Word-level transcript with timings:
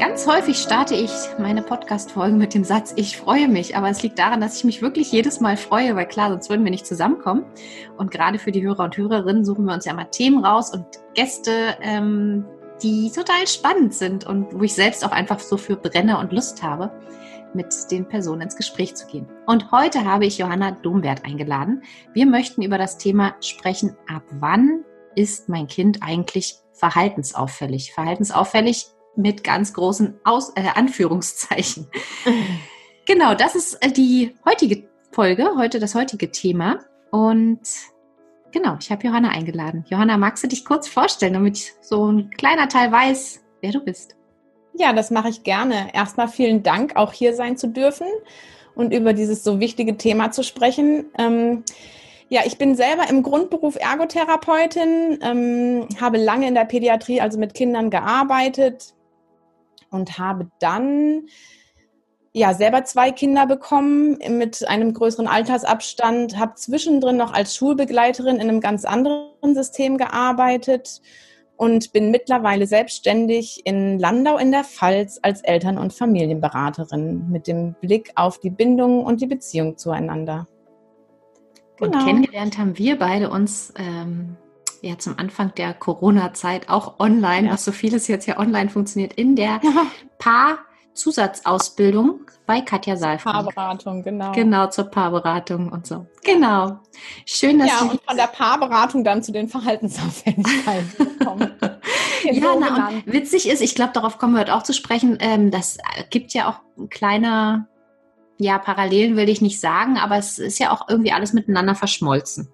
Ganz 0.00 0.26
häufig 0.26 0.56
starte 0.56 0.94
ich 0.94 1.10
meine 1.38 1.60
Podcast-Folgen 1.60 2.38
mit 2.38 2.54
dem 2.54 2.64
Satz, 2.64 2.94
ich 2.96 3.18
freue 3.18 3.48
mich, 3.48 3.76
aber 3.76 3.90
es 3.90 4.02
liegt 4.02 4.18
daran, 4.18 4.40
dass 4.40 4.56
ich 4.56 4.64
mich 4.64 4.80
wirklich 4.80 5.12
jedes 5.12 5.40
Mal 5.40 5.58
freue, 5.58 5.94
weil 5.94 6.08
klar, 6.08 6.30
sonst 6.30 6.48
würden 6.48 6.64
wir 6.64 6.70
nicht 6.70 6.86
zusammenkommen. 6.86 7.44
Und 7.98 8.10
gerade 8.10 8.38
für 8.38 8.50
die 8.50 8.62
Hörer 8.62 8.84
und 8.84 8.96
Hörerinnen 8.96 9.44
suchen 9.44 9.66
wir 9.66 9.74
uns 9.74 9.84
ja 9.84 9.92
mal 9.92 10.06
Themen 10.06 10.42
raus 10.42 10.72
und 10.72 10.86
Gäste, 11.12 11.76
ähm, 11.82 12.46
die 12.82 13.12
total 13.14 13.46
spannend 13.46 13.92
sind 13.92 14.26
und 14.26 14.58
wo 14.58 14.62
ich 14.62 14.74
selbst 14.74 15.04
auch 15.04 15.12
einfach 15.12 15.38
so 15.38 15.58
für 15.58 15.76
brenne 15.76 16.16
und 16.16 16.32
Lust 16.32 16.62
habe 16.62 16.90
mit 17.52 17.66
den 17.90 18.08
Personen 18.08 18.40
ins 18.40 18.56
Gespräch 18.56 18.96
zu 18.96 19.06
gehen. 19.06 19.28
Und 19.46 19.70
heute 19.70 20.06
habe 20.06 20.24
ich 20.24 20.38
Johanna 20.38 20.70
Domwert 20.70 21.26
eingeladen. 21.26 21.82
Wir 22.14 22.24
möchten 22.24 22.62
über 22.62 22.78
das 22.78 22.96
Thema 22.96 23.34
sprechen, 23.42 23.98
ab 24.08 24.22
wann 24.30 24.82
ist 25.14 25.50
mein 25.50 25.66
Kind 25.66 25.98
eigentlich 26.02 26.56
verhaltensauffällig? 26.72 27.92
Verhaltensauffällig 27.92 28.86
mit 29.16 29.44
ganz 29.44 29.72
großen 29.72 30.18
Aus 30.24 30.52
äh, 30.56 30.62
Anführungszeichen. 30.74 31.88
genau, 33.06 33.34
das 33.34 33.54
ist 33.54 33.74
äh, 33.84 33.90
die 33.90 34.34
heutige 34.44 34.88
Folge, 35.10 35.50
heute 35.56 35.80
das 35.80 35.94
heutige 35.94 36.30
Thema. 36.30 36.78
Und 37.10 37.60
genau, 38.52 38.76
ich 38.80 38.90
habe 38.90 39.06
Johanna 39.06 39.30
eingeladen. 39.30 39.84
Johanna, 39.88 40.16
magst 40.16 40.44
du 40.44 40.48
dich 40.48 40.64
kurz 40.64 40.88
vorstellen, 40.88 41.34
damit 41.34 41.72
so 41.80 42.10
ein 42.10 42.30
kleiner 42.30 42.68
Teil 42.68 42.92
weiß, 42.92 43.40
wer 43.60 43.72
du 43.72 43.80
bist? 43.80 44.16
Ja, 44.74 44.92
das 44.92 45.10
mache 45.10 45.28
ich 45.28 45.42
gerne. 45.42 45.92
Erstmal 45.92 46.28
vielen 46.28 46.62
Dank, 46.62 46.96
auch 46.96 47.12
hier 47.12 47.34
sein 47.34 47.56
zu 47.56 47.68
dürfen 47.68 48.06
und 48.74 48.94
über 48.94 49.12
dieses 49.12 49.42
so 49.42 49.58
wichtige 49.58 49.96
Thema 49.96 50.30
zu 50.30 50.44
sprechen. 50.44 51.06
Ähm, 51.18 51.64
ja, 52.28 52.42
ich 52.46 52.58
bin 52.58 52.76
selber 52.76 53.10
im 53.10 53.24
Grundberuf 53.24 53.74
Ergotherapeutin, 53.74 55.18
ähm, 55.20 55.88
habe 56.00 56.16
lange 56.18 56.46
in 56.46 56.54
der 56.54 56.64
Pädiatrie, 56.64 57.20
also 57.20 57.40
mit 57.40 57.54
Kindern 57.54 57.90
gearbeitet 57.90 58.94
und 59.90 60.18
habe 60.18 60.50
dann 60.60 61.26
ja 62.32 62.54
selber 62.54 62.84
zwei 62.84 63.10
Kinder 63.10 63.46
bekommen 63.46 64.18
mit 64.28 64.66
einem 64.68 64.94
größeren 64.94 65.26
Altersabstand, 65.26 66.38
habe 66.38 66.54
zwischendrin 66.54 67.16
noch 67.16 67.32
als 67.32 67.56
Schulbegleiterin 67.56 68.36
in 68.36 68.42
einem 68.42 68.60
ganz 68.60 68.84
anderen 68.84 69.54
System 69.54 69.98
gearbeitet 69.98 71.00
und 71.56 71.92
bin 71.92 72.10
mittlerweile 72.10 72.66
selbstständig 72.66 73.62
in 73.64 73.98
Landau 73.98 74.38
in 74.38 74.50
der 74.50 74.64
Pfalz 74.64 75.18
als 75.22 75.42
Eltern- 75.42 75.76
und 75.76 75.92
Familienberaterin 75.92 77.28
mit 77.28 77.46
dem 77.46 77.74
Blick 77.80 78.12
auf 78.14 78.38
die 78.38 78.50
Bindung 78.50 79.04
und 79.04 79.20
die 79.20 79.26
Beziehung 79.26 79.76
zueinander. 79.76 80.46
Genau. 81.76 81.98
Und 81.98 82.06
kennengelernt 82.06 82.56
haben 82.58 82.78
wir 82.78 82.98
beide 82.98 83.30
uns 83.30 83.74
ähm, 83.76 84.36
ja 84.82 84.98
zum 84.98 85.18
Anfang 85.18 85.54
der 85.54 85.74
Corona-Zeit 85.74 86.68
auch 86.68 86.98
online, 86.98 87.48
ja. 87.48 87.52
was 87.52 87.64
so 87.64 87.72
vieles 87.72 88.08
jetzt 88.08 88.26
ja 88.26 88.38
online 88.38 88.70
funktioniert, 88.70 89.14
in 89.14 89.36
der 89.36 89.60
ja. 89.62 89.86
Paar- 90.18 90.58
Zusatzausbildung 90.94 92.26
bei 92.46 92.60
Katja 92.60 92.96
Saalfrank. 92.96 93.34
Paarberatung, 93.34 94.02
genau. 94.02 94.32
Genau, 94.32 94.66
zur 94.68 94.84
Paarberatung 94.84 95.70
und 95.70 95.86
so. 95.86 96.06
Genau. 96.24 96.80
Schön, 97.24 97.58
dass 97.58 97.68
Ja, 97.68 97.88
und 97.88 98.02
von 98.02 98.16
der 98.16 98.26
Paarberatung 98.26 99.04
dann 99.04 99.22
zu 99.22 99.32
den 99.32 99.48
Verhaltensauffälligkeiten 99.48 101.18
kommen. 101.24 101.52
ja, 102.24 102.54
na, 102.58 102.88
und 102.88 103.06
witzig 103.06 103.48
ist, 103.48 103.62
ich 103.62 103.74
glaube, 103.74 103.92
darauf 103.94 104.18
kommen 104.18 104.34
wir 104.34 104.40
heute 104.40 104.54
auch 104.54 104.62
zu 104.62 104.74
sprechen, 104.74 105.16
ähm, 105.20 105.50
das 105.50 105.78
gibt 106.10 106.34
ja 106.34 106.48
auch 106.50 106.60
ein 106.78 106.88
kleiner, 106.90 107.68
ja, 108.38 108.58
Parallelen 108.58 109.16
will 109.16 109.28
ich 109.28 109.40
nicht 109.40 109.60
sagen, 109.60 109.96
aber 109.96 110.16
es 110.16 110.38
ist 110.38 110.58
ja 110.58 110.72
auch 110.72 110.88
irgendwie 110.88 111.12
alles 111.12 111.32
miteinander 111.32 111.74
verschmolzen. 111.74 112.52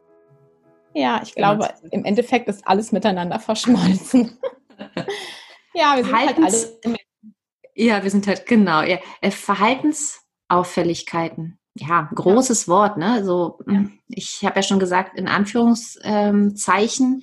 Ja, 0.98 1.20
ich 1.22 1.34
glaube, 1.34 1.68
im 1.90 2.06
Endeffekt 2.06 2.48
ist 2.48 2.66
alles 2.66 2.90
miteinander 2.90 3.38
verschmolzen. 3.38 4.38
ja, 5.74 5.94
wir 5.96 6.04
sind 6.04 6.16
halt 6.16 6.38
alle 6.38 6.96
ja, 7.76 8.02
wir 8.02 8.10
sind 8.10 8.26
halt, 8.26 8.46
genau, 8.46 8.80
ja. 8.80 8.98
Äh, 9.20 9.30
Verhaltensauffälligkeiten. 9.30 11.58
Ja, 11.74 12.08
großes 12.14 12.64
ja. 12.64 12.72
Wort, 12.72 12.96
ne? 12.96 13.22
So, 13.22 13.58
ja. 13.66 13.74
Hm, 13.74 13.98
ich 14.08 14.42
habe 14.44 14.56
ja 14.56 14.62
schon 14.62 14.78
gesagt, 14.78 15.18
in 15.18 15.28
Anführungszeichen. 15.28 17.22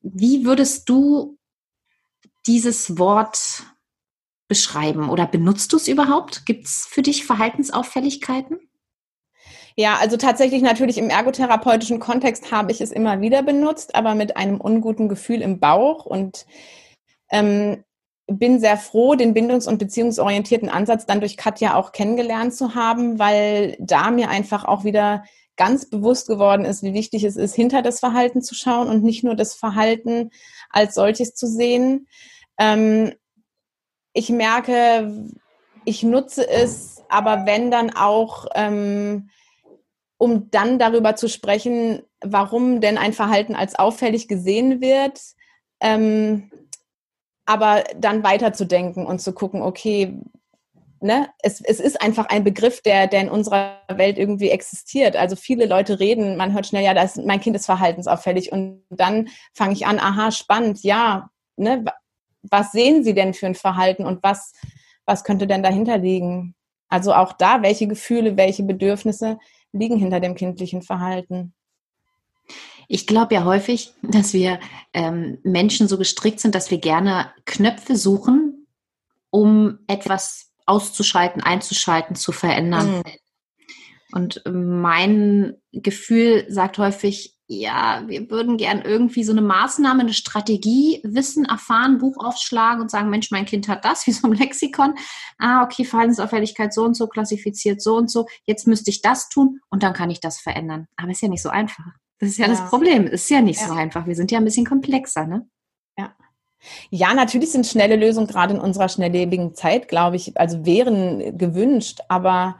Wie 0.00 0.46
würdest 0.46 0.88
du 0.88 1.36
dieses 2.46 2.98
Wort 2.98 3.64
beschreiben 4.48 5.10
oder 5.10 5.26
benutzt 5.26 5.74
du 5.74 5.76
es 5.76 5.86
überhaupt? 5.86 6.46
Gibt 6.46 6.64
es 6.64 6.86
für 6.86 7.02
dich 7.02 7.26
Verhaltensauffälligkeiten? 7.26 8.58
Ja, 9.76 9.96
also 10.00 10.16
tatsächlich 10.16 10.62
natürlich 10.62 10.98
im 10.98 11.08
ergotherapeutischen 11.08 11.98
Kontext 11.98 12.52
habe 12.52 12.72
ich 12.72 12.80
es 12.80 12.92
immer 12.92 13.20
wieder 13.20 13.42
benutzt, 13.42 13.94
aber 13.94 14.14
mit 14.14 14.36
einem 14.36 14.60
unguten 14.60 15.08
Gefühl 15.08 15.40
im 15.40 15.60
Bauch 15.60 16.04
und 16.04 16.46
ähm, 17.30 17.84
bin 18.26 18.60
sehr 18.60 18.76
froh, 18.76 19.14
den 19.14 19.34
bindungs- 19.34 19.66
und 19.68 19.78
beziehungsorientierten 19.78 20.68
Ansatz 20.68 21.06
dann 21.06 21.20
durch 21.20 21.36
Katja 21.36 21.74
auch 21.74 21.92
kennengelernt 21.92 22.54
zu 22.54 22.74
haben, 22.74 23.18
weil 23.18 23.76
da 23.80 24.10
mir 24.10 24.28
einfach 24.28 24.64
auch 24.64 24.84
wieder 24.84 25.24
ganz 25.56 25.88
bewusst 25.88 26.28
geworden 26.28 26.64
ist, 26.64 26.82
wie 26.82 26.94
wichtig 26.94 27.24
es 27.24 27.36
ist, 27.36 27.54
hinter 27.54 27.82
das 27.82 28.00
Verhalten 28.00 28.42
zu 28.42 28.54
schauen 28.54 28.88
und 28.88 29.02
nicht 29.02 29.22
nur 29.22 29.34
das 29.34 29.54
Verhalten 29.54 30.30
als 30.70 30.94
solches 30.94 31.34
zu 31.34 31.46
sehen. 31.46 32.08
Ähm, 32.58 33.12
ich 34.14 34.30
merke, 34.30 35.30
ich 35.84 36.02
nutze 36.02 36.48
es, 36.48 37.02
aber 37.08 37.44
wenn 37.46 37.70
dann 37.70 37.90
auch, 37.94 38.46
ähm, 38.54 39.30
um 40.22 40.52
dann 40.52 40.78
darüber 40.78 41.16
zu 41.16 41.28
sprechen, 41.28 42.00
warum 42.24 42.80
denn 42.80 42.96
ein 42.96 43.12
Verhalten 43.12 43.56
als 43.56 43.74
auffällig 43.74 44.28
gesehen 44.28 44.80
wird, 44.80 45.20
ähm, 45.80 46.48
aber 47.44 47.82
dann 47.96 48.22
weiterzudenken 48.22 49.04
und 49.04 49.20
zu 49.20 49.32
gucken, 49.32 49.62
okay, 49.62 50.16
ne, 51.00 51.28
es, 51.40 51.60
es 51.60 51.80
ist 51.80 52.00
einfach 52.00 52.26
ein 52.26 52.44
Begriff, 52.44 52.82
der, 52.82 53.08
der 53.08 53.22
in 53.22 53.30
unserer 53.30 53.80
Welt 53.88 54.16
irgendwie 54.16 54.50
existiert. 54.50 55.16
Also 55.16 55.34
viele 55.34 55.66
Leute 55.66 55.98
reden, 55.98 56.36
man 56.36 56.52
hört 56.52 56.68
schnell, 56.68 56.84
ja, 56.84 56.94
das, 56.94 57.16
mein 57.16 57.40
Kind 57.40 57.56
ist 57.56 57.66
verhaltensauffällig 57.66 58.52
und 58.52 58.84
dann 58.90 59.28
fange 59.54 59.72
ich 59.72 59.86
an, 59.86 59.98
aha, 59.98 60.30
spannend, 60.30 60.84
ja, 60.84 61.30
ne, 61.56 61.84
was 62.42 62.70
sehen 62.70 63.02
Sie 63.02 63.14
denn 63.14 63.34
für 63.34 63.46
ein 63.46 63.56
Verhalten 63.56 64.06
und 64.06 64.22
was, 64.22 64.52
was 65.04 65.24
könnte 65.24 65.48
denn 65.48 65.64
dahinter 65.64 65.98
liegen? 65.98 66.54
Also 66.88 67.12
auch 67.12 67.32
da, 67.32 67.62
welche 67.62 67.88
Gefühle, 67.88 68.36
welche 68.36 68.62
Bedürfnisse 68.62 69.40
liegen 69.72 69.96
hinter 69.96 70.20
dem 70.20 70.34
kindlichen 70.34 70.82
Verhalten? 70.82 71.54
Ich 72.88 73.06
glaube 73.06 73.34
ja 73.34 73.44
häufig, 73.44 73.92
dass 74.02 74.32
wir 74.32 74.60
ähm, 74.92 75.38
Menschen 75.42 75.88
so 75.88 75.98
gestrickt 75.98 76.40
sind, 76.40 76.54
dass 76.54 76.70
wir 76.70 76.78
gerne 76.78 77.32
Knöpfe 77.46 77.96
suchen, 77.96 78.66
um 79.30 79.78
etwas 79.86 80.52
auszuschalten, 80.66 81.42
einzuschalten, 81.42 82.16
zu 82.16 82.32
verändern. 82.32 82.98
Mhm. 82.98 83.02
Und 84.12 84.42
mein 84.46 85.56
Gefühl 85.72 86.44
sagt 86.48 86.78
häufig, 86.78 87.38
ja, 87.60 88.02
wir 88.06 88.30
würden 88.30 88.56
gern 88.56 88.82
irgendwie 88.82 89.24
so 89.24 89.32
eine 89.32 89.42
Maßnahme, 89.42 90.00
eine 90.00 90.12
Strategie 90.12 91.00
wissen, 91.04 91.44
erfahren, 91.44 91.98
Buch 91.98 92.16
aufschlagen 92.24 92.80
und 92.80 92.90
sagen, 92.90 93.10
Mensch, 93.10 93.30
mein 93.30 93.44
Kind 93.44 93.68
hat 93.68 93.84
das, 93.84 94.06
wie 94.06 94.12
so 94.12 94.28
ein 94.28 94.34
Lexikon. 94.34 94.94
Ah, 95.38 95.62
okay, 95.62 95.84
Verhaltensauffälligkeit 95.84 96.72
so 96.72 96.84
und 96.84 96.94
so, 96.94 97.06
klassifiziert 97.06 97.82
so 97.82 97.96
und 97.96 98.10
so. 98.10 98.26
Jetzt 98.46 98.66
müsste 98.66 98.90
ich 98.90 99.02
das 99.02 99.28
tun 99.28 99.60
und 99.70 99.82
dann 99.82 99.92
kann 99.92 100.10
ich 100.10 100.20
das 100.20 100.40
verändern. 100.40 100.88
Aber 100.96 101.10
ist 101.10 101.22
ja 101.22 101.28
nicht 101.28 101.42
so 101.42 101.48
einfach. 101.48 101.84
Das 102.18 102.30
ist 102.30 102.38
ja, 102.38 102.46
ja. 102.46 102.52
das 102.52 102.70
Problem. 102.70 103.06
Ist 103.06 103.28
ja 103.30 103.40
nicht 103.40 103.60
ja. 103.60 103.66
so 103.66 103.74
einfach. 103.74 104.06
Wir 104.06 104.14
sind 104.14 104.30
ja 104.30 104.38
ein 104.38 104.44
bisschen 104.44 104.66
komplexer, 104.66 105.26
ne? 105.26 105.46
Ja. 105.98 106.14
Ja, 106.90 107.14
natürlich 107.14 107.50
sind 107.50 107.66
schnelle 107.66 107.96
Lösungen 107.96 108.28
gerade 108.28 108.54
in 108.54 108.60
unserer 108.60 108.88
schnelllebigen 108.88 109.54
Zeit, 109.54 109.88
glaube 109.88 110.16
ich, 110.16 110.38
also 110.38 110.64
wären 110.64 111.36
gewünscht, 111.36 112.00
aber 112.08 112.58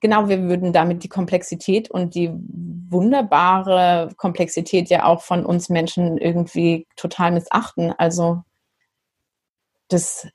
genau, 0.00 0.28
wir 0.28 0.42
würden 0.42 0.72
damit 0.72 1.04
die 1.04 1.08
Komplexität 1.08 1.90
und 1.90 2.14
die 2.14 2.30
wunderbare 2.32 4.10
Komplexität 4.16 4.90
ja 4.90 5.04
auch 5.04 5.22
von 5.22 5.46
uns 5.46 5.68
Menschen 5.68 6.18
irgendwie 6.18 6.86
total 6.96 7.32
missachten. 7.32 7.92
Also 7.96 8.42
das 9.88 10.28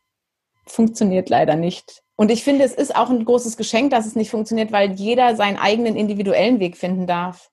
funktioniert 0.65 1.29
leider 1.29 1.55
nicht. 1.55 2.01
Und 2.15 2.31
ich 2.31 2.43
finde, 2.43 2.63
es 2.63 2.73
ist 2.73 2.95
auch 2.95 3.09
ein 3.09 3.25
großes 3.25 3.57
Geschenk, 3.57 3.91
dass 3.91 4.05
es 4.05 4.15
nicht 4.15 4.31
funktioniert, 4.31 4.71
weil 4.71 4.93
jeder 4.93 5.35
seinen 5.35 5.57
eigenen 5.57 5.95
individuellen 5.95 6.59
Weg 6.59 6.77
finden 6.77 7.07
darf 7.07 7.51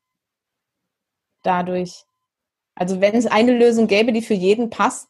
dadurch. 1.42 2.04
Also 2.74 3.00
wenn 3.00 3.14
es 3.14 3.26
eine 3.26 3.56
Lösung 3.56 3.86
gäbe, 3.86 4.12
die 4.12 4.22
für 4.22 4.34
jeden 4.34 4.70
passt, 4.70 5.08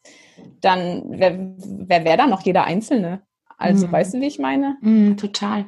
dann 0.61 1.03
wer, 1.07 1.37
wer 1.37 2.03
wäre 2.03 2.17
da 2.17 2.27
noch 2.27 2.41
jeder 2.41 2.65
Einzelne? 2.65 3.21
Also, 3.57 3.87
mhm. 3.87 3.91
weißt 3.91 4.13
du, 4.15 4.21
wie 4.21 4.27
ich 4.27 4.39
meine? 4.39 4.77
Mhm, 4.81 5.15
total. 5.17 5.65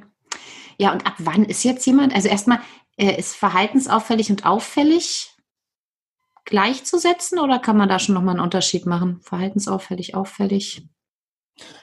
Ja, 0.77 0.91
und 0.91 1.05
ab 1.05 1.15
wann 1.19 1.45
ist 1.45 1.63
jetzt 1.63 1.85
jemand? 1.85 2.13
Also 2.13 2.27
erstmal, 2.27 2.59
äh, 2.97 3.17
ist 3.17 3.35
verhaltensauffällig 3.35 4.29
und 4.29 4.45
auffällig 4.45 5.31
gleichzusetzen 6.45 7.39
oder 7.39 7.59
kann 7.59 7.77
man 7.77 7.89
da 7.89 7.99
schon 7.99 8.15
nochmal 8.15 8.35
einen 8.35 8.43
Unterschied 8.43 8.85
machen? 8.85 9.19
Verhaltensauffällig, 9.21 10.15
auffällig? 10.15 10.87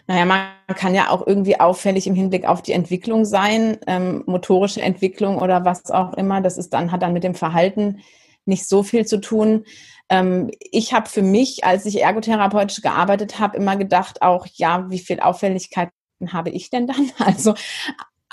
Naja, 0.06 0.24
man 0.24 0.48
kann 0.76 0.94
ja 0.94 1.08
auch 1.10 1.26
irgendwie 1.26 1.58
auffällig 1.58 2.06
im 2.06 2.14
Hinblick 2.14 2.46
auf 2.46 2.62
die 2.62 2.72
Entwicklung 2.72 3.24
sein, 3.24 3.78
ähm, 3.86 4.22
motorische 4.26 4.82
Entwicklung 4.82 5.38
oder 5.38 5.64
was 5.64 5.90
auch 5.90 6.14
immer. 6.14 6.40
Das 6.40 6.58
ist 6.58 6.70
dann, 6.70 6.92
hat 6.92 7.02
dann 7.02 7.12
mit 7.12 7.24
dem 7.24 7.34
Verhalten 7.34 8.00
nicht 8.44 8.68
so 8.68 8.82
viel 8.82 9.06
zu 9.06 9.20
tun. 9.20 9.64
Ähm, 10.08 10.50
ich 10.60 10.92
habe 10.92 11.08
für 11.08 11.22
mich, 11.22 11.64
als 11.64 11.86
ich 11.86 12.02
ergotherapeutisch 12.02 12.82
gearbeitet 12.82 13.38
habe, 13.38 13.56
immer 13.56 13.76
gedacht, 13.76 14.22
auch 14.22 14.46
ja, 14.54 14.90
wie 14.90 14.98
viel 14.98 15.20
Auffälligkeiten 15.20 15.92
habe 16.28 16.50
ich 16.50 16.70
denn 16.70 16.86
dann? 16.86 17.10
Also 17.18 17.54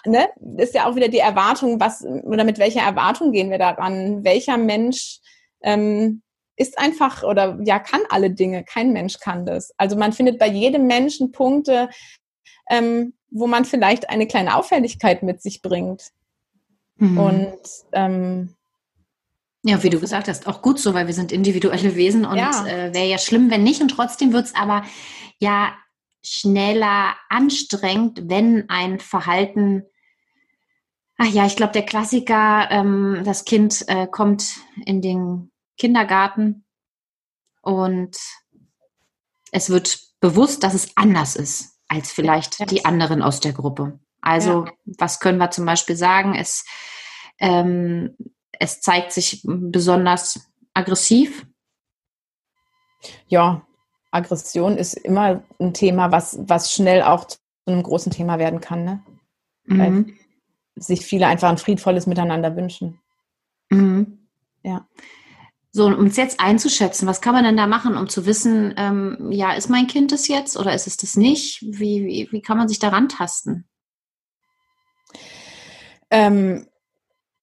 ne, 0.05 0.29
ist 0.57 0.73
ja 0.73 0.85
auch 0.85 0.95
wieder 0.95 1.07
die 1.07 1.19
Erwartung, 1.19 1.79
was 1.79 2.03
oder 2.03 2.43
mit 2.43 2.59
welcher 2.59 2.81
Erwartung 2.81 3.31
gehen 3.31 3.51
wir 3.51 3.57
daran? 3.57 4.23
Welcher 4.23 4.57
Mensch 4.57 5.19
ähm, 5.61 6.21
ist 6.55 6.77
einfach 6.77 7.23
oder 7.23 7.57
ja, 7.63 7.79
kann 7.79 8.01
alle 8.09 8.31
Dinge. 8.31 8.63
Kein 8.63 8.91
Mensch 8.91 9.19
kann 9.19 9.45
das. 9.45 9.73
Also 9.77 9.95
man 9.95 10.13
findet 10.13 10.39
bei 10.39 10.47
jedem 10.47 10.87
Menschen 10.87 11.31
Punkte, 11.31 11.89
ähm, 12.69 13.13
wo 13.31 13.47
man 13.47 13.65
vielleicht 13.65 14.09
eine 14.09 14.27
kleine 14.27 14.55
Auffälligkeit 14.55 15.23
mit 15.23 15.41
sich 15.41 15.61
bringt. 15.61 16.11
Mhm. 16.97 17.17
Und 17.17 17.59
ähm, 17.93 18.55
ja, 19.63 19.83
wie 19.83 19.89
du 19.89 19.99
gesagt 19.99 20.27
hast, 20.27 20.47
auch 20.47 20.61
gut 20.61 20.79
so, 20.79 20.93
weil 20.93 21.07
wir 21.07 21.13
sind 21.13 21.31
individuelle 21.31 21.95
Wesen 21.95 22.25
und 22.25 22.37
ja. 22.37 22.65
äh, 22.65 22.93
wäre 22.93 23.07
ja 23.07 23.17
schlimm, 23.17 23.49
wenn 23.51 23.63
nicht. 23.63 23.81
Und 23.81 23.89
trotzdem 23.89 24.33
wird 24.33 24.45
es 24.45 24.55
aber 24.55 24.83
ja 25.39 25.73
schneller 26.29 27.15
anstrengend, 27.29 28.21
wenn 28.29 28.69
ein 28.69 28.99
Verhalten, 28.99 29.83
ach 31.17 31.27
ja, 31.27 31.45
ich 31.45 31.55
glaube, 31.55 31.73
der 31.73 31.85
Klassiker, 31.85 32.69
ähm, 32.71 33.21
das 33.25 33.45
Kind 33.45 33.85
äh, 33.87 34.07
kommt 34.07 34.57
in 34.85 35.01
den 35.01 35.51
Kindergarten 35.77 36.65
und 37.61 38.17
es 39.51 39.69
wird 39.69 39.99
bewusst, 40.19 40.63
dass 40.63 40.73
es 40.73 40.95
anders 40.95 41.35
ist 41.35 41.79
als 41.87 42.11
vielleicht 42.11 42.69
die 42.69 42.85
anderen 42.85 43.21
aus 43.21 43.39
der 43.39 43.53
Gruppe. 43.53 43.99
Also 44.21 44.65
ja. 44.65 44.71
was 44.99 45.19
können 45.19 45.39
wir 45.39 45.49
zum 45.49 45.65
Beispiel 45.65 45.95
sagen? 45.95 46.35
Es, 46.35 46.65
ähm, 47.39 48.15
es 48.51 48.81
zeigt 48.81 49.11
sich 49.11 49.41
besonders 49.43 50.51
aggressiv. 50.73 51.47
Ja, 53.27 53.65
Aggression 54.11 54.77
ist 54.77 54.93
immer 54.93 55.43
ein 55.59 55.73
Thema, 55.73 56.11
was, 56.11 56.39
was 56.41 56.73
schnell 56.73 57.03
auch 57.03 57.25
zu 57.25 57.37
einem 57.67 57.83
großen 57.83 58.11
Thema 58.11 58.39
werden 58.39 58.61
kann. 58.61 58.83
Ne? 58.83 59.03
Mhm. 59.65 59.79
Weil 59.79 60.05
sich 60.75 61.05
viele 61.05 61.27
einfach 61.27 61.49
ein 61.49 61.57
friedvolles 61.57 62.07
Miteinander 62.07 62.55
wünschen. 62.55 62.99
Mhm. 63.69 64.27
Ja. 64.63 64.87
So, 65.71 65.85
um 65.85 66.07
es 66.07 66.17
jetzt 66.17 66.39
einzuschätzen, 66.39 67.07
was 67.07 67.21
kann 67.21 67.35
man 67.35 67.43
denn 67.43 67.57
da 67.57 67.67
machen, 67.67 67.95
um 67.95 68.09
zu 68.09 68.25
wissen, 68.25 68.73
ähm, 68.77 69.31
ja, 69.31 69.53
ist 69.53 69.69
mein 69.69 69.85
Kind 69.85 70.11
es 70.11 70.27
jetzt 70.27 70.57
oder 70.57 70.73
ist 70.73 70.87
es 70.87 70.97
das 70.97 71.15
nicht? 71.15 71.61
Wie, 71.61 72.05
wie, 72.05 72.27
wie 72.31 72.41
kann 72.41 72.57
man 72.57 72.67
sich 72.67 72.79
daran 72.79 73.07
tasten? 73.07 73.65
Ähm, 76.09 76.65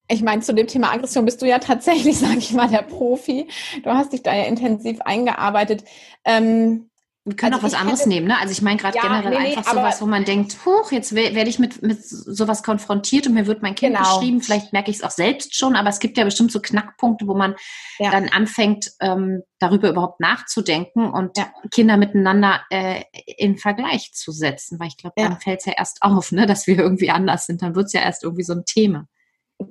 ich 0.08 0.23
meine, 0.23 0.43
zu 0.43 0.55
dem 0.55 0.67
Thema 0.67 0.93
Aggression 0.93 1.25
bist 1.25 1.43
du 1.43 1.47
ja 1.47 1.58
tatsächlich, 1.58 2.19
sage 2.19 2.38
ich 2.38 2.53
mal, 2.53 2.69
der 2.69 2.82
Profi. 2.82 3.49
Du 3.82 3.91
hast 3.91 4.12
dich 4.12 4.23
da 4.23 4.35
ja 4.35 4.44
intensiv 4.44 5.00
eingearbeitet. 5.00 5.85
Ähm, 6.25 6.91
wir 7.26 7.35
können 7.35 7.55
also 7.55 7.67
auch 7.67 7.73
was 7.73 7.79
anderes 7.81 8.00
hätte, 8.00 8.11
nehmen, 8.11 8.29
ne? 8.29 8.38
Also 8.38 8.53
ich 8.53 8.62
meine 8.62 8.76
gerade 8.76 8.97
ja, 8.97 9.03
generell 9.03 9.43
nee, 9.43 9.56
einfach 9.56 9.73
sowas, 9.73 10.00
wo 10.00 10.06
man 10.06 10.25
denkt, 10.25 10.64
huch, 10.64 10.93
jetzt 10.93 11.12
werde 11.12 11.50
ich 11.50 11.58
mit, 11.58 11.82
mit 11.82 12.05
sowas 12.05 12.62
konfrontiert 12.62 13.26
und 13.26 13.35
mir 13.35 13.49
wird 13.49 13.62
mein 13.62 13.75
Kind 13.75 13.97
genau. 13.97 14.08
beschrieben, 14.08 14.41
vielleicht 14.41 14.73
merke 14.73 14.93
ich 14.93 14.99
es 14.99 15.03
auch 15.03 15.11
selbst 15.11 15.56
schon, 15.56 15.75
aber 15.75 15.88
es 15.88 15.99
gibt 15.99 16.19
ja 16.19 16.25
bestimmt 16.25 16.52
so 16.52 16.61
Knackpunkte, 16.61 17.26
wo 17.26 17.35
man 17.35 17.56
ja. 17.99 18.12
dann 18.12 18.29
anfängt, 18.29 18.93
ähm, 19.00 19.43
darüber 19.59 19.88
überhaupt 19.88 20.20
nachzudenken 20.20 21.11
und 21.11 21.37
ja. 21.37 21.50
Kinder 21.73 21.97
miteinander 21.97 22.61
äh, 22.70 23.02
in 23.38 23.59
Vergleich 23.59 24.12
zu 24.12 24.31
setzen, 24.31 24.79
weil 24.79 24.87
ich 24.87 24.97
glaube, 24.97 25.14
dann 25.17 25.41
fällt 25.41 25.59
es 25.59 25.67
ja 25.67 25.73
erst 25.76 26.02
auf, 26.02 26.31
ne, 26.31 26.47
dass 26.47 26.69
wir 26.69 26.79
irgendwie 26.79 27.11
anders 27.11 27.47
sind, 27.47 27.61
dann 27.61 27.75
wird 27.75 27.87
es 27.87 27.93
ja 27.93 28.02
erst 28.02 28.23
irgendwie 28.23 28.44
so 28.44 28.52
ein 28.52 28.64
Thema. 28.67 29.09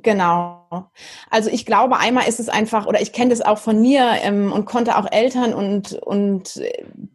Genau. 0.02 0.90
Also 1.30 1.50
ich 1.50 1.66
glaube, 1.66 1.98
einmal 1.98 2.28
ist 2.28 2.40
es 2.40 2.50
einfach, 2.50 2.86
oder 2.86 3.02
ich 3.02 3.14
kenne 3.14 3.30
das 3.30 3.42
auch 3.42 3.58
von 3.58 3.82
mir 3.82 4.18
ähm, 4.22 4.52
und 4.52 4.66
konnte 4.66 4.98
auch 4.98 5.12
Eltern 5.12 5.54
und, 5.54 5.94
und 5.94 6.62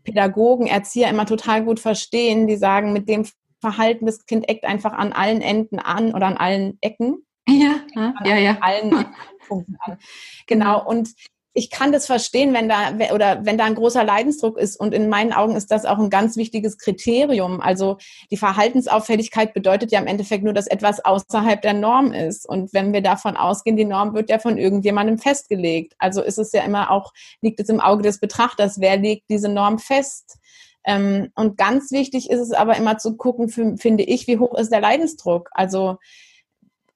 Pädagogen, 0.04 0.66
Erzieher 0.66 1.08
immer 1.08 1.26
total 1.26 1.64
gut 1.64 1.80
verstehen, 1.80 2.46
die 2.46 2.56
sagen, 2.56 2.92
mit 2.92 3.08
dem 3.08 3.24
Verhalten, 3.60 4.06
das 4.06 4.26
Kind 4.26 4.48
eckt 4.48 4.64
einfach 4.64 4.92
an 4.92 5.12
allen 5.12 5.42
Enden 5.42 5.78
an 5.78 6.14
oder 6.14 6.26
an 6.26 6.36
allen 6.36 6.78
Ecken. 6.80 7.26
Ja, 7.48 7.80
ja, 8.24 8.36
ja. 8.36 8.58
Allen 8.60 9.06
Punkten 9.48 9.76
an. 9.80 9.98
Genau. 10.46 10.86
Und 10.86 11.10
ich 11.52 11.70
kann 11.70 11.90
das 11.90 12.06
verstehen, 12.06 12.54
wenn 12.54 12.68
da 12.68 12.92
oder 13.12 13.44
wenn 13.44 13.58
da 13.58 13.64
ein 13.64 13.74
großer 13.74 14.04
Leidensdruck 14.04 14.56
ist. 14.56 14.78
Und 14.78 14.94
in 14.94 15.08
meinen 15.08 15.32
Augen 15.32 15.56
ist 15.56 15.70
das 15.70 15.84
auch 15.84 15.98
ein 15.98 16.10
ganz 16.10 16.36
wichtiges 16.36 16.78
Kriterium. 16.78 17.60
Also 17.60 17.98
die 18.30 18.36
Verhaltensauffälligkeit 18.36 19.52
bedeutet 19.52 19.90
ja 19.90 19.98
im 19.98 20.06
Endeffekt 20.06 20.44
nur, 20.44 20.52
dass 20.52 20.68
etwas 20.68 21.04
außerhalb 21.04 21.60
der 21.60 21.74
Norm 21.74 22.12
ist. 22.12 22.48
Und 22.48 22.72
wenn 22.72 22.92
wir 22.92 23.02
davon 23.02 23.36
ausgehen, 23.36 23.76
die 23.76 23.84
Norm 23.84 24.14
wird 24.14 24.30
ja 24.30 24.38
von 24.38 24.58
irgendjemandem 24.58 25.18
festgelegt. 25.18 25.94
Also 25.98 26.22
ist 26.22 26.38
es 26.38 26.52
ja 26.52 26.62
immer 26.62 26.90
auch, 26.90 27.12
liegt 27.40 27.58
es 27.58 27.68
im 27.68 27.80
Auge 27.80 28.02
des 28.02 28.20
Betrachters, 28.20 28.80
wer 28.80 28.96
legt 28.96 29.28
diese 29.28 29.48
Norm 29.48 29.80
fest? 29.80 30.38
Ähm, 30.84 31.30
und 31.34 31.58
ganz 31.58 31.90
wichtig 31.90 32.30
ist 32.30 32.40
es 32.40 32.52
aber 32.52 32.76
immer 32.76 32.96
zu 32.98 33.16
gucken, 33.16 33.48
finde 33.48 34.04
ich, 34.04 34.26
wie 34.28 34.38
hoch 34.38 34.54
ist 34.54 34.70
der 34.70 34.80
Leidensdruck? 34.80 35.50
Also 35.52 35.98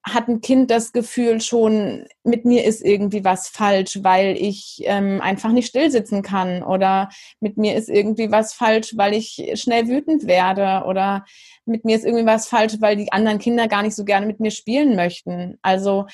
hat 0.05 0.29
ein 0.29 0.43
Kind 0.43 0.71
das 0.71 0.93
Gefühl 0.93 1.41
schon, 1.41 2.05
mit 2.25 2.45
mir 2.45 2.65
ist 2.65 2.85
irgendwie 2.85 3.25
was 3.25 3.49
falsch, 3.49 4.01
weil 4.03 4.37
ich 4.37 4.83
ähm, 4.85 5.21
einfach 5.23 5.51
nicht 5.51 5.69
stillsitzen 5.69 6.23
kann 6.23 6.63
oder 6.63 7.09
mit 7.41 7.57
mir 7.57 7.75
ist 7.75 7.89
irgendwie 7.89 8.31
was 8.31 8.53
falsch, 8.53 8.97
weil 8.97 9.15
ich 9.15 9.53
schnell 9.55 9.89
wütend 9.89 10.27
werde 10.27 10.87
oder 10.87 11.25
mit 11.65 11.87
mir 11.87 11.97
ist 11.97 12.05
irgendwie 12.05 12.27
was 12.27 12.49
falsch, 12.49 12.75
weil 12.81 12.97
die 12.97 13.13
anderen 13.13 13.39
Kinder 13.39 13.67
gar 13.67 13.83
nicht 13.83 13.97
so 13.97 14.05
gerne 14.05 14.27
mit 14.27 14.41
mir 14.41 14.51
spielen 14.51 14.95
möchten. 14.95 15.59
Also 15.63 16.07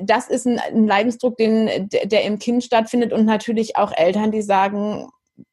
das 0.00 0.28
ist 0.28 0.46
ein, 0.46 0.60
ein 0.60 0.86
Leidensdruck, 0.86 1.36
den, 1.36 1.88
der 1.88 2.22
im 2.22 2.38
Kind 2.38 2.62
stattfindet 2.62 3.12
und 3.12 3.24
natürlich 3.24 3.76
auch 3.76 3.92
Eltern, 3.92 4.30
die 4.30 4.42
sagen, 4.42 5.08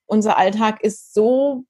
unser 0.05 0.37
Alltag 0.37 0.83
ist 0.83 1.15
so 1.15 1.63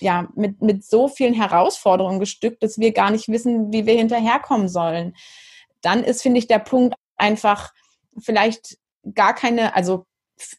ja, 0.00 0.28
mit, 0.34 0.62
mit 0.62 0.84
so 0.84 1.08
vielen 1.08 1.34
Herausforderungen 1.34 2.20
gestückt, 2.20 2.62
dass 2.62 2.78
wir 2.78 2.92
gar 2.92 3.10
nicht 3.10 3.28
wissen, 3.28 3.72
wie 3.72 3.86
wir 3.86 3.94
hinterherkommen 3.94 4.68
sollen. 4.68 5.14
Dann 5.80 6.04
ist, 6.04 6.22
finde 6.22 6.38
ich, 6.38 6.46
der 6.46 6.58
Punkt 6.58 6.94
einfach 7.16 7.72
vielleicht 8.18 8.78
gar 9.14 9.34
keine, 9.34 9.74
also 9.74 10.06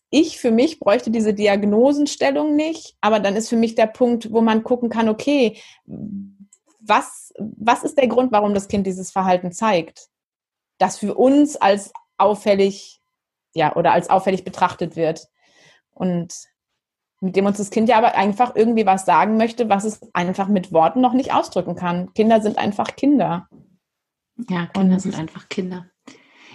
ich 0.09 0.39
für 0.39 0.51
mich 0.51 0.79
bräuchte 0.79 1.11
diese 1.11 1.33
Diagnosenstellung 1.33 2.55
nicht, 2.55 2.95
aber 3.01 3.19
dann 3.19 3.35
ist 3.35 3.49
für 3.49 3.55
mich 3.55 3.75
der 3.75 3.87
Punkt, 3.87 4.31
wo 4.31 4.41
man 4.41 4.63
gucken 4.63 4.89
kann, 4.89 5.07
okay, 5.07 5.61
was, 6.79 7.31
was 7.37 7.83
ist 7.83 7.97
der 7.97 8.07
Grund, 8.07 8.31
warum 8.31 8.53
das 8.53 8.67
Kind 8.67 8.87
dieses 8.87 9.11
Verhalten 9.11 9.51
zeigt? 9.51 10.07
Das 10.77 10.97
für 10.97 11.15
uns 11.15 11.55
als 11.55 11.93
auffällig, 12.17 13.01
ja, 13.53 13.75
oder 13.75 13.93
als 13.93 14.09
auffällig 14.09 14.43
betrachtet 14.43 14.95
wird. 14.95 15.27
Und 15.91 16.33
mit 17.21 17.35
dem 17.35 17.45
uns 17.45 17.57
das 17.57 17.69
Kind 17.69 17.89
ja 17.89 17.97
aber 17.97 18.15
einfach 18.15 18.55
irgendwie 18.55 18.85
was 18.85 19.05
sagen 19.05 19.37
möchte, 19.37 19.69
was 19.69 19.83
es 19.83 20.01
einfach 20.13 20.47
mit 20.47 20.71
Worten 20.71 21.01
noch 21.01 21.13
nicht 21.13 21.33
ausdrücken 21.33 21.75
kann. 21.75 22.13
Kinder 22.13 22.41
sind 22.41 22.57
einfach 22.57 22.95
Kinder. 22.95 23.47
Ja, 24.49 24.67
Kinder 24.67 24.95
Und 24.95 24.99
sind 25.01 25.19
einfach 25.19 25.49
Kinder. 25.49 25.87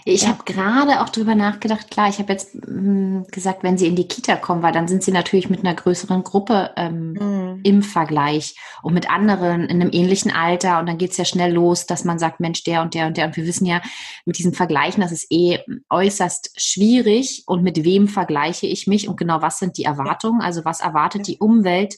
Ich 0.06 0.22
ja. 0.22 0.28
habe 0.28 0.44
gerade 0.44 1.00
auch 1.00 1.08
drüber 1.08 1.34
nachgedacht, 1.34 1.90
klar, 1.90 2.10
ich 2.10 2.18
habe 2.18 2.30
jetzt 2.30 2.54
mh, 2.54 2.66
hm, 2.66 3.26
gesagt, 3.30 3.62
wenn 3.62 3.78
sie 3.78 3.86
in 3.86 3.96
die 3.96 4.06
Kita 4.06 4.36
kommen, 4.36 4.62
weil 4.62 4.72
dann 4.72 4.86
sind 4.86 5.02
sie 5.02 5.12
natürlich 5.12 5.48
mit 5.48 5.60
einer 5.60 5.74
größeren 5.74 6.22
Gruppe 6.22 6.72
ähm, 6.76 7.12
mhm. 7.12 7.60
im 7.62 7.82
Vergleich 7.82 8.54
und 8.82 8.92
mit 8.92 9.10
anderen 9.10 9.62
in 9.62 9.80
einem 9.80 9.90
ähnlichen 9.92 10.30
Alter 10.30 10.78
und 10.78 10.86
dann 10.86 10.98
geht's 10.98 11.16
ja 11.16 11.24
schnell 11.24 11.54
los, 11.54 11.86
dass 11.86 12.04
man 12.04 12.18
sagt, 12.18 12.38
Mensch, 12.38 12.64
der 12.64 12.82
und 12.82 12.92
der 12.92 13.06
und 13.06 13.16
der. 13.16 13.26
Und 13.26 13.36
wir 13.36 13.46
wissen 13.46 13.64
ja, 13.64 13.80
mit 14.26 14.36
diesen 14.36 14.52
Vergleichen, 14.52 15.00
das 15.00 15.10
ist 15.10 15.26
eh 15.30 15.60
äußerst 15.88 16.52
schwierig 16.56 17.44
und 17.46 17.62
mit 17.62 17.82
wem 17.82 18.06
vergleiche 18.06 18.66
ich 18.66 18.86
mich 18.86 19.08
und 19.08 19.16
genau 19.16 19.40
was 19.40 19.58
sind 19.58 19.78
die 19.78 19.84
Erwartungen, 19.84 20.42
also 20.42 20.66
was 20.66 20.80
erwartet 20.80 21.26
die 21.28 21.38
Umwelt 21.38 21.96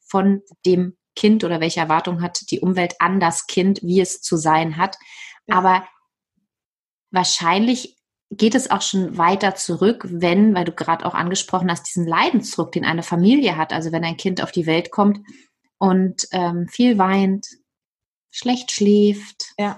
von 0.00 0.40
dem 0.64 0.96
Kind 1.14 1.44
oder 1.44 1.60
welche 1.60 1.80
Erwartung 1.80 2.22
hat 2.22 2.50
die 2.50 2.60
Umwelt 2.60 2.94
an 2.98 3.20
das 3.20 3.46
Kind, 3.46 3.80
wie 3.82 4.00
es 4.00 4.22
zu 4.22 4.38
sein 4.38 4.78
hat. 4.78 4.96
Aber 5.48 5.84
wahrscheinlich 7.12 7.96
geht 8.30 8.54
es 8.54 8.70
auch 8.70 8.82
schon 8.82 9.18
weiter 9.18 9.54
zurück, 9.54 10.06
wenn, 10.08 10.54
weil 10.54 10.64
du 10.64 10.72
gerade 10.72 11.04
auch 11.04 11.14
angesprochen 11.14 11.70
hast, 11.70 11.84
diesen 11.84 12.06
Leidensdruck, 12.06 12.72
den 12.72 12.84
eine 12.84 13.02
Familie 13.02 13.56
hat, 13.56 13.72
also 13.72 13.92
wenn 13.92 14.04
ein 14.04 14.16
Kind 14.16 14.42
auf 14.42 14.50
die 14.50 14.66
Welt 14.66 14.90
kommt 14.90 15.20
und 15.78 16.26
ähm, 16.32 16.66
viel 16.68 16.96
weint, 16.96 17.46
schlecht 18.30 18.72
schläft. 18.72 19.52
Ja. 19.58 19.76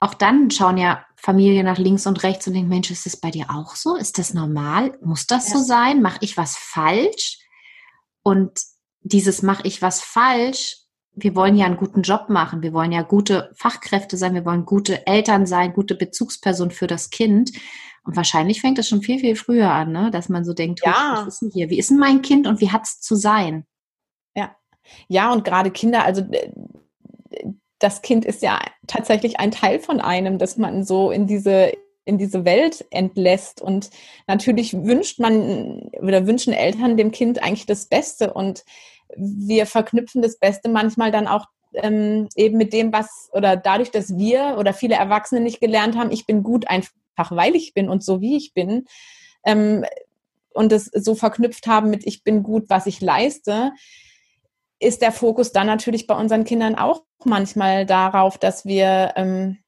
Auch 0.00 0.14
dann 0.14 0.50
schauen 0.50 0.78
ja 0.78 1.04
Familien 1.16 1.66
nach 1.66 1.78
links 1.78 2.06
und 2.06 2.22
rechts 2.22 2.46
und 2.46 2.54
denken, 2.54 2.70
Mensch, 2.70 2.90
ist 2.90 3.06
das 3.06 3.16
bei 3.16 3.30
dir 3.30 3.50
auch 3.50 3.76
so? 3.76 3.94
Ist 3.96 4.18
das 4.18 4.34
normal? 4.34 4.98
Muss 5.02 5.26
das 5.26 5.48
ja. 5.48 5.58
so 5.58 5.62
sein? 5.62 6.02
Mache 6.02 6.18
ich 6.22 6.36
was 6.36 6.56
falsch? 6.56 7.38
Und 8.22 8.58
dieses 9.02 9.42
mache 9.42 9.66
ich 9.66 9.80
was 9.80 10.00
falsch. 10.00 10.78
Wir 11.22 11.34
wollen 11.34 11.56
ja 11.56 11.66
einen 11.66 11.76
guten 11.76 12.02
Job 12.02 12.28
machen. 12.28 12.62
Wir 12.62 12.72
wollen 12.72 12.92
ja 12.92 13.02
gute 13.02 13.50
Fachkräfte 13.54 14.16
sein. 14.16 14.34
Wir 14.34 14.44
wollen 14.44 14.64
gute 14.64 15.06
Eltern 15.06 15.46
sein, 15.46 15.72
gute 15.72 15.94
Bezugsperson 15.94 16.70
für 16.70 16.86
das 16.86 17.10
Kind. 17.10 17.52
Und 18.04 18.16
wahrscheinlich 18.16 18.60
fängt 18.60 18.78
es 18.78 18.88
schon 18.88 19.02
viel, 19.02 19.18
viel 19.20 19.36
früher 19.36 19.70
an, 19.70 19.92
ne? 19.92 20.10
dass 20.10 20.28
man 20.28 20.44
so 20.44 20.54
denkt, 20.54 20.80
ja. 20.84 21.18
was 21.18 21.34
ist 21.34 21.42
denn 21.42 21.50
hier? 21.50 21.70
Wie 21.70 21.78
ist 21.78 21.90
denn 21.90 21.98
mein 21.98 22.22
Kind 22.22 22.46
und 22.46 22.60
wie 22.60 22.70
hat 22.70 22.84
es 22.84 23.00
zu 23.00 23.14
sein? 23.14 23.66
Ja. 24.34 24.56
Ja, 25.08 25.32
und 25.32 25.44
gerade 25.44 25.70
Kinder, 25.70 26.04
also 26.04 26.22
äh, 26.22 26.50
das 27.78 28.02
Kind 28.02 28.24
ist 28.24 28.42
ja 28.42 28.60
tatsächlich 28.86 29.38
ein 29.38 29.50
Teil 29.50 29.80
von 29.80 30.00
einem, 30.00 30.38
dass 30.38 30.56
man 30.56 30.84
so 30.84 31.10
in 31.10 31.26
diese 31.26 31.72
in 32.04 32.18
diese 32.18 32.44
Welt 32.44 32.84
entlässt. 32.90 33.60
Und 33.60 33.90
natürlich 34.26 34.74
wünscht 34.74 35.20
man 35.20 35.90
oder 36.00 36.26
wünschen 36.26 36.52
Eltern 36.52 36.96
dem 36.96 37.12
Kind 37.12 37.42
eigentlich 37.42 37.66
das 37.66 37.86
Beste. 37.86 38.32
Und 38.32 38.64
wir 39.16 39.66
verknüpfen 39.66 40.22
das 40.22 40.38
Beste 40.38 40.68
manchmal 40.68 41.10
dann 41.10 41.26
auch 41.26 41.46
ähm, 41.74 42.28
eben 42.34 42.58
mit 42.58 42.72
dem, 42.72 42.92
was 42.92 43.28
oder 43.32 43.56
dadurch, 43.56 43.90
dass 43.90 44.16
wir 44.16 44.56
oder 44.58 44.72
viele 44.72 44.96
Erwachsene 44.96 45.40
nicht 45.40 45.60
gelernt 45.60 45.96
haben, 45.96 46.10
ich 46.10 46.26
bin 46.26 46.42
gut 46.42 46.68
einfach, 46.68 46.92
weil 47.30 47.54
ich 47.54 47.74
bin 47.74 47.88
und 47.88 48.04
so 48.04 48.20
wie 48.20 48.36
ich 48.36 48.54
bin. 48.54 48.86
Ähm, 49.44 49.84
und 50.52 50.72
es 50.72 50.86
so 50.86 51.14
verknüpft 51.14 51.66
haben 51.66 51.90
mit 51.90 52.06
ich 52.06 52.24
bin 52.24 52.42
gut, 52.42 52.64
was 52.68 52.86
ich 52.86 53.00
leiste, 53.00 53.72
ist 54.80 55.02
der 55.02 55.12
Fokus 55.12 55.52
dann 55.52 55.66
natürlich 55.66 56.06
bei 56.06 56.16
unseren 56.16 56.44
Kindern 56.44 56.74
auch 56.74 57.04
manchmal 57.24 57.86
darauf, 57.86 58.38
dass 58.38 58.64
wir 58.64 59.12
ähm, 59.16 59.58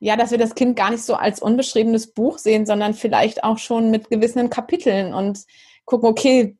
ja, 0.00 0.16
dass 0.16 0.30
wir 0.30 0.38
das 0.38 0.54
Kind 0.54 0.76
gar 0.76 0.90
nicht 0.90 1.02
so 1.02 1.14
als 1.14 1.42
unbeschriebenes 1.42 2.14
Buch 2.14 2.38
sehen, 2.38 2.64
sondern 2.64 2.94
vielleicht 2.94 3.44
auch 3.44 3.58
schon 3.58 3.90
mit 3.90 4.08
gewissen 4.08 4.48
Kapiteln 4.48 5.12
und 5.12 5.44
gucken, 5.84 6.08
okay, 6.08 6.56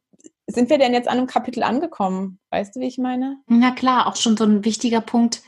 sind 0.50 0.70
wir 0.70 0.78
denn 0.78 0.92
jetzt 0.92 1.08
an 1.08 1.18
einem 1.18 1.26
Kapitel 1.26 1.62
angekommen? 1.62 2.38
Weißt 2.50 2.76
du, 2.76 2.80
wie 2.80 2.86
ich 2.86 2.98
meine? 2.98 3.38
Na 3.46 3.70
klar, 3.72 4.06
auch 4.06 4.16
schon 4.16 4.36
so 4.36 4.44
ein 4.44 4.64
wichtiger 4.64 5.00
Punkt. 5.00 5.42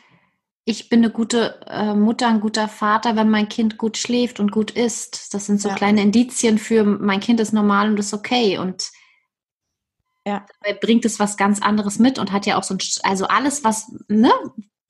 Ich 0.64 0.88
bin 0.88 1.00
eine 1.00 1.10
gute 1.10 1.60
äh, 1.66 1.94
Mutter, 1.94 2.28
ein 2.28 2.40
guter 2.40 2.68
Vater, 2.68 3.16
wenn 3.16 3.28
mein 3.28 3.48
Kind 3.48 3.78
gut 3.78 3.96
schläft 3.96 4.38
und 4.38 4.52
gut 4.52 4.70
isst. 4.70 5.34
Das 5.34 5.46
sind 5.46 5.60
so 5.60 5.70
ja. 5.70 5.74
kleine 5.74 6.02
Indizien 6.02 6.58
für 6.58 6.84
mein 6.84 7.20
Kind 7.20 7.40
ist 7.40 7.52
normal 7.52 7.90
und 7.90 7.98
ist 7.98 8.14
okay. 8.14 8.58
Und 8.58 8.90
ja. 10.24 10.46
bringt 10.80 11.04
es 11.04 11.18
was 11.18 11.36
ganz 11.36 11.60
anderes 11.60 11.98
mit 11.98 12.18
und 12.18 12.30
hat 12.30 12.46
ja 12.46 12.58
auch 12.58 12.62
so 12.62 12.74
ein, 12.74 12.78
also 13.02 13.26
alles, 13.26 13.64
was, 13.64 13.92
ne, 14.08 14.32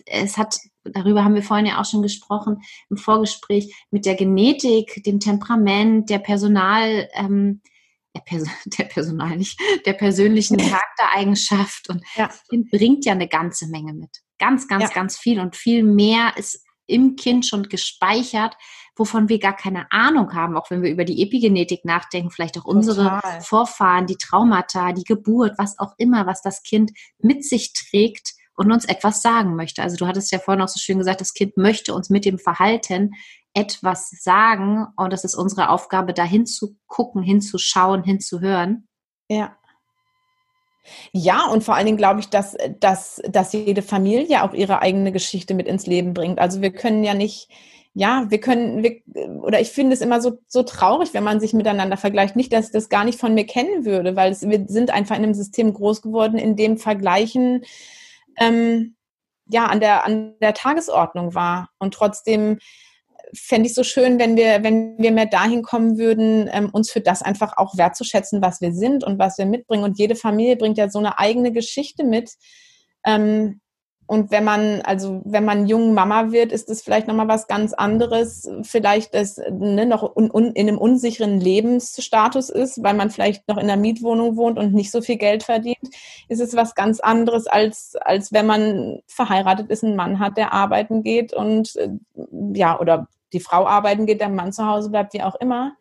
es 0.05 0.37
hat, 0.37 0.59
darüber 0.85 1.25
haben 1.25 1.35
wir 1.35 1.43
vorhin 1.43 1.67
ja 1.67 1.81
auch 1.81 1.87
schon 1.87 2.03
gesprochen 2.03 2.63
im 2.91 2.97
Vorgespräch, 2.97 3.75
mit 3.91 4.05
der 4.05 4.15
Genetik, 4.15 5.03
dem 5.05 5.21
Temperament, 5.21 6.11
der 6.11 6.19
Personal, 6.19 7.09
ähm, 7.15 7.63
der, 8.15 8.21
Pers 8.21 8.45
der 8.79 8.85
Personal 8.85 9.37
nicht, 9.37 9.61
der 9.87 9.95
persönlichen 9.95 10.57
Charaktereigenschaft 10.57 11.89
und 11.89 12.03
ja. 12.17 12.31
bringt 12.71 13.05
ja 13.05 13.13
eine 13.13 13.29
ganze 13.29 13.69
Menge 13.69 13.95
mit. 13.95 14.11
Ganz, 14.39 14.69
ganz, 14.69 14.85
ja. 14.85 14.91
ganz 14.91 15.19
viel 15.19 15.41
und 15.41 15.57
viel 15.57 15.83
mehr 15.83 16.35
ist 16.37 16.65
im 16.87 17.17
Kind 17.17 17.47
schon 17.47 17.69
gespeichert, 17.69 18.57
wovon 18.97 19.29
wir 19.29 19.39
gar 19.39 19.57
keine 19.57 19.91
Ahnung 19.91 20.35
haben, 20.35 20.57
auch 20.57 20.71
wenn 20.71 20.83
wir 20.83 20.91
über 20.91 21.05
die 21.05 21.23
Epigenetik 21.23 21.85
nachdenken, 21.85 22.31
vielleicht 22.31 22.59
auch 22.59 22.65
unsere 22.65 23.05
Total. 23.05 23.41
Vorfahren, 23.41 24.07
die 24.07 24.17
Traumata, 24.17 24.93
die 24.93 25.05
Geburt, 25.05 25.55
was 25.59 25.79
auch 25.79 25.95
immer, 25.97 26.27
was 26.27 26.43
das 26.43 26.63
Kind 26.63 26.93
mit 27.19 27.45
sich 27.45 27.73
trägt 27.73 28.35
und 28.55 28.71
uns 28.71 28.85
etwas 28.85 29.23
sagen 29.23 29.57
möchte. 29.57 29.83
Also 29.83 29.97
du 29.97 30.07
hattest 30.07 30.31
ja 30.31 30.39
vorhin 30.39 30.63
auch 30.63 30.69
so 30.69 30.79
schön 30.79 30.99
gesagt, 30.99 31.21
das 31.21 31.33
Kind 31.33 31.57
möchte 31.57 31.95
uns 31.95 32.11
mit 32.11 32.25
dem 32.25 32.39
Verhalten 32.39 33.13
etwas 33.55 34.11
sagen 34.11 34.87
und 34.97 35.13
das 35.13 35.25
ist 35.25 35.35
unsere 35.35 35.69
Aufgabe, 35.69 36.15
da 36.15 36.25
hinzugucken, 36.25 37.23
hinzuschauen, 37.23 38.03
hinzuhören. 38.03 38.89
Ja. 39.29 39.57
Ja, 41.13 41.47
und 41.47 41.63
vor 41.63 41.75
allen 41.75 41.87
Dingen 41.87 41.99
glaube 41.99 42.21
ich, 42.21 42.29
dass, 42.29 42.57
dass, 42.81 43.23
dass 43.29 43.53
jede 43.53 43.83
Familie 43.83 44.43
auch 44.43 44.53
ihre 44.53 44.83
eigene 44.83 45.13
Geschichte 45.13 45.55
mit 45.55 45.69
ins 45.69 45.87
Leben 45.87 46.13
bringt. 46.13 46.39
Also 46.41 46.61
wir 46.61 46.73
können 46.73 47.05
ja 47.05 47.15
nicht, 47.15 47.49
ja, 47.95 48.27
wir 48.31 48.41
können, 48.41 48.83
wir, 48.83 49.01
oder 49.43 49.61
ich 49.61 49.71
finde 49.71 49.95
es 49.95 50.01
immer 50.01 50.21
so, 50.21 50.39
so 50.49 50.63
traurig, 50.63 51.15
wenn 51.15 51.23
man 51.23 51.41
sich 51.41 51.53
miteinander 51.53 51.97
vergleicht. 51.97 52.37
Nicht, 52.37 52.53
dass 52.53 52.67
ich 52.67 52.73
das 52.73 52.89
gar 52.89 53.05
nicht 53.05 53.21
von 53.21 53.35
mir 53.35 53.47
kennen 53.47 53.85
würde, 53.85 54.17
weil 54.17 54.33
es, 54.33 54.49
wir 54.49 54.65
sind 54.67 54.91
einfach 54.91 55.17
in 55.17 55.23
einem 55.23 55.35
System 55.35 55.73
groß 55.73 56.03
geworden, 56.03 56.39
in 56.39 56.57
dem 56.57 56.79
Vergleichen 56.79 57.65
ähm, 58.39 58.97
ja 59.47 59.67
an 59.67 59.81
der, 59.81 60.05
an 60.05 60.35
der 60.41 60.55
Tagesordnung 60.55 61.35
war. 61.35 61.69
Und 61.79 61.95
trotzdem 61.95 62.59
fände 63.35 63.69
ich 63.69 63.75
so 63.75 63.83
schön, 63.83 64.19
wenn 64.19 64.37
wir, 64.37 64.63
wenn 64.63 64.99
wir 64.99 65.13
mehr 65.13 65.27
dahin 65.27 65.63
kommen 65.63 65.99
würden, 65.99 66.49
ähm, 66.53 66.71
uns 66.71 66.91
für 66.91 67.01
das 67.01 67.23
einfach 67.23 67.57
auch 67.57 67.77
wertzuschätzen, 67.77 68.43
was 68.43 68.61
wir 68.61 68.73
sind 68.73 69.05
und 69.05 69.19
was 69.19 69.39
wir 69.39 69.47
mitbringen. 69.47 69.85
Und 69.85 69.99
jede 69.99 70.17
Familie 70.17 70.57
bringt 70.57 70.79
ja 70.79 70.91
so 70.91 70.99
eine 70.99 71.19
eigene 71.19 71.53
Geschichte 71.53 72.05
mit. 72.05 72.33
Ähm, 73.05 73.61
und 74.07 74.31
wenn 74.31 74.45
man, 74.45 74.83
also 74.83 75.23
wenn 75.25 75.47
man 75.47 75.67
jung 75.67 75.95
Mama 75.95 76.33
wird, 76.33 76.53
ist 76.53 76.69
es 76.69 76.83
vielleicht 76.83 77.09
nochmal 77.09 77.29
was 77.29 77.47
ganz 77.47 77.73
anderes. 77.73 78.47
Vielleicht 78.63 79.15
das 79.15 79.41
ne, 79.51 79.87
noch 79.87 80.03
un, 80.03 80.31
un, 80.31 80.53
in 80.53 80.69
einem 80.69 80.77
unsicheren 80.77 81.41
Lebensstatus 81.41 82.51
ist, 82.51 82.83
weil 82.83 82.93
man 82.93 83.09
vielleicht 83.09 83.49
noch 83.49 83.57
in 83.57 83.71
einer 83.71 83.81
Mietwohnung 83.81 84.37
wohnt 84.37 84.59
und 84.59 84.75
nicht 84.75 84.91
so 84.91 85.01
viel 85.01 85.17
Geld 85.17 85.45
verdient, 85.45 85.79
ist 86.29 86.41
es 86.41 86.55
was 86.55 86.75
ganz 86.75 87.01
anderes, 87.01 87.47
als, 87.47 87.97
als 88.03 88.33
wenn 88.33 88.45
man 88.45 89.01
verheiratet 89.07 89.71
ist, 89.71 89.83
einen 89.83 89.97
Mann 89.97 90.19
hat, 90.19 90.37
der 90.37 90.53
arbeiten 90.53 91.03
geht 91.03 91.33
und 91.33 91.75
äh, 91.77 91.89
ja, 92.53 92.79
oder 92.79 93.09
die 93.33 93.41
Frau 93.41 93.67
arbeiten 93.67 94.07
geht, 94.07 94.21
der 94.21 94.29
Mann 94.29 94.53
zu 94.53 94.67
Hause 94.67 94.91
bleibt, 94.91 95.15
wie 95.15 95.23
auch 95.23 95.35
immer. 95.37 95.77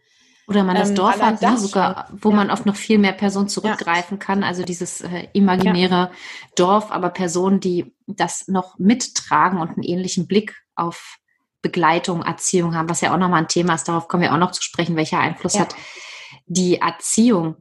Oder 0.47 0.63
man 0.63 0.75
das 0.75 0.89
ähm, 0.89 0.95
Dorf 0.95 1.21
hat, 1.21 1.41
ne, 1.41 1.57
sogar, 1.57 2.09
wo 2.11 2.29
ja. 2.29 2.35
man 2.35 2.51
auf 2.51 2.65
noch 2.65 2.75
viel 2.75 2.97
mehr 2.97 3.13
Personen 3.13 3.47
zurückgreifen 3.47 4.17
ja. 4.17 4.25
kann. 4.25 4.43
Also 4.43 4.63
dieses 4.63 5.01
äh, 5.01 5.27
imaginäre 5.33 5.93
ja. 5.95 6.11
Dorf, 6.55 6.91
aber 6.91 7.09
Personen, 7.09 7.59
die 7.59 7.93
das 8.07 8.47
noch 8.47 8.77
mittragen 8.77 9.59
und 9.59 9.69
einen 9.69 9.83
ähnlichen 9.83 10.27
Blick 10.27 10.55
auf 10.75 11.17
Begleitung, 11.61 12.23
Erziehung 12.23 12.75
haben, 12.75 12.89
was 12.89 13.01
ja 13.01 13.13
auch 13.13 13.17
nochmal 13.17 13.43
ein 13.43 13.47
Thema 13.47 13.75
ist. 13.75 13.87
Darauf 13.87 14.07
kommen 14.07 14.23
wir 14.23 14.33
auch 14.33 14.37
noch 14.37 14.51
zu 14.51 14.63
sprechen, 14.63 14.95
welcher 14.95 15.19
Einfluss 15.19 15.59
hat 15.59 15.75
die 16.47 16.77
Erziehung 16.77 17.55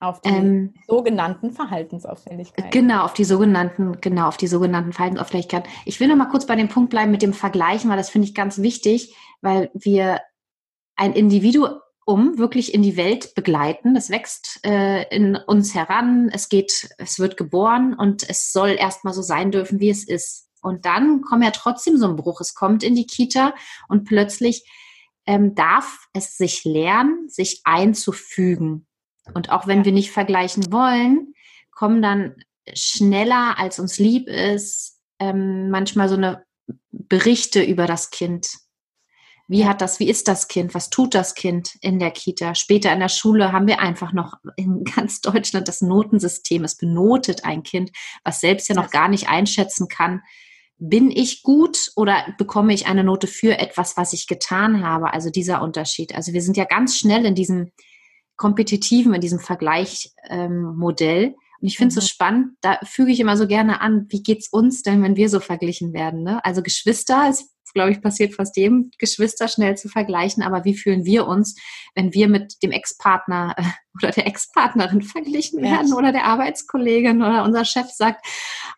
auf 0.00 0.22
die 0.22 0.30
ähm, 0.30 0.74
sogenannten 0.88 1.52
Verhaltensauffälligkeiten. 1.52 2.70
Genau, 2.70 3.04
auf 3.04 3.12
die 3.12 3.24
sogenannten, 3.24 4.00
genau, 4.00 4.28
auf 4.28 4.38
die 4.38 4.46
sogenannten 4.46 4.94
Verhaltensauffälligkeiten. 4.94 5.70
Ich 5.84 6.00
will 6.00 6.08
noch 6.08 6.16
mal 6.16 6.28
kurz 6.30 6.46
bei 6.46 6.56
dem 6.56 6.68
Punkt 6.68 6.90
bleiben 6.90 7.10
mit 7.10 7.22
dem 7.22 7.34
Vergleichen, 7.34 7.90
weil 7.90 7.98
das 7.98 8.08
finde 8.08 8.26
ich 8.26 8.34
ganz 8.34 8.58
wichtig, 8.62 9.14
weil 9.42 9.70
wir 9.74 10.20
ein 10.96 11.12
Individuum 11.12 11.78
wirklich 12.06 12.72
in 12.72 12.82
die 12.82 12.96
Welt 12.96 13.34
begleiten. 13.34 13.94
Das 13.94 14.08
wächst 14.08 14.60
äh, 14.64 15.02
in 15.14 15.36
uns 15.36 15.74
heran, 15.74 16.30
es 16.32 16.48
geht, 16.48 16.88
es 16.96 17.18
wird 17.18 17.36
geboren 17.36 17.94
und 17.94 18.28
es 18.28 18.52
soll 18.52 18.70
erstmal 18.70 19.12
so 19.12 19.22
sein 19.22 19.50
dürfen, 19.50 19.80
wie 19.80 19.90
es 19.90 20.08
ist. 20.08 20.48
Und 20.62 20.86
dann 20.86 21.20
kommt 21.20 21.44
ja 21.44 21.50
trotzdem 21.50 21.98
so 21.98 22.08
ein 22.08 22.16
Bruch. 22.16 22.40
Es 22.40 22.54
kommt 22.54 22.82
in 22.82 22.94
die 22.94 23.06
Kita 23.06 23.54
und 23.88 24.04
plötzlich 24.04 24.64
ähm, 25.26 25.54
darf 25.54 26.06
es 26.14 26.36
sich 26.36 26.64
lernen, 26.64 27.28
sich 27.28 27.60
einzufügen. 27.64 28.86
Und 29.34 29.50
auch 29.50 29.66
wenn 29.66 29.84
wir 29.84 29.92
nicht 29.92 30.10
vergleichen 30.10 30.72
wollen, 30.72 31.34
kommen 31.70 32.02
dann 32.02 32.36
schneller, 32.74 33.58
als 33.58 33.78
uns 33.78 33.98
lieb 33.98 34.28
ist, 34.28 34.98
ähm, 35.18 35.70
manchmal 35.70 36.08
so 36.08 36.16
eine 36.16 36.44
Berichte 36.90 37.62
über 37.62 37.86
das 37.86 38.10
Kind. 38.10 38.48
Wie 39.48 39.66
hat 39.66 39.80
das, 39.80 39.98
wie 39.98 40.08
ist 40.08 40.28
das 40.28 40.46
Kind? 40.46 40.74
Was 40.74 40.90
tut 40.90 41.12
das 41.12 41.34
Kind 41.34 41.74
in 41.80 41.98
der 41.98 42.12
Kita? 42.12 42.54
Später 42.54 42.92
in 42.92 43.00
der 43.00 43.08
Schule 43.08 43.50
haben 43.50 43.66
wir 43.66 43.80
einfach 43.80 44.12
noch 44.12 44.34
in 44.56 44.84
ganz 44.96 45.20
Deutschland 45.20 45.66
das 45.66 45.80
Notensystem. 45.80 46.62
Es 46.62 46.76
benotet 46.76 47.44
ein 47.44 47.64
Kind, 47.64 47.90
was 48.22 48.40
selbst 48.40 48.68
ja 48.68 48.76
noch 48.76 48.90
gar 48.90 49.08
nicht 49.08 49.28
einschätzen 49.28 49.88
kann. 49.88 50.22
Bin 50.78 51.10
ich 51.10 51.42
gut 51.42 51.90
oder 51.96 52.32
bekomme 52.38 52.72
ich 52.72 52.86
eine 52.86 53.02
Note 53.04 53.26
für 53.26 53.58
etwas, 53.58 53.96
was 53.96 54.12
ich 54.12 54.28
getan 54.28 54.84
habe? 54.84 55.12
Also 55.12 55.30
dieser 55.30 55.62
Unterschied. 55.62 56.14
Also 56.14 56.32
wir 56.32 56.42
sind 56.42 56.56
ja 56.56 56.64
ganz 56.64 56.96
schnell 56.96 57.26
in 57.26 57.34
diesem 57.34 57.72
kompetitiven, 58.40 59.12
in 59.12 59.20
diesem 59.20 59.38
Vergleichmodell. 59.38 61.24
Ähm, 61.24 61.34
und 61.60 61.66
ich 61.66 61.76
finde 61.76 61.90
es 61.90 61.96
mhm. 61.96 62.00
so 62.00 62.06
spannend, 62.06 62.56
da 62.62 62.78
füge 62.84 63.12
ich 63.12 63.20
immer 63.20 63.36
so 63.36 63.46
gerne 63.46 63.82
an, 63.82 64.06
wie 64.08 64.22
geht's 64.22 64.48
uns 64.48 64.82
denn, 64.82 65.02
wenn 65.02 65.16
wir 65.16 65.28
so 65.28 65.40
verglichen 65.40 65.92
werden? 65.92 66.22
Ne? 66.22 66.42
Also 66.42 66.62
Geschwister 66.62 67.28
ist 67.28 67.50
glaube 67.72 67.92
ich, 67.92 68.02
passiert 68.02 68.34
fast 68.34 68.56
jedem 68.56 68.90
Geschwister 68.98 69.48
schnell 69.48 69.76
zu 69.76 69.88
vergleichen. 69.88 70.42
Aber 70.42 70.64
wie 70.64 70.74
fühlen 70.74 71.04
wir 71.04 71.26
uns, 71.26 71.56
wenn 71.94 72.12
wir 72.14 72.28
mit 72.28 72.62
dem 72.62 72.72
Ex-Partner 72.72 73.54
äh, 73.56 73.62
oder 73.94 74.10
der 74.10 74.26
Ex-Partnerin 74.26 75.02
verglichen 75.02 75.62
werden 75.62 75.92
oder 75.92 76.12
der 76.12 76.24
Arbeitskollegin 76.24 77.22
oder 77.22 77.44
unser 77.44 77.64
Chef 77.64 77.88
sagt, 77.90 78.26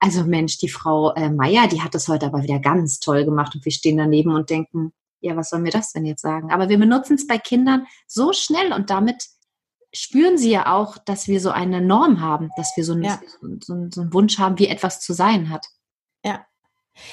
also 0.00 0.24
Mensch, 0.24 0.58
die 0.58 0.68
Frau 0.68 1.14
äh, 1.14 1.30
Meier, 1.30 1.68
die 1.68 1.80
hat 1.80 1.94
das 1.94 2.08
heute 2.08 2.26
aber 2.26 2.42
wieder 2.42 2.58
ganz 2.58 2.98
toll 2.98 3.24
gemacht 3.24 3.54
und 3.54 3.64
wir 3.64 3.72
stehen 3.72 3.96
daneben 3.96 4.34
und 4.34 4.50
denken, 4.50 4.92
ja, 5.20 5.36
was 5.36 5.50
soll 5.50 5.60
mir 5.60 5.70
das 5.70 5.92
denn 5.92 6.04
jetzt 6.04 6.22
sagen? 6.22 6.50
Aber 6.52 6.68
wir 6.68 6.78
benutzen 6.78 7.14
es 7.14 7.26
bei 7.26 7.38
Kindern 7.38 7.86
so 8.06 8.32
schnell 8.32 8.72
und 8.72 8.90
damit 8.90 9.26
spüren 9.92 10.38
sie 10.38 10.50
ja 10.50 10.74
auch, 10.74 10.98
dass 10.98 11.28
wir 11.28 11.40
so 11.40 11.50
eine 11.50 11.80
Norm 11.80 12.20
haben, 12.20 12.50
dass 12.56 12.76
wir 12.76 12.84
so, 12.84 12.94
ein, 12.94 13.02
ja. 13.02 13.20
so, 13.60 13.86
so 13.90 14.00
einen 14.00 14.12
Wunsch 14.12 14.38
haben, 14.38 14.58
wie 14.58 14.68
etwas 14.68 15.00
zu 15.00 15.12
sein 15.12 15.50
hat. 15.50 15.66
Ja, 16.24 16.46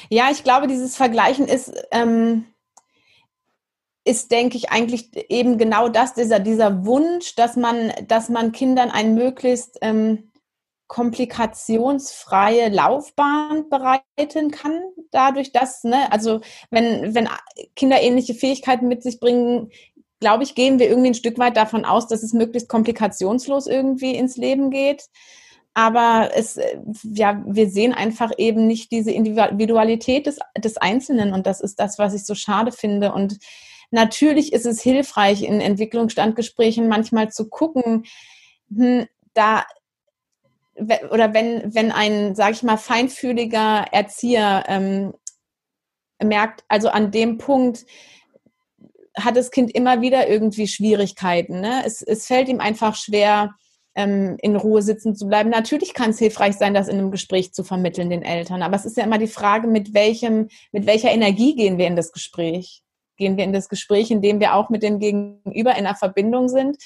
ja, 0.10 0.30
ich 0.32 0.44
glaube, 0.44 0.68
dieses 0.68 0.96
Vergleichen 0.96 1.48
ist, 1.48 1.72
ähm, 1.92 2.46
ist, 4.04 4.32
denke 4.32 4.58
ich, 4.58 4.72
eigentlich 4.72 5.16
eben 5.30 5.58
genau 5.58 5.90
das, 5.90 6.14
dieser, 6.14 6.40
dieser 6.40 6.86
Wunsch, 6.86 7.36
dass 7.36 7.56
man, 7.56 7.94
dass 8.08 8.30
man 8.30 8.52
Kindern 8.52 8.92
ein 8.92 9.14
möglichst 9.14 9.78
ähm, 9.82 10.32
komplikationsfreie 10.88 12.70
Laufbahn 12.70 13.70
bereiten 13.70 14.50
kann, 14.50 14.82
dadurch, 15.12 15.52
dass, 15.52 15.84
ne, 15.84 16.12
also 16.12 16.42
wenn, 16.72 17.14
wenn 17.14 17.30
Kinder 17.76 18.02
ähnliche 18.02 18.34
Fähigkeiten 18.34 18.88
mit 18.88 19.04
sich 19.04 19.20
bringen, 19.20 19.70
glaube 20.20 20.44
ich, 20.44 20.56
gehen 20.56 20.80
wir 20.80 20.90
irgendwie 20.90 21.12
ein 21.12 21.16
Stück 21.16 21.38
weit 21.40 21.58
davon 21.58 21.86
aus, 21.86 22.08
dass 22.08 22.24
es 22.24 22.34
möglichst 22.34 22.70
komplikationslos 22.70 23.68
irgendwie 23.68 24.16
ins 24.16 24.38
Leben 24.38 24.70
geht. 24.70 25.06
Aber 25.74 26.32
es, 26.36 26.60
ja, 27.04 27.42
wir 27.46 27.70
sehen 27.70 27.94
einfach 27.94 28.32
eben 28.38 28.68
nicht 28.68 28.92
diese 28.92 29.12
Individualität 29.12 30.26
des, 30.26 30.40
des 30.58 30.78
Einzelnen 30.78 31.34
und 31.34 31.48
das 31.48 31.62
ist 31.62 31.80
das, 31.80 31.98
was 32.00 32.14
ich 32.14 32.26
so 32.26 32.36
schade 32.36 32.72
finde. 32.72 33.14
Und 33.14 33.38
natürlich 33.92 34.52
ist 34.52 34.66
es 34.66 34.82
hilfreich, 34.82 35.44
in 35.44 35.62
Entwicklungsstandgesprächen 35.62 36.88
manchmal 36.88 37.32
zu 37.32 37.50
gucken, 37.50 38.06
hm, 38.76 39.06
da 39.34 39.64
oder 41.12 41.34
wenn, 41.34 41.76
wenn 41.76 41.92
ein, 41.92 42.36
sage 42.36 42.54
ich 42.54 42.64
mal, 42.64 42.78
feinfühliger 42.78 43.86
Erzieher 43.92 44.64
ähm, 44.68 45.14
merkt, 46.24 46.64
also 46.68 46.90
an 46.90 47.12
dem 47.12 47.38
Punkt, 47.38 47.86
hat 49.24 49.38
das 49.38 49.52
Kind 49.52 49.72
immer 49.72 50.02
wieder 50.02 50.28
irgendwie 50.28 50.68
Schwierigkeiten. 50.68 51.62
Ne? 51.62 51.84
Es, 51.86 52.02
es 52.02 52.28
fällt 52.28 52.50
ihm 52.50 52.60
einfach 52.60 52.96
schwer, 52.96 53.56
ähm, 53.96 54.38
in 54.42 54.56
Ruhe 54.56 54.82
sitzen 54.82 55.16
zu 55.16 55.28
bleiben. 55.28 55.50
Natürlich 55.50 55.94
kann 55.94 56.12
es 56.12 56.20
hilfreich 56.20 56.56
sein, 56.56 56.74
das 56.74 56.88
in 56.88 56.98
einem 56.98 57.12
Gespräch 57.12 57.54
zu 57.54 57.64
vermitteln 57.64 58.10
den 58.10 58.24
Eltern. 58.24 58.62
Aber 58.62 58.76
es 58.76 58.86
ist 58.86 58.98
ja 58.98 59.04
immer 59.04 59.18
die 59.18 59.28
Frage, 59.28 59.68
mit 59.68 59.94
welchem, 59.94 60.48
mit 60.72 60.86
welcher 60.86 61.12
Energie 61.12 61.56
gehen 61.56 61.78
wir 61.78 61.88
in 61.88 61.96
das 61.96 62.12
Gespräch? 62.12 62.82
Gehen 63.18 63.36
wir 63.36 63.44
in 63.44 63.54
das 63.54 63.68
Gespräch, 63.68 64.12
in 64.12 64.22
dem 64.22 64.40
wir 64.40 64.54
auch 64.54 64.70
mit 64.70 64.84
dem 64.84 65.00
Gegenüber 65.00 65.72
in 65.72 65.86
einer 65.86 65.96
Verbindung 65.96 66.48
sind 66.48 66.78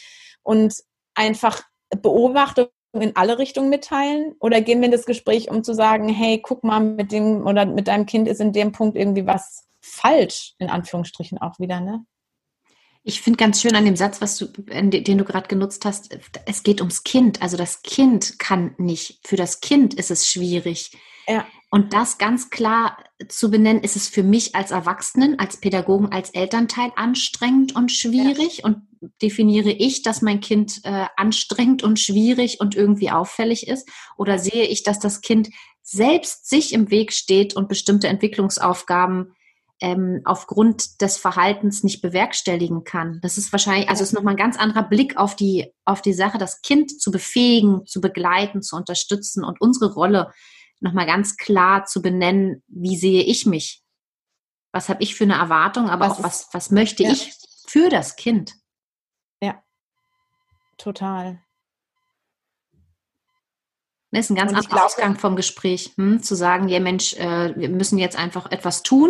und 0.42 0.74
einfach 1.14 1.62
Beobachtung 2.02 2.68
in 2.94 3.16
alle 3.16 3.38
Richtungen 3.38 3.70
mitteilen? 3.70 4.36
Oder 4.40 4.62
gehen 4.62 4.80
wir 4.80 4.86
in 4.86 4.92
das 4.92 5.06
Gespräch, 5.06 5.52
um 5.52 5.64
zu 5.64 5.76
sagen, 5.76 6.10
hey, 6.10 6.40
guck 6.42 6.64
mal, 6.64 6.80
mit 6.80 7.12
dem 7.12 7.46
oder 7.46 7.66
mit 7.66 7.88
deinem 7.88 8.08
Kind 8.08 8.28
ist 8.28 8.42
in 8.42 8.54
dem 8.54 8.72
Punkt 8.72 8.98
irgendwie 8.98 9.28
was 9.28 9.68
falsch, 9.82 10.56
in 10.58 10.70
Anführungsstrichen 10.70 11.38
auch 11.38 11.60
wieder, 11.60 11.80
ne? 11.82 12.06
Ich 13.04 13.22
finde 13.22 13.38
ganz 13.38 13.62
schön 13.62 13.76
an 13.76 13.84
dem 13.84 13.98
Satz, 13.98 14.22
was 14.22 14.38
du, 14.38 14.46
den 14.48 15.18
du 15.18 15.26
gerade 15.26 15.50
genutzt 15.50 15.84
hast, 15.84 16.18
es 16.46 16.64
geht 16.64 16.80
ums 16.80 17.04
Kind. 17.04 17.42
Also 17.42 17.58
das 17.58 17.84
Kind 17.84 18.40
kann 18.40 18.76
nicht. 18.78 19.20
Für 19.28 19.36
das 19.36 19.60
Kind 19.60 19.94
ist 19.94 20.10
es 20.10 20.28
schwierig. 20.28 20.92
Ja. 21.28 21.46
Und 21.70 21.94
das 21.94 22.18
ganz 22.18 22.50
klar 22.50 22.98
zu 23.28 23.50
benennen, 23.50 23.84
ist 23.84 23.96
es 23.96 24.08
für 24.08 24.24
mich 24.24 24.56
als 24.56 24.72
Erwachsenen, 24.72 25.40
als 25.40 25.58
Pädagogen, 25.58 26.12
als 26.12 26.30
Elternteil 26.30 26.92
anstrengend 26.96 27.76
und 27.76 27.92
schwierig. 27.92 28.60
Ja. 28.60 28.66
Und 28.66 28.88
definiere 29.22 29.72
ich, 29.72 30.02
dass 30.02 30.22
mein 30.22 30.40
Kind 30.40 30.80
äh, 30.84 31.08
anstrengend 31.18 31.84
und 31.84 32.00
schwierig 32.00 32.60
und 32.62 32.76
irgendwie 32.76 33.12
auffällig 33.12 33.68
ist? 33.68 33.90
Oder 34.18 34.40
sehe 34.40 34.66
ich, 34.66 34.84
dass 34.84 35.00
das 35.00 35.22
Kind 35.22 35.50
selbst 35.82 36.50
sich 36.50 36.74
im 36.74 36.90
Weg 36.90 37.12
steht 37.12 37.56
und 37.56 37.68
bestimmte 37.68 38.08
Entwicklungsaufgaben 38.08 39.34
ähm, 39.84 40.22
aufgrund 40.24 41.02
des 41.02 41.18
Verhaltens 41.18 41.84
nicht 41.84 42.02
bewerkstelligen 42.02 42.86
kann. 42.86 43.20
Das 43.22 43.38
ist 43.38 43.52
wahrscheinlich, 43.52 43.90
also 43.90 44.02
ist 44.02 44.14
nochmal 44.14 44.36
ein 44.36 44.38
ganz 44.38 44.58
anderer 44.58 44.84
Blick 44.84 45.18
auf 45.18 45.36
die, 45.36 45.74
auf 45.84 46.02
die 46.02 46.14
Sache, 46.14 46.38
das 46.38 46.62
Kind 46.62 47.02
zu 47.02 47.12
befähigen, 47.12 47.86
zu 47.86 48.00
begleiten, 48.00 48.62
zu 48.62 48.78
unterstützen 48.78 49.44
und 49.44 49.60
unsere 49.60 49.94
Rolle 49.94 50.32
nochmal 50.80 51.06
ganz 51.06 51.36
klar 51.36 51.84
zu 51.84 52.02
benennen, 52.02 52.64
wie 52.68 52.96
sehe 52.96 53.24
ich 53.24 53.46
mich? 53.46 53.84
Was 54.72 54.88
habe 54.88 55.04
ich 55.04 55.16
für 55.16 55.26
eine 55.26 55.36
Erwartung, 55.36 55.90
aber 55.90 56.08
was 56.08 56.20
auch 56.20 56.24
was, 56.24 56.48
was 56.54 56.72
möchte 56.72 57.04
ja. 57.04 57.12
ich 57.12 57.34
für 57.68 57.90
das 57.90 58.16
Kind? 58.16 58.54
Ja, 59.42 59.62
total. 60.78 61.44
Das 64.14 64.26
ist 64.26 64.30
ein 64.30 64.36
ganz 64.36 64.54
anderer 64.54 64.86
Ausgang 64.86 65.18
vom 65.18 65.36
Gespräch, 65.36 65.92
hm? 65.98 66.22
zu 66.22 66.36
sagen, 66.36 66.68
ja 66.68 66.80
Mensch, 66.80 67.16
äh, 67.16 67.54
wir 67.56 67.70
müssen 67.70 67.98
jetzt 67.98 68.18
einfach 68.18 68.52
etwas 68.52 68.84
tun. 68.84 69.10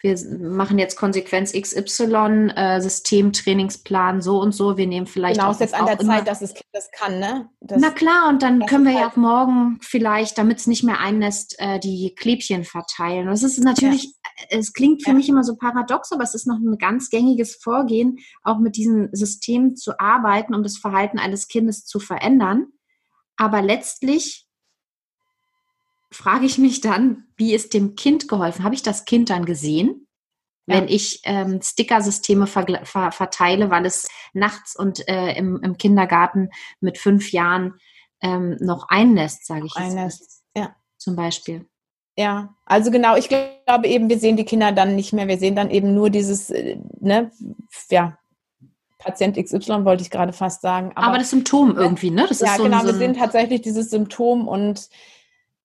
Wir 0.00 0.18
machen 0.40 0.80
jetzt 0.80 0.96
Konsequenz 0.96 1.52
XY, 1.52 2.50
äh, 2.56 2.80
Systemtrainingsplan 2.80 4.20
so 4.20 4.40
und 4.40 4.52
so. 4.52 4.76
Wir 4.76 4.88
nehmen 4.88 5.06
vielleicht 5.06 5.38
genau, 5.38 5.50
auch, 5.50 5.54
ist 5.54 5.60
jetzt 5.60 5.74
an 5.74 5.86
der 5.86 5.98
Zeit, 6.00 6.26
dass 6.26 6.40
das 6.40 6.54
Kind 6.54 6.66
das 6.72 6.90
kann, 6.90 7.20
ne? 7.20 7.48
Das, 7.60 7.80
Na 7.80 7.90
klar, 7.90 8.28
und 8.28 8.42
dann 8.42 8.66
können 8.66 8.84
wir 8.84 8.92
ja 8.92 9.02
halt 9.02 9.12
auch 9.12 9.16
morgen 9.16 9.78
vielleicht, 9.80 10.36
damit 10.38 10.58
es 10.58 10.66
nicht 10.66 10.82
mehr 10.82 10.98
einnässt, 10.98 11.54
äh, 11.58 11.78
die 11.78 12.12
Klebchen 12.16 12.64
verteilen. 12.64 13.28
Das 13.28 13.44
ist 13.44 13.62
natürlich, 13.62 14.06
ja. 14.06 14.58
es 14.58 14.72
klingt 14.72 15.04
für 15.04 15.10
ja. 15.10 15.14
mich 15.14 15.28
immer 15.28 15.44
so 15.44 15.54
paradox, 15.54 16.10
aber 16.10 16.24
es 16.24 16.34
ist 16.34 16.48
noch 16.48 16.58
ein 16.58 16.78
ganz 16.78 17.10
gängiges 17.10 17.54
Vorgehen, 17.54 18.18
auch 18.42 18.58
mit 18.58 18.74
diesem 18.74 19.08
System 19.12 19.76
zu 19.76 20.00
arbeiten, 20.00 20.52
um 20.52 20.64
das 20.64 20.78
Verhalten 20.78 21.20
eines 21.20 21.46
Kindes 21.46 21.84
zu 21.84 22.00
verändern. 22.00 22.66
Aber 23.36 23.62
letztlich 23.62 24.46
frage 26.10 26.46
ich 26.46 26.58
mich 26.58 26.80
dann, 26.80 27.24
wie 27.36 27.54
ist 27.54 27.74
dem 27.74 27.96
Kind 27.96 28.28
geholfen? 28.28 28.64
Habe 28.64 28.74
ich 28.74 28.82
das 28.82 29.04
Kind 29.04 29.30
dann 29.30 29.44
gesehen? 29.44 30.06
Ja. 30.66 30.76
Wenn 30.76 30.88
ich 30.88 31.20
ähm, 31.24 31.60
Stickersysteme 31.60 32.46
ver 32.46 32.66
ver 32.84 33.10
verteile, 33.10 33.70
weil 33.70 33.84
es 33.84 34.08
nachts 34.32 34.76
und 34.76 35.08
äh, 35.08 35.32
im, 35.32 35.60
im, 35.62 35.76
Kindergarten 35.76 36.50
mit 36.80 36.98
fünf 36.98 37.32
Jahren 37.32 37.74
ähm, 38.20 38.56
noch 38.60 38.88
einnässt, 38.88 39.46
sage 39.46 39.66
ich 39.66 39.74
einnässt. 39.74 40.44
Ja. 40.56 40.76
Zum 40.98 41.16
Beispiel. 41.16 41.68
Ja, 42.16 42.54
also 42.66 42.90
genau, 42.90 43.16
ich 43.16 43.28
glaube 43.28 43.88
eben, 43.88 44.08
wir 44.08 44.18
sehen 44.18 44.36
die 44.36 44.44
Kinder 44.44 44.70
dann 44.70 44.94
nicht 44.94 45.12
mehr, 45.12 45.28
wir 45.28 45.38
sehen 45.38 45.56
dann 45.56 45.70
eben 45.70 45.94
nur 45.94 46.10
dieses, 46.10 46.50
äh, 46.50 46.76
ne, 47.00 47.32
ja, 47.90 48.18
Patient 49.02 49.36
XY 49.36 49.84
wollte 49.84 50.02
ich 50.02 50.10
gerade 50.10 50.32
fast 50.32 50.62
sagen. 50.62 50.92
Aber, 50.94 51.08
aber 51.08 51.18
das 51.18 51.30
Symptom 51.30 51.76
irgendwie, 51.76 52.10
ne? 52.10 52.26
Das 52.28 52.40
ja, 52.40 52.56
so 52.56 52.64
genau, 52.64 52.84
wir 52.84 52.94
sehen 52.94 53.14
tatsächlich 53.14 53.62
dieses 53.62 53.90
Symptom 53.90 54.48
und 54.48 54.88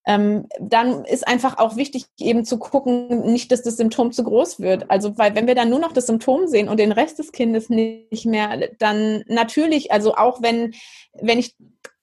ähm, 0.08 0.48
dann 0.60 1.04
ist 1.04 1.28
einfach 1.28 1.58
auch 1.58 1.76
wichtig, 1.76 2.06
eben 2.18 2.46
zu 2.46 2.58
gucken, 2.58 3.26
nicht, 3.32 3.52
dass 3.52 3.62
das 3.62 3.76
Symptom 3.76 4.14
zu 4.14 4.24
groß 4.24 4.62
wird. 4.62 4.90
Also, 4.90 5.18
weil 5.18 5.36
wenn 5.36 5.48
wir 5.48 5.56
dann 5.56 5.70
nur 5.70 5.80
noch 5.80 5.92
das 5.92 6.08
Symptom 6.08 6.48
sehen 6.48 6.70
und 6.70 6.80
den 6.80 6.94
Rest 6.94 7.20
des 7.20 7.34
Kindes 7.34 7.70
nicht 7.70 8.26
mehr, 8.26 8.70
dann 8.80 9.26
natürlich, 9.28 9.92
also 9.92 10.16
auch 10.16 10.42
wenn, 10.42 10.74
wenn 11.14 11.40
ich 11.40 11.56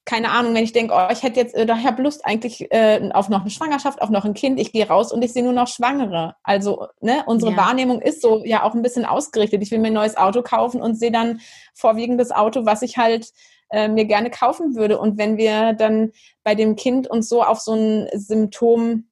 keine 0.04 0.30
Ahnung, 0.30 0.54
wenn 0.54 0.64
ich 0.64 0.72
denke, 0.72 0.94
oh, 0.94 1.10
ich 1.10 1.22
hätte 1.22 1.40
jetzt, 1.40 1.54
äh, 1.54 1.64
ich 1.64 1.86
habe 1.86 2.02
Lust 2.02 2.26
eigentlich 2.26 2.70
äh, 2.70 3.10
auf 3.14 3.30
noch 3.30 3.40
eine 3.40 3.50
Schwangerschaft, 3.50 4.02
auf 4.02 4.10
noch 4.10 4.24
ein 4.24 4.34
Kind, 4.34 4.60
ich 4.60 4.72
gehe 4.72 4.86
raus 4.86 5.12
und 5.12 5.22
ich 5.22 5.32
sehe 5.32 5.42
nur 5.42 5.54
noch 5.54 5.68
Schwangere. 5.68 6.36
Also, 6.42 6.88
ne, 7.00 7.24
unsere 7.26 7.52
ja. 7.52 7.56
Wahrnehmung 7.56 8.02
ist 8.02 8.20
so 8.20 8.44
ja 8.44 8.64
auch 8.64 8.74
ein 8.74 8.82
bisschen 8.82 9.06
ausgerichtet. 9.06 9.62
Ich 9.62 9.70
will 9.70 9.78
mir 9.78 9.88
ein 9.88 9.94
neues 9.94 10.16
Auto 10.16 10.42
kaufen 10.42 10.82
und 10.82 10.96
sehe 10.96 11.12
dann 11.12 11.40
vorwiegend 11.74 12.20
das 12.20 12.32
Auto, 12.32 12.66
was 12.66 12.82
ich 12.82 12.98
halt 12.98 13.30
äh, 13.70 13.88
mir 13.88 14.04
gerne 14.04 14.30
kaufen 14.30 14.74
würde. 14.74 14.98
Und 14.98 15.16
wenn 15.16 15.38
wir 15.38 15.72
dann 15.72 16.12
bei 16.42 16.54
dem 16.54 16.76
Kind 16.76 17.08
uns 17.08 17.28
so 17.28 17.42
auf 17.42 17.60
so 17.60 17.72
ein 17.72 18.08
Symptom 18.12 19.08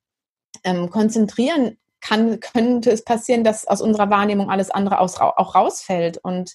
ähm, 0.63 0.91
konzentrieren, 0.91 1.79
kann, 2.03 2.41
könnte 2.41 2.91
es 2.91 3.05
passieren, 3.05 3.45
dass 3.45 3.67
aus 3.67 3.81
unserer 3.81 4.11
Wahrnehmung 4.11 4.51
alles 4.51 4.71
andere 4.71 4.99
aus, 4.99 5.19
auch 5.19 5.55
rausfällt 5.55 6.19
und 6.19 6.55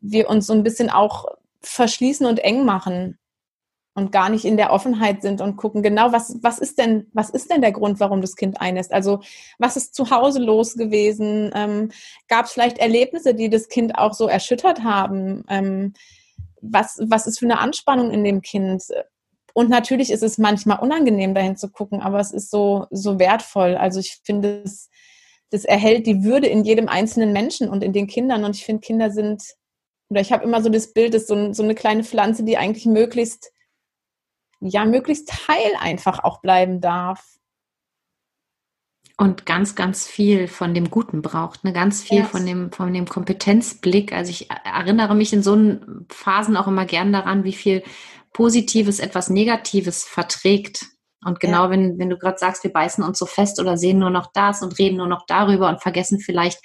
wir 0.00 0.28
uns 0.28 0.46
so 0.46 0.52
ein 0.52 0.64
bisschen 0.64 0.90
auch 0.90 1.26
verschließen 1.62 2.26
und 2.26 2.40
eng 2.40 2.64
machen 2.64 3.19
und 3.94 4.12
gar 4.12 4.28
nicht 4.28 4.44
in 4.44 4.56
der 4.56 4.72
Offenheit 4.72 5.22
sind 5.22 5.40
und 5.40 5.56
gucken, 5.56 5.82
genau, 5.82 6.12
was, 6.12 6.38
was 6.42 6.58
ist 6.58 6.78
denn, 6.78 7.08
was 7.12 7.30
ist 7.30 7.50
denn 7.50 7.60
der 7.60 7.72
Grund, 7.72 7.98
warum 8.00 8.20
das 8.20 8.36
Kind 8.36 8.60
einlässt? 8.60 8.92
Also, 8.92 9.20
was 9.58 9.76
ist 9.76 9.94
zu 9.94 10.10
Hause 10.10 10.40
los 10.40 10.74
gewesen? 10.74 11.50
Ähm, 11.54 11.90
Gab 12.28 12.46
es 12.46 12.52
vielleicht 12.52 12.78
Erlebnisse, 12.78 13.34
die 13.34 13.50
das 13.50 13.68
Kind 13.68 13.98
auch 13.98 14.14
so 14.14 14.28
erschüttert 14.28 14.84
haben? 14.84 15.44
Ähm, 15.48 15.94
was, 16.60 17.00
was 17.02 17.26
ist 17.26 17.38
für 17.38 17.46
eine 17.46 17.58
Anspannung 17.58 18.10
in 18.10 18.22
dem 18.22 18.42
Kind? 18.42 18.84
Und 19.54 19.70
natürlich 19.70 20.10
ist 20.10 20.22
es 20.22 20.38
manchmal 20.38 20.78
unangenehm, 20.78 21.34
dahin 21.34 21.56
zu 21.56 21.68
gucken, 21.70 22.00
aber 22.00 22.20
es 22.20 22.30
ist 22.30 22.50
so, 22.50 22.86
so 22.90 23.18
wertvoll. 23.18 23.74
Also 23.76 23.98
ich 23.98 24.20
finde, 24.24 24.62
es, 24.64 24.88
das 25.50 25.64
erhält 25.64 26.06
die 26.06 26.22
Würde 26.22 26.46
in 26.46 26.64
jedem 26.64 26.88
einzelnen 26.88 27.32
Menschen 27.32 27.68
und 27.68 27.82
in 27.82 27.92
den 27.92 28.06
Kindern. 28.06 28.44
Und 28.44 28.54
ich 28.54 28.64
finde, 28.64 28.80
Kinder 28.80 29.10
sind, 29.10 29.42
oder 30.08 30.20
ich 30.20 30.32
habe 30.32 30.44
immer 30.44 30.62
so 30.62 30.68
das 30.68 30.92
Bild, 30.92 31.14
dass 31.14 31.26
so, 31.26 31.52
so 31.52 31.64
eine 31.64 31.74
kleine 31.74 32.04
Pflanze, 32.04 32.44
die 32.44 32.56
eigentlich 32.56 32.86
möglichst 32.86 33.50
ja 34.60 34.84
möglichst 34.84 35.48
heil 35.48 35.72
einfach 35.78 36.22
auch 36.22 36.40
bleiben 36.40 36.80
darf. 36.80 37.36
Und 39.16 39.44
ganz, 39.44 39.74
ganz 39.74 40.06
viel 40.06 40.48
von 40.48 40.72
dem 40.72 40.90
Guten 40.90 41.20
braucht, 41.20 41.62
ne? 41.62 41.74
ganz 41.74 42.02
viel 42.02 42.20
yes. 42.20 42.30
von 42.30 42.46
dem, 42.46 42.72
von 42.72 42.94
dem 42.94 43.06
Kompetenzblick. 43.06 44.14
Also 44.14 44.30
ich 44.30 44.48
erinnere 44.50 45.14
mich 45.14 45.34
in 45.34 45.42
so 45.42 45.58
Phasen 46.10 46.56
auch 46.56 46.66
immer 46.66 46.86
gern 46.86 47.12
daran, 47.12 47.44
wie 47.44 47.52
viel 47.52 47.82
Positives 48.32 48.98
etwas 48.98 49.28
Negatives 49.28 50.04
verträgt. 50.04 50.86
Und 51.22 51.38
genau, 51.38 51.64
ja. 51.64 51.70
wenn, 51.70 51.98
wenn 51.98 52.08
du 52.08 52.16
gerade 52.16 52.38
sagst, 52.38 52.64
wir 52.64 52.72
beißen 52.72 53.04
uns 53.04 53.18
so 53.18 53.26
fest 53.26 53.60
oder 53.60 53.76
sehen 53.76 53.98
nur 53.98 54.08
noch 54.08 54.32
das 54.32 54.62
und 54.62 54.78
reden 54.78 54.96
nur 54.96 55.08
noch 55.08 55.26
darüber 55.26 55.68
und 55.68 55.82
vergessen 55.82 56.18
vielleicht 56.18 56.60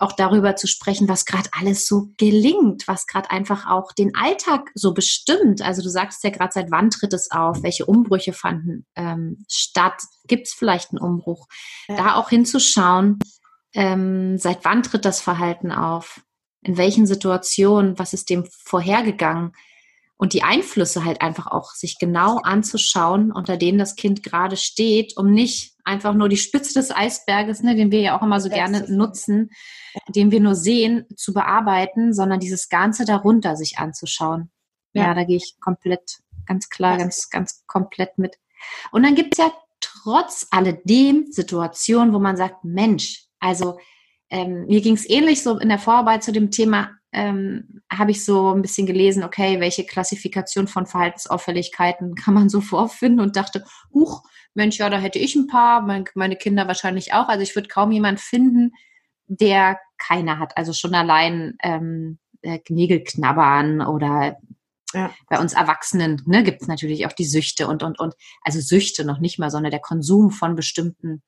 auch 0.00 0.12
darüber 0.12 0.56
zu 0.56 0.66
sprechen, 0.66 1.08
was 1.08 1.26
gerade 1.26 1.48
alles 1.52 1.86
so 1.86 2.08
gelingt, 2.16 2.88
was 2.88 3.06
gerade 3.06 3.30
einfach 3.30 3.68
auch 3.68 3.92
den 3.92 4.16
Alltag 4.16 4.70
so 4.74 4.94
bestimmt. 4.94 5.60
Also 5.60 5.82
du 5.82 5.90
sagst 5.90 6.24
ja 6.24 6.30
gerade, 6.30 6.52
seit 6.52 6.70
wann 6.70 6.90
tritt 6.90 7.12
es 7.12 7.30
auf? 7.30 7.62
Welche 7.62 7.84
Umbrüche 7.84 8.32
fanden 8.32 8.86
ähm, 8.96 9.44
statt? 9.48 10.02
Gibt 10.26 10.46
es 10.46 10.54
vielleicht 10.54 10.90
einen 10.90 11.00
Umbruch? 11.00 11.46
Ja. 11.88 11.96
Da 11.96 12.14
auch 12.14 12.30
hinzuschauen, 12.30 13.18
ähm, 13.74 14.38
seit 14.38 14.64
wann 14.64 14.82
tritt 14.82 15.04
das 15.04 15.20
Verhalten 15.20 15.70
auf? 15.70 16.22
In 16.62 16.76
welchen 16.76 17.06
Situationen? 17.06 17.98
Was 17.98 18.12
ist 18.12 18.30
dem 18.30 18.46
vorhergegangen? 18.64 19.52
Und 20.20 20.34
die 20.34 20.42
Einflüsse 20.42 21.06
halt 21.06 21.22
einfach 21.22 21.46
auch 21.46 21.70
sich 21.70 21.98
genau 21.98 22.40
anzuschauen, 22.42 23.32
unter 23.32 23.56
denen 23.56 23.78
das 23.78 23.96
Kind 23.96 24.22
gerade 24.22 24.58
steht, 24.58 25.16
um 25.16 25.30
nicht 25.30 25.72
einfach 25.82 26.12
nur 26.12 26.28
die 26.28 26.36
Spitze 26.36 26.74
des 26.74 26.94
Eisberges, 26.94 27.62
ne, 27.62 27.74
den 27.74 27.90
wir 27.90 28.00
ja 28.00 28.18
auch 28.18 28.22
immer 28.22 28.38
so 28.38 28.50
gerne 28.50 28.84
nutzen, 28.92 29.48
den 30.08 30.30
wir 30.30 30.40
nur 30.40 30.54
sehen, 30.54 31.06
zu 31.16 31.32
bearbeiten, 31.32 32.12
sondern 32.12 32.38
dieses 32.38 32.68
Ganze 32.68 33.06
darunter 33.06 33.56
sich 33.56 33.78
anzuschauen. 33.78 34.50
Ja, 34.92 35.04
ja 35.04 35.14
da 35.14 35.24
gehe 35.24 35.38
ich 35.38 35.56
komplett, 35.58 36.18
ganz 36.44 36.68
klar, 36.68 36.98
ganz, 36.98 37.30
ganz 37.30 37.64
komplett 37.66 38.18
mit. 38.18 38.36
Und 38.92 39.04
dann 39.04 39.14
gibt 39.14 39.38
es 39.38 39.38
ja 39.38 39.50
trotz 39.80 40.48
alledem 40.50 41.32
Situationen, 41.32 42.12
wo 42.12 42.18
man 42.18 42.36
sagt, 42.36 42.62
Mensch, 42.62 43.24
also 43.38 43.78
ähm, 44.28 44.66
mir 44.66 44.82
ging 44.82 44.96
es 44.96 45.08
ähnlich 45.08 45.42
so 45.42 45.58
in 45.58 45.70
der 45.70 45.78
Vorarbeit 45.78 46.22
zu 46.22 46.30
dem 46.30 46.50
Thema, 46.50 46.90
ähm, 47.12 47.82
habe 47.90 48.12
ich 48.12 48.24
so 48.24 48.54
ein 48.54 48.62
bisschen 48.62 48.86
gelesen, 48.86 49.24
okay, 49.24 49.60
welche 49.60 49.84
Klassifikation 49.84 50.68
von 50.68 50.86
Verhaltensauffälligkeiten 50.86 52.14
kann 52.16 52.34
man 52.34 52.48
so 52.48 52.60
vorfinden 52.60 53.20
und 53.20 53.36
dachte, 53.36 53.64
huch, 53.92 54.22
Mensch, 54.54 54.78
ja, 54.78 54.90
da 54.90 54.98
hätte 54.98 55.18
ich 55.18 55.36
ein 55.36 55.46
paar, 55.46 55.82
mein, 55.82 56.04
meine 56.14 56.36
Kinder 56.36 56.66
wahrscheinlich 56.66 57.12
auch. 57.14 57.28
Also 57.28 57.42
ich 57.42 57.54
würde 57.54 57.68
kaum 57.68 57.92
jemand 57.92 58.20
finden, 58.20 58.72
der 59.26 59.78
keine 59.96 60.38
hat. 60.38 60.56
Also 60.56 60.72
schon 60.72 60.94
allein 60.94 61.56
ähm, 61.62 62.18
äh, 62.42 62.58
Nägel 62.68 63.04
knabbern 63.04 63.80
oder 63.80 64.38
ja. 64.92 65.14
Bei 65.28 65.38
uns 65.38 65.52
Erwachsenen 65.52 66.20
ne, 66.26 66.42
gibt 66.42 66.62
es 66.62 66.68
natürlich 66.68 67.06
auch 67.06 67.12
die 67.12 67.24
Süchte 67.24 67.68
und, 67.68 67.82
und, 67.82 68.00
und, 68.00 68.14
also 68.42 68.60
Süchte 68.60 69.04
noch 69.04 69.20
nicht 69.20 69.38
mal, 69.38 69.50
sondern 69.50 69.70
der 69.70 69.80
Konsum 69.80 70.30
von 70.30 70.56
bestimmten 70.56 71.22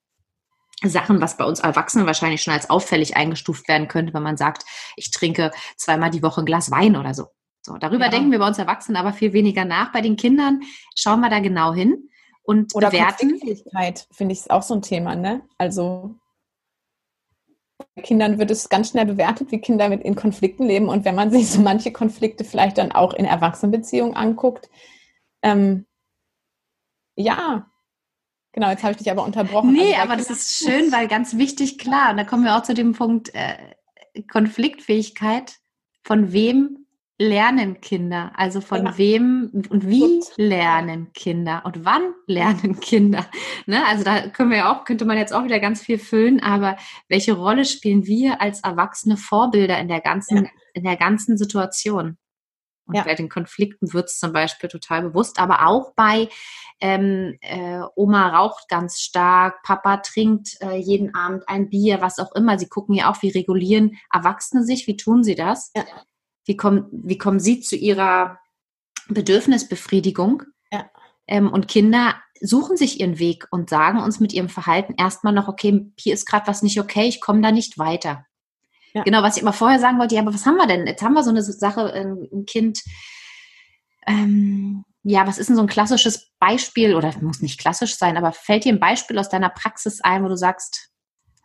Sachen, 0.88 1.20
was 1.20 1.36
bei 1.36 1.44
uns 1.44 1.60
Erwachsenen 1.60 2.06
wahrscheinlich 2.06 2.42
schon 2.42 2.54
als 2.54 2.70
auffällig 2.70 3.16
eingestuft 3.16 3.68
werden 3.68 3.88
könnte, 3.88 4.14
wenn 4.14 4.22
man 4.22 4.36
sagt, 4.36 4.64
ich 4.96 5.10
trinke 5.10 5.50
zweimal 5.76 6.10
die 6.10 6.22
Woche 6.22 6.42
ein 6.42 6.46
Glas 6.46 6.70
Wein 6.70 6.96
oder 6.96 7.14
so. 7.14 7.26
So, 7.62 7.76
darüber 7.78 8.06
ja. 8.06 8.10
denken 8.10 8.32
wir 8.32 8.40
bei 8.40 8.46
uns 8.48 8.58
Erwachsenen 8.58 8.96
aber 8.96 9.12
viel 9.12 9.32
weniger 9.32 9.64
nach. 9.64 9.92
Bei 9.92 10.00
den 10.00 10.16
Kindern 10.16 10.62
schauen 10.96 11.20
wir 11.20 11.30
da 11.30 11.38
genau 11.38 11.72
hin 11.72 12.08
und 12.42 12.74
oder 12.74 12.90
bewerten. 12.90 13.38
finde 14.10 14.32
ich 14.32 14.50
auch 14.50 14.62
so 14.62 14.74
ein 14.74 14.82
Thema, 14.82 15.14
ne? 15.14 15.42
Also 15.58 16.16
bei 17.94 18.02
Kindern 18.02 18.38
wird 18.38 18.50
es 18.50 18.68
ganz 18.68 18.90
schnell 18.90 19.06
bewertet, 19.06 19.52
wie 19.52 19.60
Kinder 19.60 19.88
mit 19.88 20.02
in 20.02 20.16
Konflikten 20.16 20.64
leben. 20.66 20.88
Und 20.88 21.04
wenn 21.04 21.14
man 21.14 21.30
sich 21.30 21.50
so 21.50 21.60
manche 21.60 21.92
Konflikte 21.92 22.44
vielleicht 22.44 22.78
dann 22.78 22.92
auch 22.92 23.12
in 23.14 23.26
Erwachsenenbeziehungen 23.26 24.16
anguckt, 24.16 24.68
ähm, 25.42 25.86
ja, 27.14 27.70
genau, 28.52 28.70
jetzt 28.70 28.82
habe 28.82 28.92
ich 28.92 28.98
dich 28.98 29.10
aber 29.10 29.24
unterbrochen. 29.24 29.72
Nee, 29.72 29.94
also 29.94 30.02
aber 30.02 30.16
das 30.16 30.30
ist 30.30 30.56
schön, 30.56 30.92
weil 30.92 31.08
ganz 31.08 31.36
wichtig, 31.36 31.78
klar, 31.78 32.10
und 32.10 32.16
da 32.16 32.24
kommen 32.24 32.44
wir 32.44 32.56
auch 32.56 32.62
zu 32.62 32.74
dem 32.74 32.92
Punkt 32.92 33.34
äh, 33.34 33.56
Konfliktfähigkeit. 34.30 35.56
Von 36.04 36.32
wem 36.32 36.82
lernen 37.18 37.80
Kinder? 37.80 38.32
Also 38.34 38.60
von 38.60 38.84
ja. 38.84 38.98
wem 38.98 39.50
und 39.70 39.86
wie 39.88 40.22
lernen 40.36 41.12
Kinder 41.12 41.62
und 41.64 41.84
wann 41.84 42.14
lernen 42.26 42.80
Kinder? 42.80 43.26
Ne? 43.66 43.86
Also 43.86 44.02
da 44.02 44.26
können 44.26 44.50
wir 44.50 44.58
ja 44.58 44.72
auch, 44.72 44.84
könnte 44.84 45.04
man 45.04 45.16
jetzt 45.16 45.32
auch 45.32 45.44
wieder 45.44 45.60
ganz 45.60 45.82
viel 45.82 45.98
füllen, 45.98 46.42
aber 46.42 46.76
welche 47.08 47.34
Rolle 47.34 47.64
spielen 47.64 48.06
wir 48.06 48.40
als 48.40 48.60
erwachsene 48.64 49.16
Vorbilder 49.16 49.78
in 49.78 49.86
der 49.86 50.00
ganzen, 50.00 50.46
ja. 50.46 50.50
in 50.74 50.82
der 50.82 50.96
ganzen 50.96 51.38
Situation? 51.38 52.18
Und 52.86 52.96
ja. 52.96 53.04
bei 53.04 53.14
den 53.14 53.28
Konflikten 53.28 53.92
wird 53.92 54.10
es 54.10 54.18
zum 54.18 54.32
Beispiel 54.32 54.68
total 54.68 55.02
bewusst, 55.02 55.38
aber 55.38 55.66
auch 55.66 55.92
bei 55.94 56.28
ähm, 56.80 57.38
äh, 57.40 57.80
Oma 57.94 58.36
raucht 58.36 58.68
ganz 58.68 59.00
stark, 59.00 59.62
Papa 59.62 59.98
trinkt 59.98 60.56
äh, 60.60 60.76
jeden 60.76 61.14
Abend 61.14 61.48
ein 61.48 61.68
Bier, 61.68 62.00
was 62.00 62.18
auch 62.18 62.32
immer. 62.34 62.58
Sie 62.58 62.68
gucken 62.68 62.94
ja 62.94 63.10
auch, 63.10 63.22
wie 63.22 63.30
regulieren 63.30 63.96
Erwachsene 64.12 64.64
sich, 64.64 64.86
wie 64.88 64.96
tun 64.96 65.22
sie 65.22 65.36
das? 65.36 65.70
Ja. 65.76 65.84
Wie 66.44 66.56
kommen, 66.56 66.86
wie 66.90 67.18
kommen 67.18 67.38
Sie 67.38 67.60
zu 67.60 67.76
Ihrer 67.76 68.40
Bedürfnisbefriedigung? 69.08 70.42
Ja. 70.72 70.90
Ähm, 71.28 71.52
und 71.52 71.68
Kinder 71.68 72.16
suchen 72.40 72.76
sich 72.76 72.98
ihren 73.00 73.20
Weg 73.20 73.46
und 73.52 73.70
sagen 73.70 74.00
uns 74.00 74.18
mit 74.18 74.32
ihrem 74.32 74.48
Verhalten 74.48 74.94
erstmal 74.98 75.32
noch, 75.32 75.46
okay, 75.46 75.92
hier 75.96 76.14
ist 76.14 76.26
gerade 76.26 76.48
was 76.48 76.62
nicht 76.62 76.80
okay, 76.80 77.06
ich 77.06 77.20
komme 77.20 77.40
da 77.40 77.52
nicht 77.52 77.78
weiter. 77.78 78.26
Ja. 78.94 79.02
Genau, 79.02 79.22
was 79.22 79.36
ich 79.36 79.42
immer 79.42 79.52
vorher 79.52 79.78
sagen 79.78 79.98
wollte, 79.98 80.14
ja, 80.14 80.20
aber 80.20 80.34
was 80.34 80.46
haben 80.46 80.56
wir 80.56 80.66
denn? 80.66 80.86
Jetzt 80.86 81.02
haben 81.02 81.14
wir 81.14 81.22
so 81.22 81.30
eine 81.30 81.42
Sache, 81.42 81.92
ein 81.92 82.44
Kind, 82.46 82.80
ähm, 84.06 84.84
ja, 85.02 85.26
was 85.26 85.38
ist 85.38 85.48
denn 85.48 85.56
so 85.56 85.62
ein 85.62 85.68
klassisches 85.68 86.30
Beispiel, 86.38 86.94
oder 86.94 87.12
muss 87.20 87.40
nicht 87.40 87.58
klassisch 87.58 87.96
sein, 87.96 88.16
aber 88.16 88.32
fällt 88.32 88.64
dir 88.64 88.72
ein 88.72 88.80
Beispiel 88.80 89.18
aus 89.18 89.28
deiner 89.28 89.48
Praxis 89.48 90.00
ein, 90.02 90.22
wo 90.22 90.28
du 90.28 90.36
sagst, 90.36 90.90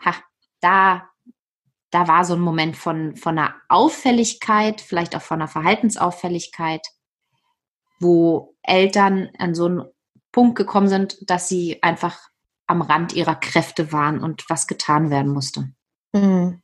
ha, 0.04 0.14
da 0.60 1.10
da 1.92 2.08
war 2.08 2.26
so 2.26 2.34
ein 2.34 2.42
Moment 2.42 2.76
von, 2.76 3.16
von 3.16 3.38
einer 3.38 3.56
Auffälligkeit, 3.70 4.82
vielleicht 4.82 5.16
auch 5.16 5.22
von 5.22 5.42
einer 5.42 5.48
Verhaltensauffälligkeit, 5.48 6.86
wo 8.00 8.56
Eltern 8.62 9.30
an 9.38 9.56
so 9.56 9.66
einen 9.66 9.84
Punkt 10.32 10.58
gekommen 10.58 10.90
sind, 10.90 11.18
dass 11.30 11.48
sie 11.48 11.82
einfach 11.82 12.20
am 12.68 12.82
Rand 12.82 13.14
ihrer 13.14 13.36
Kräfte 13.36 13.92
waren 13.94 14.22
und 14.22 14.50
was 14.50 14.68
getan 14.68 15.10
werden 15.10 15.32
musste. 15.32 15.70
Mhm. 16.14 16.62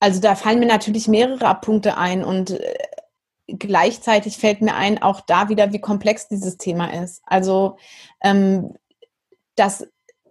Also 0.00 0.20
da 0.20 0.34
fallen 0.34 0.58
mir 0.58 0.66
natürlich 0.66 1.08
mehrere 1.08 1.54
Punkte 1.60 1.96
ein 1.96 2.24
und 2.24 2.50
äh, 2.50 2.74
gleichzeitig 3.46 4.38
fällt 4.38 4.62
mir 4.62 4.74
ein, 4.74 5.02
auch 5.02 5.20
da 5.20 5.48
wieder, 5.48 5.72
wie 5.72 5.80
komplex 5.80 6.28
dieses 6.28 6.56
Thema 6.56 6.92
ist. 7.02 7.22
Also 7.26 7.76
ähm, 8.22 8.74
das, 9.56 9.86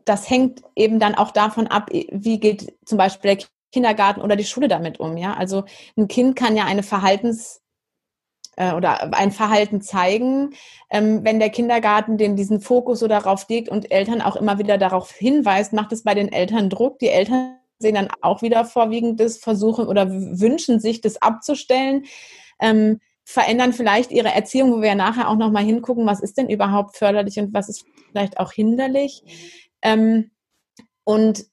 das 0.05 0.29
hängt 0.29 0.63
eben 0.75 0.99
dann 0.99 1.15
auch 1.15 1.31
davon 1.31 1.67
ab, 1.67 1.89
wie 1.91 2.39
geht 2.39 2.73
zum 2.85 2.97
Beispiel 2.97 3.35
der 3.35 3.45
Kindergarten 3.71 4.21
oder 4.21 4.35
die 4.35 4.45
Schule 4.45 4.67
damit 4.67 4.99
um? 4.99 5.17
Ja, 5.17 5.35
also 5.35 5.65
ein 5.95 6.07
Kind 6.07 6.35
kann 6.35 6.57
ja 6.57 6.65
eine 6.65 6.83
Verhaltens 6.83 7.61
äh, 8.55 8.73
oder 8.73 9.13
ein 9.13 9.31
Verhalten 9.31 9.81
zeigen, 9.81 10.55
ähm, 10.89 11.23
wenn 11.23 11.39
der 11.39 11.51
Kindergarten 11.51 12.17
den 12.17 12.35
diesen 12.35 12.59
Fokus 12.59 12.99
so 12.99 13.07
darauf 13.07 13.47
legt 13.49 13.69
und 13.69 13.91
Eltern 13.91 14.21
auch 14.21 14.35
immer 14.35 14.57
wieder 14.57 14.79
darauf 14.79 15.11
hinweist, 15.11 15.73
macht 15.73 15.91
es 15.91 16.03
bei 16.03 16.15
den 16.15 16.31
Eltern 16.31 16.71
Druck. 16.71 16.97
Die 16.99 17.09
Eltern 17.09 17.58
sehen 17.79 17.95
dann 17.95 18.09
auch 18.21 18.41
wieder 18.41 18.65
vorwiegend 18.65 19.19
das 19.19 19.37
Versuchen 19.37 19.87
oder 19.87 20.09
wünschen 20.11 20.79
sich, 20.79 21.01
das 21.01 21.21
abzustellen. 21.21 22.05
Ähm, 22.59 22.99
verändern 23.23 23.73
vielleicht 23.73 24.11
ihre 24.11 24.33
Erziehung, 24.33 24.71
wo 24.71 24.81
wir 24.81 24.89
ja 24.89 24.95
nachher 24.95 25.29
auch 25.29 25.35
nochmal 25.35 25.63
hingucken, 25.63 26.05
was 26.05 26.19
ist 26.19 26.37
denn 26.37 26.49
überhaupt 26.49 26.97
förderlich 26.97 27.37
und 27.39 27.53
was 27.53 27.69
ist 27.69 27.85
vielleicht 28.09 28.39
auch 28.39 28.51
hinderlich. 28.51 29.21
Ähm, 29.81 30.31
und 31.03 31.45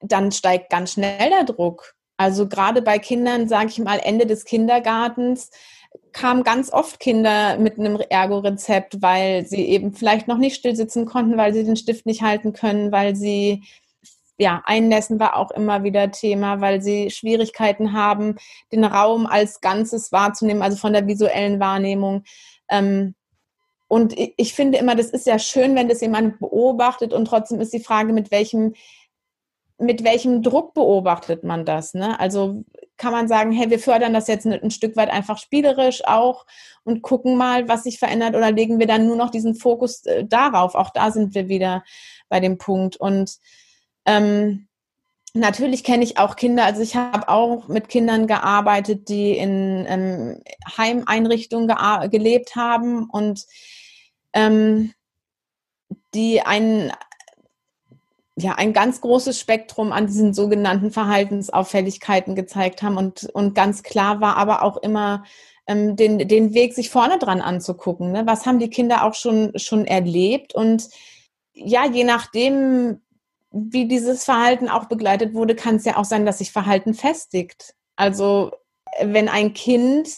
dann 0.00 0.32
steigt 0.32 0.70
ganz 0.70 0.92
schnell 0.92 1.30
der 1.30 1.44
Druck. 1.44 1.94
Also 2.16 2.48
gerade 2.48 2.82
bei 2.82 2.98
Kindern, 2.98 3.48
sage 3.48 3.68
ich 3.68 3.78
mal, 3.78 4.00
Ende 4.02 4.26
des 4.26 4.44
Kindergartens 4.44 5.50
kamen 6.12 6.42
ganz 6.42 6.72
oft 6.72 7.00
Kinder 7.00 7.58
mit 7.58 7.78
einem 7.78 7.96
Ergo-Rezept, 7.96 9.00
weil 9.00 9.46
sie 9.46 9.64
eben 9.66 9.92
vielleicht 9.92 10.28
noch 10.28 10.38
nicht 10.38 10.56
still 10.56 10.76
sitzen 10.76 11.06
konnten, 11.06 11.36
weil 11.36 11.54
sie 11.54 11.64
den 11.64 11.76
Stift 11.76 12.06
nicht 12.06 12.22
halten 12.22 12.52
können, 12.52 12.92
weil 12.92 13.16
sie 13.16 13.62
ja, 14.40 14.62
Einnässen 14.64 15.20
war 15.20 15.36
auch 15.36 15.50
immer 15.50 15.84
wieder 15.84 16.10
Thema, 16.10 16.62
weil 16.62 16.80
sie 16.80 17.10
Schwierigkeiten 17.10 17.92
haben, 17.92 18.36
den 18.72 18.84
Raum 18.84 19.26
als 19.26 19.60
Ganzes 19.60 20.12
wahrzunehmen, 20.12 20.62
also 20.62 20.78
von 20.78 20.94
der 20.94 21.06
visuellen 21.06 21.60
Wahrnehmung. 21.60 22.24
Ähm, 22.70 23.14
und 23.86 24.14
ich 24.16 24.54
finde 24.54 24.78
immer, 24.78 24.96
das 24.96 25.10
ist 25.10 25.26
ja 25.26 25.38
schön, 25.38 25.74
wenn 25.74 25.88
das 25.88 26.00
jemand 26.00 26.40
beobachtet 26.40 27.12
und 27.12 27.26
trotzdem 27.26 27.60
ist 27.60 27.74
die 27.74 27.82
Frage, 27.82 28.14
mit 28.14 28.30
welchem 28.30 28.74
mit 29.78 30.04
welchem 30.04 30.42
Druck 30.42 30.74
beobachtet 30.74 31.42
man 31.42 31.64
das? 31.64 31.94
Ne? 31.94 32.20
Also 32.20 32.64
kann 32.98 33.12
man 33.12 33.28
sagen, 33.28 33.50
hey, 33.50 33.70
wir 33.70 33.78
fördern 33.78 34.12
das 34.12 34.28
jetzt 34.28 34.46
ein, 34.46 34.70
Stück 34.70 34.94
weit 34.94 35.08
einfach 35.08 35.38
spielerisch 35.38 36.04
auch 36.04 36.44
und 36.84 37.00
gucken 37.00 37.38
mal, 37.38 37.66
was 37.66 37.84
sich 37.84 37.98
verändert 37.98 38.36
oder 38.36 38.52
legen 38.52 38.78
wir 38.78 38.86
dann 38.86 39.06
nur 39.06 39.16
noch 39.16 39.30
diesen 39.30 39.54
Fokus 39.54 40.04
äh, 40.04 40.26
darauf? 40.26 40.74
Auch 40.74 40.90
da 40.90 41.10
sind 41.10 41.34
wir 41.34 41.48
wieder 41.48 41.82
bei 42.28 42.40
dem 42.40 42.58
Punkt. 42.58 42.98
Und 42.98 43.38
ähm, 44.06 44.68
natürlich 45.34 45.84
kenne 45.84 46.04
ich 46.04 46.18
auch 46.18 46.36
Kinder, 46.36 46.64
also 46.64 46.82
ich 46.82 46.96
habe 46.96 47.28
auch 47.28 47.68
mit 47.68 47.88
Kindern 47.88 48.26
gearbeitet, 48.26 49.08
die 49.08 49.36
in 49.36 49.86
ähm, 49.88 50.42
Heimeinrichtungen 50.76 51.68
gelebt 52.10 52.56
haben 52.56 53.08
und 53.10 53.46
ähm, 54.32 54.92
die 56.14 56.42
einen 56.42 56.92
ja 58.36 58.54
ein 58.54 58.72
ganz 58.72 59.00
großes 59.00 59.38
Spektrum 59.38 59.92
an 59.92 60.06
diesen 60.06 60.34
sogenannten 60.34 60.90
Verhaltensauffälligkeiten 60.90 62.34
gezeigt 62.34 62.82
haben 62.82 62.96
und, 62.96 63.24
und 63.32 63.54
ganz 63.54 63.82
klar 63.82 64.20
war 64.20 64.36
aber 64.36 64.62
auch 64.62 64.78
immer 64.78 65.24
ähm, 65.66 65.96
den, 65.96 66.26
den 66.26 66.54
Weg 66.54 66.74
sich 66.74 66.90
vorne 66.90 67.18
dran 67.18 67.40
anzugucken. 67.40 68.12
Ne? 68.12 68.22
Was 68.26 68.46
haben 68.46 68.58
die 68.58 68.70
Kinder 68.70 69.04
auch 69.04 69.14
schon, 69.14 69.52
schon 69.56 69.86
erlebt? 69.86 70.54
Und 70.54 70.88
ja, 71.52 71.86
je 71.86 72.04
nachdem, 72.04 73.00
wie 73.52 73.86
dieses 73.86 74.24
Verhalten 74.24 74.68
auch 74.68 74.86
begleitet 74.86 75.34
wurde, 75.34 75.54
kann 75.54 75.76
es 75.76 75.84
ja 75.84 75.96
auch 75.96 76.04
sein, 76.04 76.24
dass 76.26 76.38
sich 76.38 76.52
Verhalten 76.52 76.94
festigt. 76.94 77.74
Also 77.96 78.52
wenn 79.02 79.28
ein 79.28 79.54
Kind, 79.54 80.08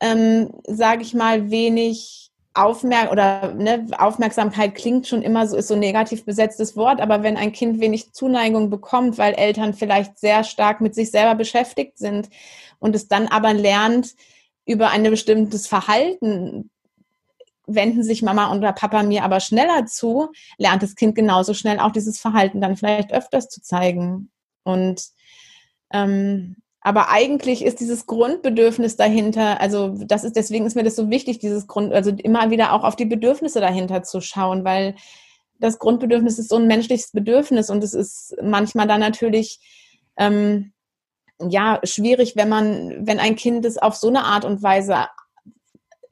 ähm, 0.00 0.50
sage 0.66 1.02
ich 1.02 1.14
mal, 1.14 1.50
wenig 1.50 2.30
Aufmerk 2.54 3.10
oder 3.10 3.52
ne, 3.54 3.86
Aufmerksamkeit 3.98 4.74
klingt 4.76 5.08
schon 5.08 5.22
immer 5.22 5.46
so, 5.46 5.56
ist 5.56 5.68
so 5.68 5.74
ein 5.74 5.80
negativ 5.80 6.24
besetztes 6.24 6.76
Wort, 6.76 7.00
aber 7.00 7.22
wenn 7.22 7.36
ein 7.36 7.52
Kind 7.52 7.80
wenig 7.80 8.12
Zuneigung 8.12 8.70
bekommt, 8.70 9.18
weil 9.18 9.34
Eltern 9.34 9.74
vielleicht 9.74 10.18
sehr 10.18 10.44
stark 10.44 10.80
mit 10.80 10.94
sich 10.94 11.10
selber 11.10 11.34
beschäftigt 11.34 11.98
sind 11.98 12.28
und 12.78 12.94
es 12.94 13.08
dann 13.08 13.26
aber 13.26 13.52
lernt, 13.52 14.14
über 14.66 14.90
ein 14.90 15.02
bestimmtes 15.02 15.66
Verhalten 15.66 16.70
wenden 17.66 18.02
sich 18.02 18.22
Mama 18.22 18.54
oder 18.54 18.72
Papa 18.72 19.02
mir 19.02 19.24
aber 19.24 19.40
schneller 19.40 19.86
zu, 19.86 20.30
lernt 20.58 20.82
das 20.82 20.96
Kind 20.96 21.14
genauso 21.14 21.54
schnell 21.54 21.78
auch 21.78 21.92
dieses 21.92 22.18
Verhalten 22.18 22.60
dann 22.60 22.76
vielleicht 22.76 23.12
öfters 23.12 23.48
zu 23.48 23.62
zeigen. 23.62 24.30
Und 24.64 25.02
ähm, 25.92 26.56
aber 26.86 27.08
eigentlich 27.08 27.64
ist 27.64 27.80
dieses 27.80 28.06
Grundbedürfnis 28.06 28.96
dahinter, 28.96 29.58
also 29.60 29.96
das 30.04 30.22
ist, 30.22 30.36
deswegen 30.36 30.66
ist 30.66 30.76
mir 30.76 30.82
das 30.82 30.96
so 30.96 31.08
wichtig, 31.08 31.38
dieses 31.38 31.66
Grund, 31.66 31.94
also 31.94 32.10
immer 32.10 32.50
wieder 32.50 32.74
auch 32.74 32.84
auf 32.84 32.94
die 32.94 33.06
Bedürfnisse 33.06 33.60
dahinter 33.60 34.02
zu 34.02 34.20
schauen, 34.20 34.64
weil 34.64 34.94
das 35.58 35.78
Grundbedürfnis 35.78 36.38
ist 36.38 36.50
so 36.50 36.56
ein 36.56 36.66
menschliches 36.66 37.10
Bedürfnis 37.12 37.70
und 37.70 37.82
es 37.82 37.94
ist 37.94 38.36
manchmal 38.42 38.86
dann 38.86 39.00
natürlich, 39.00 39.60
ähm, 40.18 40.72
ja, 41.40 41.80
schwierig, 41.84 42.36
wenn 42.36 42.50
man, 42.50 43.06
wenn 43.06 43.18
ein 43.18 43.34
Kind 43.34 43.64
es 43.64 43.78
auf 43.78 43.96
so 43.96 44.08
eine 44.08 44.24
Art 44.24 44.44
und 44.44 44.62
Weise 44.62 45.06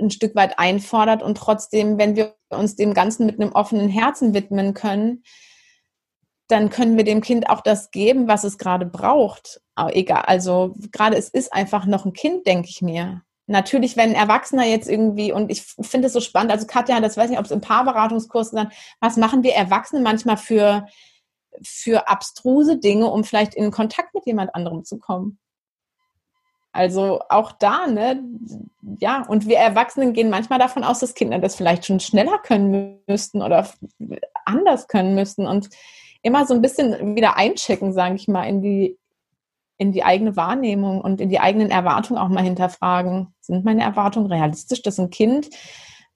ein 0.03 0.11
Stück 0.11 0.35
weit 0.35 0.59
einfordert 0.59 1.23
und 1.23 1.37
trotzdem, 1.37 1.99
wenn 1.99 2.17
wir 2.17 2.35
uns 2.51 2.77
dem 2.77 2.95
Ganzen 2.95 3.27
mit 3.27 3.41
einem 3.41 3.53
offenen 3.53 3.89
Herzen 3.89 4.35
widmen 4.35 4.75
können, 4.75 5.23
dann 6.49 6.69
können 6.69 6.97
wir 6.97 7.05
dem 7.05 7.23
Kind 7.23 7.49
auch 7.49 7.63
das 7.63 7.91
geben, 7.91 8.29
was 8.29 8.45
es 8.45 8.59
gerade 8.59 8.85
braucht. 8.85 9.63
Aber 9.75 9.97
egal, 9.97 10.23
also 10.27 10.75
gerade 10.93 11.17
es 11.17 11.29
ist 11.29 11.53
einfach 11.53 11.87
noch 11.87 12.05
ein 12.05 12.13
Kind, 12.13 12.47
denke 12.47 12.69
ich 12.69 12.83
mir. 12.83 13.23
Natürlich, 13.47 13.97
wenn 13.97 14.11
ein 14.11 14.15
Erwachsener 14.15 14.65
jetzt 14.65 14.89
irgendwie, 14.89 15.33
und 15.33 15.51
ich 15.51 15.63
finde 15.63 16.07
es 16.07 16.13
so 16.13 16.21
spannend, 16.21 16.53
also 16.53 16.67
Katja, 16.67 17.01
das 17.01 17.17
weiß 17.17 17.31
nicht, 17.31 17.39
ob 17.39 17.47
es 17.47 17.51
im 17.51 17.61
Paarberatungskurs 17.61 18.51
dann, 18.53 18.71
was 19.01 19.17
machen 19.17 19.43
wir 19.43 19.55
Erwachsene 19.55 20.03
manchmal 20.03 20.37
für, 20.37 20.87
für 21.63 22.09
abstruse 22.09 22.79
Dinge, 22.79 23.11
um 23.11 23.25
vielleicht 23.25 23.55
in 23.55 23.71
Kontakt 23.71 24.15
mit 24.15 24.27
jemand 24.27 24.55
anderem 24.55 24.85
zu 24.85 24.99
kommen? 24.99 25.39
Also 26.73 27.21
auch 27.29 27.53
da, 27.53 27.87
ne, 27.87 28.23
ja, 28.99 29.27
und 29.27 29.47
wir 29.47 29.59
Erwachsenen 29.59 30.15
gehen 30.15 30.31
manchmal 30.31 30.59
davon 30.59 30.85
aus, 30.85 31.01
dass 31.01 31.15
Kinder 31.15 31.39
das 31.39 31.55
vielleicht 31.55 31.85
schon 31.85 32.01
schneller 32.01 32.39
können 32.39 33.03
müssten 33.07 33.43
oder 33.43 33.69
anders 34.47 34.89
können 34.89 35.15
müssten. 35.15 35.47
Und 35.47 35.69
immer 36.23 36.47
so 36.47 36.55
ein 36.55 36.63
bisschen 36.63 37.15
wieder 37.15 37.37
einchecken, 37.37 37.93
sage 37.93 38.15
ich 38.15 38.27
mal, 38.27 38.45
in 38.45 38.63
die, 38.63 38.99
in 39.77 39.93
die 39.93 40.03
eigene 40.03 40.35
Wahrnehmung 40.37 41.03
und 41.03 41.21
in 41.21 41.29
die 41.29 41.41
eigenen 41.41 41.71
Erwartungen 41.71 42.19
auch 42.19 42.29
mal 42.29 42.43
hinterfragen. 42.45 43.35
Sind 43.41 43.65
meine 43.65 43.83
Erwartungen 43.83 44.33
realistisch, 44.33 44.81
dass 44.81 44.99
ein 44.99 45.11
Kind 45.11 45.51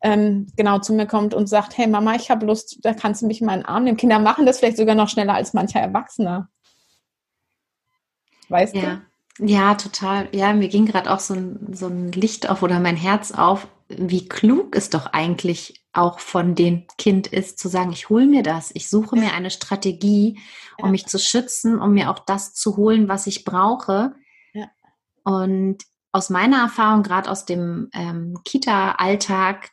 ähm, 0.01 0.47
genau 0.57 0.79
zu 0.79 0.95
mir 0.95 1.07
kommt 1.07 1.35
und 1.35 1.49
sagt, 1.49 1.77
hey 1.77 1.87
Mama, 1.87 2.15
ich 2.15 2.31
habe 2.31 2.47
Lust, 2.47 2.79
da 2.83 2.95
kannst 2.95 3.23
du 3.23 3.27
mich 3.27 3.41
in 3.41 3.47
meinen 3.47 3.65
Arm 3.65 3.85
nehmen. 3.85 3.97
Kinder 3.97 4.21
machen 4.21 4.47
das 4.47 4.59
vielleicht 4.59 4.77
sogar 4.77 4.95
noch 4.95 5.09
schneller 5.09 5.35
als 5.35 5.53
mancher 5.53 5.81
Erwachsener. 5.81 6.49
Weißt 8.49 8.75
ja. 8.75 8.83
du? 8.83 9.06
Ja, 9.39 9.75
total. 9.75 10.29
Ja, 10.33 10.53
mir 10.53 10.69
ging 10.69 10.87
gerade 10.87 11.13
auch 11.13 11.21
so 11.21 11.35
ein, 11.35 11.75
so 11.75 11.87
ein 11.87 12.13
Licht 12.13 12.49
auf 12.49 12.63
oder 12.63 12.81
mein 12.81 12.97
Herz 12.97 13.33
auf, 13.33 13.69
wie 13.89 14.29
klug 14.29 14.75
es 14.75 14.91
doch 14.91 15.07
eigentlich 15.07 15.85
auch 15.93 16.19
von 16.19 16.55
dem 16.55 16.87
Kind 16.99 17.27
ist, 17.27 17.59
zu 17.59 17.69
sagen, 17.69 17.93
ich 17.93 18.09
hole 18.09 18.27
mir 18.27 18.43
das, 18.43 18.71
ich 18.75 18.89
suche 18.89 19.17
mir 19.17 19.33
eine 19.33 19.51
Strategie, 19.51 20.39
um 20.79 20.87
ja. 20.87 20.91
mich 20.91 21.07
zu 21.07 21.19
schützen, 21.19 21.79
um 21.79 21.93
mir 21.93 22.11
auch 22.11 22.19
das 22.19 22.55
zu 22.55 22.77
holen, 22.77 23.09
was 23.09 23.27
ich 23.27 23.45
brauche. 23.45 24.15
Ja. 24.53 24.71
Und 25.25 25.79
aus 26.13 26.31
meiner 26.31 26.59
Erfahrung, 26.59 27.03
gerade 27.03 27.31
aus 27.31 27.45
dem 27.45 27.89
ähm, 27.93 28.39
Kita-Alltag, 28.45 29.71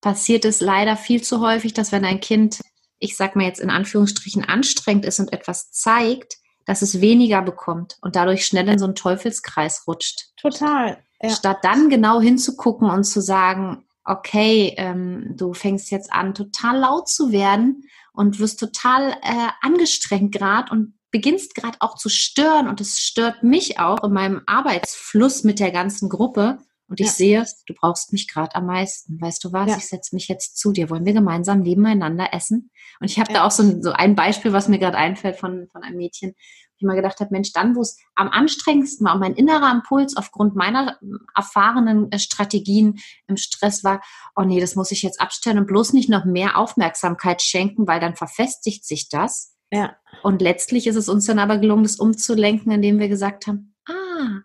passiert 0.00 0.44
es 0.44 0.60
leider 0.60 0.96
viel 0.96 1.22
zu 1.22 1.40
häufig, 1.40 1.72
dass 1.72 1.92
wenn 1.92 2.04
ein 2.04 2.20
Kind, 2.20 2.60
ich 2.98 3.16
sag 3.16 3.36
mal 3.36 3.46
jetzt 3.46 3.60
in 3.60 3.70
Anführungsstrichen, 3.70 4.44
anstrengend 4.44 5.06
ist 5.06 5.18
und 5.18 5.32
etwas 5.32 5.70
zeigt, 5.70 6.36
dass 6.66 6.82
es 6.82 7.00
weniger 7.00 7.42
bekommt 7.42 7.98
und 8.00 8.16
dadurch 8.16 8.46
schnell 8.46 8.68
in 8.68 8.78
so 8.78 8.84
einen 8.84 8.94
Teufelskreis 8.94 9.84
rutscht. 9.86 10.32
Total. 10.36 10.98
Ja. 11.22 11.30
Statt 11.30 11.58
dann 11.62 11.88
genau 11.88 12.20
hinzugucken 12.20 12.90
und 12.90 13.04
zu 13.04 13.20
sagen, 13.20 13.84
okay, 14.04 14.74
ähm, 14.76 15.34
du 15.36 15.54
fängst 15.54 15.90
jetzt 15.90 16.12
an, 16.12 16.34
total 16.34 16.78
laut 16.78 17.08
zu 17.08 17.32
werden 17.32 17.84
und 18.12 18.38
wirst 18.38 18.60
total 18.60 19.12
äh, 19.22 19.48
angestrengt 19.62 20.32
gerade 20.32 20.70
und 20.70 20.94
beginnst 21.10 21.54
gerade 21.54 21.78
auch 21.80 21.96
zu 21.96 22.08
stören 22.08 22.68
und 22.68 22.80
es 22.80 22.98
stört 22.98 23.42
mich 23.42 23.78
auch 23.78 24.02
in 24.02 24.12
meinem 24.12 24.42
Arbeitsfluss 24.46 25.44
mit 25.44 25.60
der 25.60 25.70
ganzen 25.70 26.08
Gruppe. 26.08 26.58
Und 26.94 27.00
ich 27.00 27.06
ja. 27.06 27.12
sehe, 27.12 27.46
du 27.66 27.74
brauchst 27.74 28.12
mich 28.12 28.28
gerade 28.28 28.54
am 28.54 28.66
meisten. 28.66 29.20
Weißt 29.20 29.42
du 29.42 29.52
was? 29.52 29.68
Ja. 29.68 29.76
Ich 29.78 29.88
setze 29.88 30.14
mich 30.14 30.28
jetzt 30.28 30.56
zu 30.58 30.70
dir. 30.70 30.90
Wollen 30.90 31.04
wir 31.04 31.12
gemeinsam 31.12 31.60
nebeneinander 31.60 32.28
essen? 32.32 32.70
Und 33.00 33.10
ich 33.10 33.18
habe 33.18 33.32
ja. 33.32 33.40
da 33.40 33.46
auch 33.46 33.50
so 33.50 33.64
ein, 33.64 33.82
so 33.82 33.90
ein 33.90 34.14
Beispiel, 34.14 34.52
was 34.52 34.68
mir 34.68 34.78
gerade 34.78 34.96
einfällt 34.96 35.34
von, 35.34 35.66
von 35.72 35.82
einem 35.82 35.96
Mädchen, 35.96 36.36
ich 36.76 36.86
mal 36.86 36.94
gedacht 36.94 37.18
habe, 37.18 37.32
Mensch, 37.32 37.52
dann, 37.52 37.74
wo 37.74 37.80
es 37.80 37.98
am 38.14 38.28
anstrengendsten 38.28 39.04
war, 39.04 39.18
mein 39.18 39.34
innerer 39.34 39.72
Impuls 39.72 40.16
aufgrund 40.16 40.54
meiner 40.54 40.98
äh, 41.02 41.06
erfahrenen 41.34 42.12
äh, 42.12 42.20
Strategien 42.20 43.00
im 43.26 43.36
Stress 43.36 43.82
war, 43.82 44.00
oh 44.36 44.42
nee, 44.42 44.60
das 44.60 44.76
muss 44.76 44.92
ich 44.92 45.02
jetzt 45.02 45.20
abstellen 45.20 45.58
und 45.58 45.66
bloß 45.66 45.94
nicht 45.94 46.08
noch 46.08 46.24
mehr 46.24 46.56
Aufmerksamkeit 46.56 47.42
schenken, 47.42 47.88
weil 47.88 47.98
dann 47.98 48.14
verfestigt 48.14 48.84
sich 48.84 49.08
das. 49.08 49.56
Ja. 49.72 49.96
Und 50.22 50.42
letztlich 50.42 50.86
ist 50.86 50.96
es 50.96 51.08
uns 51.08 51.26
dann 51.26 51.40
aber 51.40 51.58
gelungen, 51.58 51.82
das 51.82 51.96
umzulenken, 51.96 52.70
indem 52.70 53.00
wir 53.00 53.08
gesagt 53.08 53.46
haben, 53.46 53.74
ah, 53.88 54.42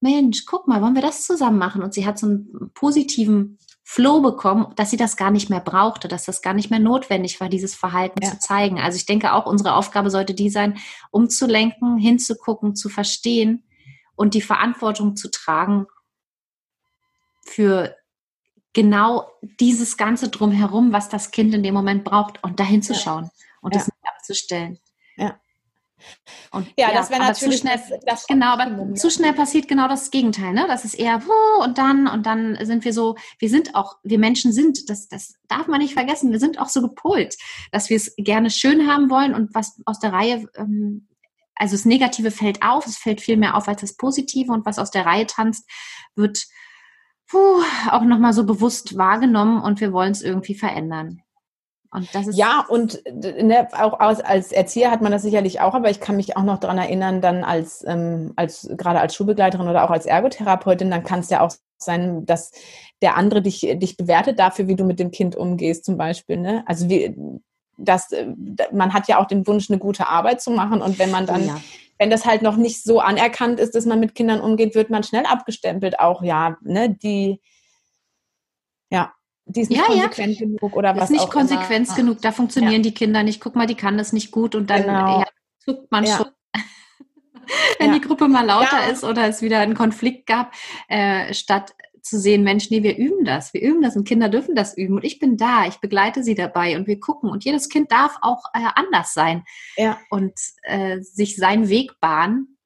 Mensch, 0.00 0.46
guck 0.46 0.68
mal, 0.68 0.80
wollen 0.80 0.94
wir 0.94 1.02
das 1.02 1.24
zusammen 1.24 1.58
machen? 1.58 1.82
Und 1.82 1.94
sie 1.94 2.06
hat 2.06 2.18
so 2.18 2.26
einen 2.26 2.70
positiven 2.74 3.58
Flow 3.82 4.20
bekommen, 4.20 4.74
dass 4.76 4.90
sie 4.90 4.96
das 4.96 5.16
gar 5.16 5.30
nicht 5.30 5.48
mehr 5.48 5.60
brauchte, 5.60 6.08
dass 6.08 6.26
das 6.26 6.42
gar 6.42 6.52
nicht 6.52 6.70
mehr 6.70 6.78
notwendig 6.78 7.40
war, 7.40 7.48
dieses 7.48 7.74
Verhalten 7.74 8.22
ja. 8.22 8.30
zu 8.30 8.38
zeigen. 8.38 8.78
Also 8.78 8.96
ich 8.96 9.06
denke 9.06 9.32
auch, 9.32 9.46
unsere 9.46 9.74
Aufgabe 9.74 10.10
sollte 10.10 10.34
die 10.34 10.50
sein, 10.50 10.78
umzulenken, 11.10 11.96
hinzugucken, 11.96 12.76
zu 12.76 12.90
verstehen 12.90 13.64
und 14.14 14.34
die 14.34 14.42
Verantwortung 14.42 15.16
zu 15.16 15.30
tragen 15.30 15.86
für 17.46 17.96
genau 18.74 19.26
dieses 19.58 19.96
ganze 19.96 20.28
drumherum, 20.28 20.92
was 20.92 21.08
das 21.08 21.30
Kind 21.30 21.54
in 21.54 21.62
dem 21.62 21.74
Moment 21.74 22.04
braucht 22.04 22.44
und 22.44 22.60
dahin 22.60 22.82
zu 22.82 22.94
schauen 22.94 23.24
ja. 23.24 23.30
und 23.62 23.74
ja. 23.74 23.80
das 23.80 23.88
nicht 23.88 24.04
abzustellen. 24.06 24.78
Ja. 25.98 26.58
Und, 26.58 26.68
ja, 26.76 26.88
ja, 26.88 26.94
das 26.94 27.10
wäre 27.10 27.22
natürlich 27.22 27.60
zu 27.60 27.66
schnell, 27.66 27.80
das, 28.06 28.26
genau, 28.26 28.52
aber 28.52 28.94
zu 28.94 29.10
schnell 29.10 29.32
passiert 29.32 29.68
genau 29.68 29.88
das 29.88 30.10
Gegenteil, 30.10 30.52
ne? 30.52 30.64
Das 30.68 30.84
ist 30.84 30.94
eher 30.94 31.20
und 31.62 31.78
dann 31.78 32.06
und 32.06 32.26
dann 32.26 32.58
sind 32.64 32.84
wir 32.84 32.92
so, 32.92 33.16
wir 33.38 33.50
sind 33.50 33.74
auch, 33.74 33.96
wir 34.02 34.18
Menschen 34.18 34.52
sind, 34.52 34.88
das, 34.88 35.08
das 35.08 35.34
darf 35.48 35.66
man 35.66 35.80
nicht 35.80 35.94
vergessen, 35.94 36.32
wir 36.32 36.40
sind 36.40 36.58
auch 36.58 36.68
so 36.68 36.80
gepolt, 36.80 37.36
dass 37.72 37.90
wir 37.90 37.96
es 37.96 38.14
gerne 38.16 38.50
schön 38.50 38.90
haben 38.90 39.10
wollen 39.10 39.34
und 39.34 39.54
was 39.54 39.80
aus 39.84 39.98
der 39.98 40.12
Reihe, 40.12 40.46
ähm, 40.56 41.08
also 41.54 41.74
das 41.74 41.84
Negative 41.84 42.30
fällt 42.30 42.62
auf, 42.62 42.86
es 42.86 42.96
fällt 42.96 43.20
viel 43.20 43.36
mehr 43.36 43.56
auf 43.56 43.68
als 43.68 43.80
das 43.80 43.96
Positive 43.96 44.52
und 44.52 44.64
was 44.64 44.78
aus 44.78 44.90
der 44.90 45.06
Reihe 45.06 45.26
tanzt, 45.26 45.68
wird 46.14 46.46
puh, 47.28 47.62
auch 47.90 48.02
nochmal 48.02 48.32
so 48.32 48.44
bewusst 48.44 48.96
wahrgenommen 48.96 49.62
und 49.62 49.80
wir 49.80 49.92
wollen 49.92 50.12
es 50.12 50.22
irgendwie 50.22 50.54
verändern. 50.54 51.22
Und 51.90 52.14
das 52.14 52.26
ist 52.26 52.36
ja, 52.36 52.64
und 52.68 53.02
ne, 53.06 53.66
auch 53.72 53.98
als, 53.98 54.20
als 54.20 54.52
Erzieher 54.52 54.90
hat 54.90 55.00
man 55.00 55.10
das 55.10 55.22
sicherlich 55.22 55.60
auch, 55.60 55.74
aber 55.74 55.88
ich 55.88 56.00
kann 56.00 56.16
mich 56.16 56.36
auch 56.36 56.42
noch 56.42 56.58
daran 56.58 56.76
erinnern, 56.76 57.22
dann 57.22 57.44
als, 57.44 57.82
ähm, 57.86 58.32
als 58.36 58.68
gerade 58.76 59.00
als 59.00 59.14
Schulbegleiterin 59.14 59.68
oder 59.68 59.84
auch 59.84 59.90
als 59.90 60.04
Ergotherapeutin, 60.04 60.90
dann 60.90 61.02
kann 61.02 61.20
es 61.20 61.30
ja 61.30 61.40
auch 61.40 61.52
sein, 61.78 62.26
dass 62.26 62.52
der 63.00 63.16
andere 63.16 63.40
dich, 63.40 63.60
dich 63.60 63.96
bewertet 63.96 64.38
dafür, 64.38 64.68
wie 64.68 64.76
du 64.76 64.84
mit 64.84 64.98
dem 64.98 65.10
Kind 65.10 65.34
umgehst, 65.34 65.84
zum 65.84 65.96
Beispiel. 65.96 66.36
Ne? 66.36 66.62
Also 66.66 66.90
wie, 66.90 67.16
das, 67.78 68.12
äh, 68.12 68.26
man 68.72 68.92
hat 68.92 69.08
ja 69.08 69.18
auch 69.18 69.26
den 69.26 69.46
Wunsch, 69.46 69.70
eine 69.70 69.78
gute 69.78 70.08
Arbeit 70.08 70.42
zu 70.42 70.50
machen. 70.50 70.82
Und 70.82 70.98
wenn 70.98 71.10
man 71.10 71.26
dann, 71.26 71.46
ja. 71.46 71.60
wenn 71.98 72.10
das 72.10 72.26
halt 72.26 72.42
noch 72.42 72.56
nicht 72.56 72.82
so 72.82 73.00
anerkannt 73.00 73.60
ist, 73.60 73.74
dass 73.74 73.86
man 73.86 74.00
mit 74.00 74.14
Kindern 74.14 74.40
umgeht, 74.40 74.74
wird 74.74 74.90
man 74.90 75.04
schnell 75.04 75.24
abgestempelt, 75.24 76.00
auch 76.00 76.22
ja, 76.22 76.56
ne, 76.62 76.90
die, 76.90 77.40
die 79.48 79.62
ist 79.62 79.70
nicht 79.70 79.80
ja, 79.80 79.86
konsequent 79.86 80.38
ja. 80.38 80.46
genug 80.46 80.76
oder 80.76 80.94
was. 80.94 81.04
Ist 81.04 81.10
nicht 81.10 81.30
konsequent 81.30 81.94
genug, 81.96 82.20
da 82.20 82.32
funktionieren 82.32 82.74
ja. 82.74 82.90
die 82.90 82.94
Kinder 82.94 83.22
nicht. 83.22 83.40
Guck 83.40 83.56
mal, 83.56 83.66
die 83.66 83.74
kann 83.74 83.98
das 83.98 84.12
nicht 84.12 84.30
gut 84.30 84.54
und 84.54 84.68
dann 84.70 84.82
genau. 84.82 85.24
zuckt 85.64 85.90
man 85.90 86.06
schon. 86.06 86.26
Wenn 87.78 87.92
die 87.94 88.00
Gruppe 88.00 88.28
mal 88.28 88.44
lauter 88.44 88.90
ist 88.90 89.04
oder 89.04 89.26
es 89.26 89.40
wieder 89.40 89.60
einen 89.60 89.74
Konflikt 89.74 90.26
gab, 90.26 90.52
äh, 90.88 91.32
statt 91.32 91.74
zu 92.02 92.18
sehen, 92.18 92.42
Mensch, 92.42 92.70
nee, 92.70 92.82
wir 92.82 92.96
üben 92.96 93.24
das, 93.24 93.54
wir 93.54 93.62
üben 93.62 93.82
das 93.82 93.96
und 93.96 94.06
Kinder 94.06 94.28
dürfen 94.28 94.54
das 94.54 94.76
üben 94.76 94.96
und 94.96 95.04
ich 95.04 95.18
bin 95.18 95.36
da, 95.36 95.66
ich 95.66 95.78
begleite 95.78 96.22
sie 96.22 96.34
dabei 96.34 96.76
und 96.76 96.86
wir 96.86 97.00
gucken 97.00 97.30
und 97.30 97.44
jedes 97.44 97.68
Kind 97.68 97.90
darf 97.90 98.16
auch 98.20 98.44
äh, 98.54 98.66
anders 98.74 99.14
sein 99.14 99.44
und 100.10 100.34
äh, 100.62 101.00
sich 101.00 101.36
seinen 101.36 101.68
Weg 101.68 101.98
bahnen 102.00 102.57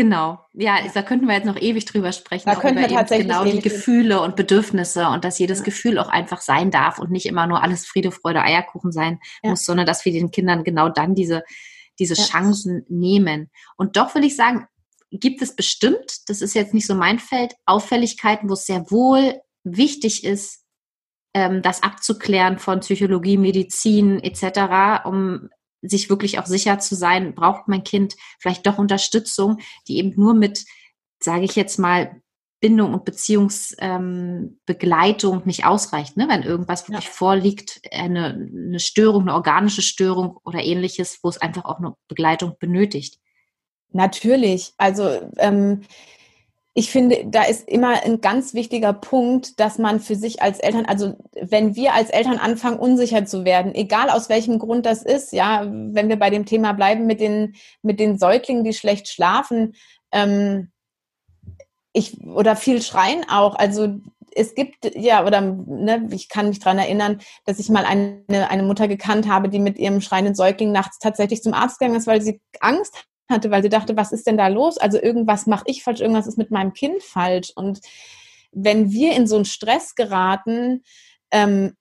Genau, 0.00 0.38
ja, 0.54 0.78
ja, 0.78 0.90
da 0.94 1.02
könnten 1.02 1.26
wir 1.26 1.34
jetzt 1.34 1.44
noch 1.44 1.60
ewig 1.60 1.84
drüber 1.84 2.12
sprechen. 2.12 2.44
Da 2.46 2.54
könnten 2.54 2.80
wir 2.80 2.88
tatsächlich 2.88 3.28
genau 3.28 3.44
die 3.44 3.60
Gefühle 3.60 4.22
und 4.22 4.34
Bedürfnisse 4.34 5.06
und 5.08 5.26
dass 5.26 5.38
jedes 5.38 5.58
ja. 5.58 5.64
Gefühl 5.66 5.98
auch 5.98 6.08
einfach 6.08 6.40
sein 6.40 6.70
darf 6.70 6.98
und 6.98 7.10
nicht 7.10 7.26
immer 7.26 7.46
nur 7.46 7.62
alles 7.62 7.84
Friede, 7.84 8.10
Freude, 8.10 8.40
Eierkuchen 8.40 8.92
sein 8.92 9.20
ja. 9.42 9.50
muss, 9.50 9.62
sondern 9.62 9.84
dass 9.84 10.06
wir 10.06 10.12
den 10.12 10.30
Kindern 10.30 10.64
genau 10.64 10.88
dann 10.88 11.14
diese, 11.14 11.42
diese 11.98 12.14
Chancen 12.14 12.86
nehmen. 12.88 13.50
Und 13.76 13.98
doch 13.98 14.14
will 14.14 14.24
ich 14.24 14.36
sagen, 14.36 14.66
gibt 15.10 15.42
es 15.42 15.54
bestimmt, 15.54 16.28
das 16.28 16.40
ist 16.40 16.54
jetzt 16.54 16.72
nicht 16.72 16.86
so 16.86 16.94
mein 16.94 17.18
Feld, 17.18 17.52
Auffälligkeiten, 17.66 18.48
wo 18.48 18.54
es 18.54 18.64
sehr 18.64 18.90
wohl 18.90 19.38
wichtig 19.64 20.24
ist, 20.24 20.64
ähm, 21.34 21.60
das 21.60 21.82
abzuklären 21.82 22.58
von 22.58 22.80
Psychologie, 22.80 23.36
Medizin 23.36 24.18
etc., 24.20 25.04
um 25.04 25.50
sich 25.82 26.10
wirklich 26.10 26.38
auch 26.38 26.46
sicher 26.46 26.78
zu 26.78 26.94
sein, 26.94 27.34
braucht 27.34 27.68
mein 27.68 27.84
Kind 27.84 28.16
vielleicht 28.38 28.66
doch 28.66 28.78
Unterstützung, 28.78 29.58
die 29.88 29.98
eben 29.98 30.12
nur 30.16 30.34
mit, 30.34 30.64
sage 31.20 31.44
ich 31.44 31.56
jetzt 31.56 31.78
mal, 31.78 32.20
Bindung 32.60 32.92
und 32.92 33.06
Beziehungsbegleitung 33.06 35.36
ähm, 35.36 35.42
nicht 35.46 35.64
ausreicht, 35.64 36.18
ne? 36.18 36.28
wenn 36.28 36.42
irgendwas 36.42 36.88
wirklich 36.88 37.06
ja. 37.06 37.10
vorliegt, 37.10 37.80
eine, 37.90 38.34
eine 38.34 38.80
Störung, 38.80 39.22
eine 39.22 39.34
organische 39.34 39.80
Störung 39.80 40.38
oder 40.44 40.62
ähnliches, 40.62 41.20
wo 41.22 41.30
es 41.30 41.40
einfach 41.40 41.64
auch 41.64 41.78
eine 41.78 41.94
Begleitung 42.06 42.56
benötigt. 42.60 43.18
Natürlich. 43.92 44.74
Also 44.76 45.30
ähm, 45.38 45.80
ich 46.74 46.90
finde, 46.90 47.24
da 47.26 47.42
ist 47.42 47.68
immer 47.68 48.04
ein 48.04 48.20
ganz 48.20 48.54
wichtiger 48.54 48.92
Punkt, 48.92 49.58
dass 49.58 49.78
man 49.78 49.98
für 49.98 50.14
sich 50.14 50.40
als 50.40 50.60
Eltern, 50.60 50.86
also 50.86 51.14
wenn 51.40 51.74
wir 51.74 51.94
als 51.94 52.10
Eltern 52.10 52.38
anfangen, 52.38 52.78
unsicher 52.78 53.24
zu 53.24 53.44
werden, 53.44 53.74
egal 53.74 54.08
aus 54.08 54.28
welchem 54.28 54.60
Grund 54.60 54.86
das 54.86 55.02
ist, 55.02 55.32
ja, 55.32 55.66
wenn 55.66 56.08
wir 56.08 56.18
bei 56.18 56.30
dem 56.30 56.46
Thema 56.46 56.72
bleiben 56.72 57.06
mit 57.06 57.20
den, 57.20 57.54
mit 57.82 57.98
den 57.98 58.18
Säuglingen, 58.18 58.62
die 58.62 58.72
schlecht 58.72 59.08
schlafen, 59.08 59.74
ähm, 60.12 60.70
ich, 61.92 62.22
oder 62.24 62.54
viel 62.54 62.82
schreien 62.82 63.28
auch, 63.28 63.56
also 63.56 63.98
es 64.32 64.54
gibt 64.54 64.94
ja, 64.94 65.26
oder 65.26 65.40
ne, 65.40 66.08
ich 66.12 66.28
kann 66.28 66.48
mich 66.48 66.60
daran 66.60 66.78
erinnern, 66.78 67.20
dass 67.46 67.58
ich 67.58 67.68
mal 67.68 67.84
eine, 67.84 68.22
eine 68.48 68.62
Mutter 68.62 68.86
gekannt 68.86 69.28
habe, 69.28 69.48
die 69.48 69.58
mit 69.58 69.76
ihrem 69.76 70.00
schreienden 70.00 70.36
Säugling 70.36 70.70
nachts 70.70 71.00
tatsächlich 71.00 71.42
zum 71.42 71.52
Arzt 71.52 71.80
gegangen 71.80 71.98
ist, 71.98 72.06
weil 72.06 72.22
sie 72.22 72.40
Angst 72.60 73.09
hatte, 73.30 73.50
weil 73.50 73.62
sie 73.62 73.68
dachte, 73.68 73.96
was 73.96 74.12
ist 74.12 74.26
denn 74.26 74.36
da 74.36 74.48
los? 74.48 74.78
Also 74.78 75.00
irgendwas 75.00 75.46
mache 75.46 75.64
ich 75.66 75.82
falsch, 75.82 76.00
irgendwas 76.00 76.26
ist 76.26 76.38
mit 76.38 76.50
meinem 76.50 76.72
Kind 76.72 77.02
falsch. 77.02 77.52
Und 77.54 77.80
wenn 78.52 78.90
wir 78.90 79.14
in 79.14 79.26
so 79.26 79.36
einen 79.36 79.44
Stress 79.44 79.94
geraten, 79.94 80.82
ähm, 81.30 81.74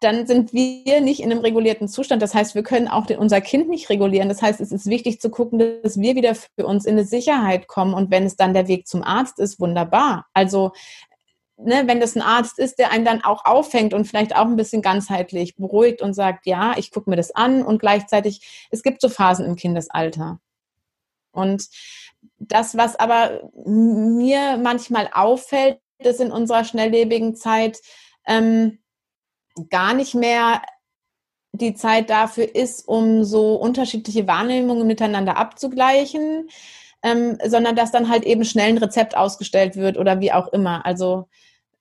dann 0.00 0.26
sind 0.26 0.52
wir 0.52 1.00
nicht 1.00 1.20
in 1.20 1.30
einem 1.30 1.40
regulierten 1.40 1.88
Zustand. 1.88 2.20
Das 2.20 2.34
heißt, 2.34 2.54
wir 2.54 2.62
können 2.62 2.88
auch 2.88 3.08
unser 3.16 3.40
Kind 3.40 3.68
nicht 3.68 3.88
regulieren. 3.88 4.28
Das 4.28 4.42
heißt, 4.42 4.60
es 4.60 4.70
ist 4.70 4.86
wichtig 4.86 5.20
zu 5.20 5.30
gucken, 5.30 5.58
dass 5.82 5.98
wir 5.98 6.14
wieder 6.14 6.34
für 6.34 6.66
uns 6.66 6.84
in 6.84 6.92
eine 6.92 7.04
Sicherheit 7.04 7.66
kommen. 7.66 7.94
Und 7.94 8.10
wenn 8.10 8.24
es 8.24 8.36
dann 8.36 8.52
der 8.52 8.68
Weg 8.68 8.86
zum 8.86 9.02
Arzt 9.02 9.38
ist, 9.38 9.58
wunderbar. 9.58 10.26
Also, 10.34 10.72
ne, 11.56 11.84
wenn 11.86 12.00
das 12.00 12.14
ein 12.14 12.22
Arzt 12.22 12.58
ist, 12.58 12.78
der 12.78 12.90
einen 12.90 13.06
dann 13.06 13.24
auch 13.24 13.46
auffängt 13.46 13.94
und 13.94 14.06
vielleicht 14.06 14.36
auch 14.36 14.44
ein 14.44 14.56
bisschen 14.56 14.82
ganzheitlich 14.82 15.56
beruhigt 15.56 16.02
und 16.02 16.12
sagt, 16.12 16.46
ja, 16.46 16.74
ich 16.76 16.90
gucke 16.90 17.08
mir 17.08 17.16
das 17.16 17.34
an 17.34 17.62
und 17.62 17.78
gleichzeitig, 17.78 18.68
es 18.70 18.82
gibt 18.82 19.00
so 19.00 19.08
Phasen 19.08 19.46
im 19.46 19.56
Kindesalter. 19.56 20.40
Und 21.36 21.68
das, 22.38 22.76
was 22.76 22.96
aber 22.96 23.50
mir 23.64 24.58
manchmal 24.58 25.08
auffällt, 25.12 25.78
ist 25.98 26.20
in 26.20 26.30
unserer 26.30 26.64
schnelllebigen 26.64 27.36
Zeit 27.36 27.78
ähm, 28.26 28.78
gar 29.70 29.94
nicht 29.94 30.14
mehr 30.14 30.62
die 31.52 31.74
Zeit 31.74 32.10
dafür 32.10 32.54
ist, 32.54 32.86
um 32.86 33.24
so 33.24 33.54
unterschiedliche 33.54 34.26
Wahrnehmungen 34.26 34.86
miteinander 34.86 35.36
abzugleichen, 35.36 36.48
ähm, 37.02 37.38
sondern 37.46 37.76
dass 37.76 37.92
dann 37.92 38.10
halt 38.10 38.24
eben 38.24 38.44
schnell 38.44 38.68
ein 38.68 38.78
Rezept 38.78 39.16
ausgestellt 39.16 39.76
wird 39.76 39.96
oder 39.96 40.20
wie 40.20 40.32
auch 40.32 40.48
immer. 40.48 40.84
Also 40.84 41.28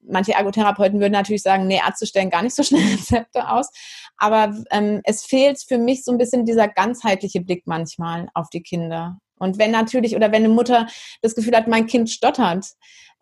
manche 0.01 0.33
Ergotherapeuten 0.33 0.99
würden 0.99 1.13
natürlich 1.13 1.41
sagen, 1.41 1.67
nee, 1.67 1.81
Ärzte 1.85 2.05
stellen 2.05 2.29
gar 2.29 2.43
nicht 2.43 2.55
so 2.55 2.63
schnell 2.63 2.83
Rezepte 2.93 3.49
aus. 3.49 3.69
Aber 4.17 4.55
ähm, 4.71 5.01
es 5.03 5.25
fehlt 5.25 5.61
für 5.67 5.77
mich 5.77 6.03
so 6.03 6.11
ein 6.11 6.17
bisschen 6.17 6.45
dieser 6.45 6.67
ganzheitliche 6.67 7.41
Blick 7.41 7.63
manchmal 7.65 8.29
auf 8.33 8.49
die 8.49 8.61
Kinder. 8.61 9.17
Und 9.37 9.57
wenn 9.57 9.71
natürlich, 9.71 10.15
oder 10.15 10.31
wenn 10.31 10.43
eine 10.43 10.53
Mutter 10.53 10.87
das 11.21 11.35
Gefühl 11.35 11.55
hat, 11.55 11.67
mein 11.67 11.87
Kind 11.87 12.09
stottert, 12.09 12.67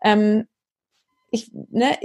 ähm, 0.02 0.46
ich, 1.30 1.50
ne, 1.52 1.98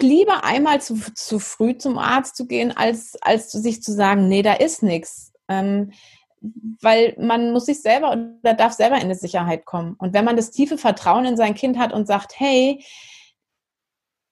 lieber 0.00 0.44
einmal 0.44 0.80
zu, 0.80 0.98
zu 1.14 1.38
früh 1.38 1.76
zum 1.76 1.98
Arzt 1.98 2.36
zu 2.36 2.46
gehen, 2.46 2.76
als, 2.76 3.16
als 3.20 3.52
sich 3.52 3.82
zu 3.82 3.92
sagen, 3.92 4.28
nee, 4.28 4.42
da 4.42 4.54
ist 4.54 4.82
nichts. 4.82 5.32
Ähm, 5.48 5.92
weil 6.80 7.14
man 7.18 7.52
muss 7.52 7.66
sich 7.66 7.80
selber 7.80 8.12
oder 8.12 8.54
darf 8.54 8.72
selber 8.72 8.96
in 8.96 9.02
eine 9.02 9.14
Sicherheit 9.14 9.64
kommen. 9.64 9.94
Und 9.98 10.12
wenn 10.12 10.24
man 10.24 10.36
das 10.36 10.50
tiefe 10.50 10.78
Vertrauen 10.78 11.24
in 11.24 11.36
sein 11.36 11.54
Kind 11.54 11.78
hat 11.78 11.92
und 11.92 12.06
sagt, 12.06 12.38
hey, 12.38 12.84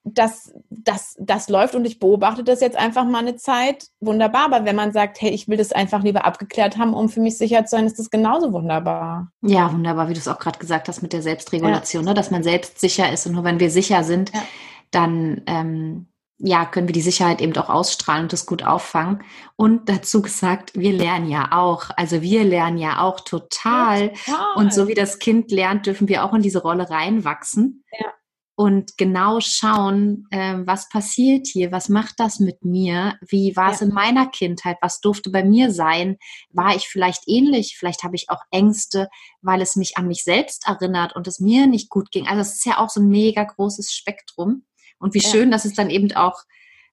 das, 0.04 0.52
das, 0.68 1.16
das 1.18 1.48
läuft 1.48 1.74
und 1.74 1.86
ich 1.86 1.98
beobachte 1.98 2.44
das 2.44 2.60
jetzt 2.60 2.76
einfach 2.76 3.06
mal 3.06 3.20
eine 3.20 3.36
Zeit, 3.36 3.86
wunderbar. 4.00 4.44
Aber 4.44 4.66
wenn 4.66 4.76
man 4.76 4.92
sagt, 4.92 5.20
hey, 5.20 5.30
ich 5.30 5.48
will 5.48 5.56
das 5.56 5.72
einfach 5.72 6.02
lieber 6.02 6.26
abgeklärt 6.26 6.76
haben, 6.76 6.92
um 6.92 7.08
für 7.08 7.20
mich 7.20 7.38
sicher 7.38 7.64
zu 7.64 7.76
sein, 7.76 7.86
ist 7.86 7.98
das 7.98 8.10
genauso 8.10 8.52
wunderbar. 8.52 9.32
Ja, 9.40 9.72
wunderbar, 9.72 10.08
wie 10.08 10.12
du 10.12 10.18
es 10.18 10.28
auch 10.28 10.38
gerade 10.38 10.58
gesagt 10.58 10.88
hast 10.88 11.00
mit 11.00 11.14
der 11.14 11.22
Selbstregulation, 11.22 12.04
ja. 12.04 12.10
ne? 12.10 12.14
dass 12.14 12.30
man 12.30 12.42
selbst 12.42 12.80
sicher 12.80 13.10
ist. 13.10 13.26
Und 13.26 13.32
nur 13.32 13.44
wenn 13.44 13.60
wir 13.60 13.70
sicher 13.70 14.04
sind, 14.04 14.30
ja. 14.34 14.42
dann 14.90 15.40
ähm, 15.46 16.08
ja, 16.36 16.66
können 16.66 16.86
wir 16.86 16.92
die 16.92 17.00
Sicherheit 17.00 17.40
eben 17.40 17.56
auch 17.56 17.70
ausstrahlen 17.70 18.24
und 18.24 18.32
das 18.34 18.44
gut 18.44 18.62
auffangen. 18.62 19.22
Und 19.56 19.88
dazu 19.88 20.20
gesagt, 20.20 20.72
wir 20.74 20.92
lernen 20.92 21.30
ja 21.30 21.48
auch. 21.52 21.86
Also 21.96 22.20
wir 22.20 22.44
lernen 22.44 22.76
ja 22.76 23.00
auch 23.00 23.20
total. 23.20 24.12
Ja, 24.26 24.34
total. 24.34 24.56
Und 24.56 24.74
so 24.74 24.86
wie 24.86 24.94
das 24.94 25.18
Kind 25.18 25.50
lernt, 25.50 25.86
dürfen 25.86 26.08
wir 26.08 26.24
auch 26.24 26.34
in 26.34 26.42
diese 26.42 26.60
Rolle 26.60 26.90
reinwachsen. 26.90 27.84
Ja 27.98 28.08
und 28.56 28.96
genau 28.96 29.40
schauen, 29.40 30.26
äh, 30.30 30.54
was 30.58 30.88
passiert 30.88 31.46
hier, 31.48 31.72
was 31.72 31.88
macht 31.88 32.20
das 32.20 32.38
mit 32.38 32.64
mir, 32.64 33.18
wie 33.26 33.56
war 33.56 33.72
es 33.72 33.80
ja. 33.80 33.86
in 33.86 33.92
meiner 33.92 34.26
Kindheit, 34.26 34.76
was 34.80 35.00
durfte 35.00 35.30
bei 35.30 35.42
mir 35.42 35.72
sein, 35.72 36.18
war 36.50 36.76
ich 36.76 36.86
vielleicht 36.86 37.22
ähnlich, 37.26 37.76
vielleicht 37.76 38.04
habe 38.04 38.14
ich 38.14 38.30
auch 38.30 38.42
Ängste, 38.52 39.08
weil 39.42 39.60
es 39.60 39.74
mich 39.74 39.96
an 39.96 40.06
mich 40.06 40.22
selbst 40.22 40.68
erinnert 40.68 41.16
und 41.16 41.26
es 41.26 41.40
mir 41.40 41.66
nicht 41.66 41.90
gut 41.90 42.12
ging. 42.12 42.28
Also 42.28 42.42
es 42.42 42.54
ist 42.54 42.66
ja 42.66 42.78
auch 42.78 42.90
so 42.90 43.00
ein 43.00 43.08
mega 43.08 43.42
großes 43.42 43.92
Spektrum 43.92 44.64
und 44.98 45.14
wie 45.14 45.22
ja. 45.22 45.28
schön, 45.28 45.50
dass 45.50 45.64
es 45.64 45.74
dann 45.74 45.90
eben 45.90 46.12
auch 46.12 46.44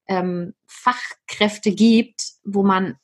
ähm, 0.08 0.56
Fachkräfte 0.66 1.72
gibt, 1.72 2.24
wo 2.44 2.64
man 2.64 2.98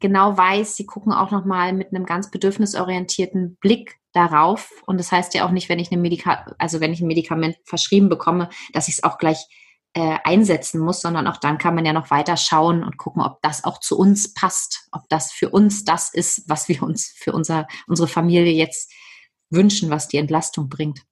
genau 0.00 0.36
weiß, 0.36 0.76
sie 0.76 0.86
gucken 0.86 1.12
auch 1.12 1.30
nochmal 1.30 1.72
mit 1.72 1.88
einem 1.88 2.06
ganz 2.06 2.30
bedürfnisorientierten 2.30 3.56
Blick 3.60 3.98
darauf. 4.12 4.70
Und 4.86 4.98
das 4.98 5.12
heißt 5.12 5.34
ja 5.34 5.46
auch 5.46 5.50
nicht, 5.50 5.68
wenn 5.68 5.78
ich 5.78 5.92
eine 5.92 6.00
Medika 6.00 6.46
also 6.58 6.80
wenn 6.80 6.92
ich 6.92 7.00
ein 7.00 7.06
Medikament 7.06 7.56
verschrieben 7.64 8.08
bekomme, 8.08 8.48
dass 8.72 8.88
ich 8.88 8.94
es 8.94 9.04
auch 9.04 9.18
gleich 9.18 9.46
äh, 9.94 10.18
einsetzen 10.24 10.80
muss, 10.80 11.00
sondern 11.00 11.26
auch 11.26 11.38
dann 11.38 11.58
kann 11.58 11.74
man 11.74 11.86
ja 11.86 11.92
noch 11.92 12.10
weiter 12.10 12.36
schauen 12.36 12.84
und 12.84 12.98
gucken, 12.98 13.22
ob 13.22 13.40
das 13.42 13.64
auch 13.64 13.80
zu 13.80 13.98
uns 13.98 14.34
passt, 14.34 14.88
ob 14.92 15.08
das 15.08 15.32
für 15.32 15.50
uns 15.50 15.84
das 15.84 16.12
ist, 16.12 16.48
was 16.48 16.68
wir 16.68 16.82
uns 16.82 17.14
für 17.16 17.32
unser, 17.32 17.66
unsere 17.86 18.08
Familie 18.08 18.52
jetzt 18.52 18.92
wünschen, 19.50 19.90
was 19.90 20.08
die 20.08 20.18
Entlastung 20.18 20.68
bringt. 20.68 21.04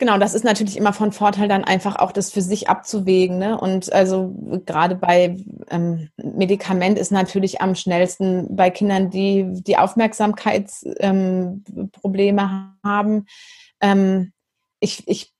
Genau, 0.00 0.16
das 0.16 0.32
ist 0.32 0.44
natürlich 0.44 0.78
immer 0.78 0.94
von 0.94 1.12
Vorteil, 1.12 1.46
dann 1.46 1.62
einfach 1.62 1.96
auch 1.96 2.10
das 2.10 2.32
für 2.32 2.40
sich 2.40 2.70
abzuwägen. 2.70 3.36
Ne? 3.36 3.60
Und 3.60 3.92
also 3.92 4.34
gerade 4.64 4.94
bei 4.94 5.36
ähm, 5.68 6.08
Medikament 6.16 6.98
ist 6.98 7.12
natürlich 7.12 7.60
am 7.60 7.74
schnellsten 7.74 8.56
bei 8.56 8.70
Kindern, 8.70 9.10
die 9.10 9.44
die 9.46 9.76
Aufmerksamkeitsprobleme 9.76 12.42
ähm, 12.42 12.78
haben. 12.82 13.26
Ähm, 13.82 14.32
ich, 14.80 15.06
ich 15.06 15.34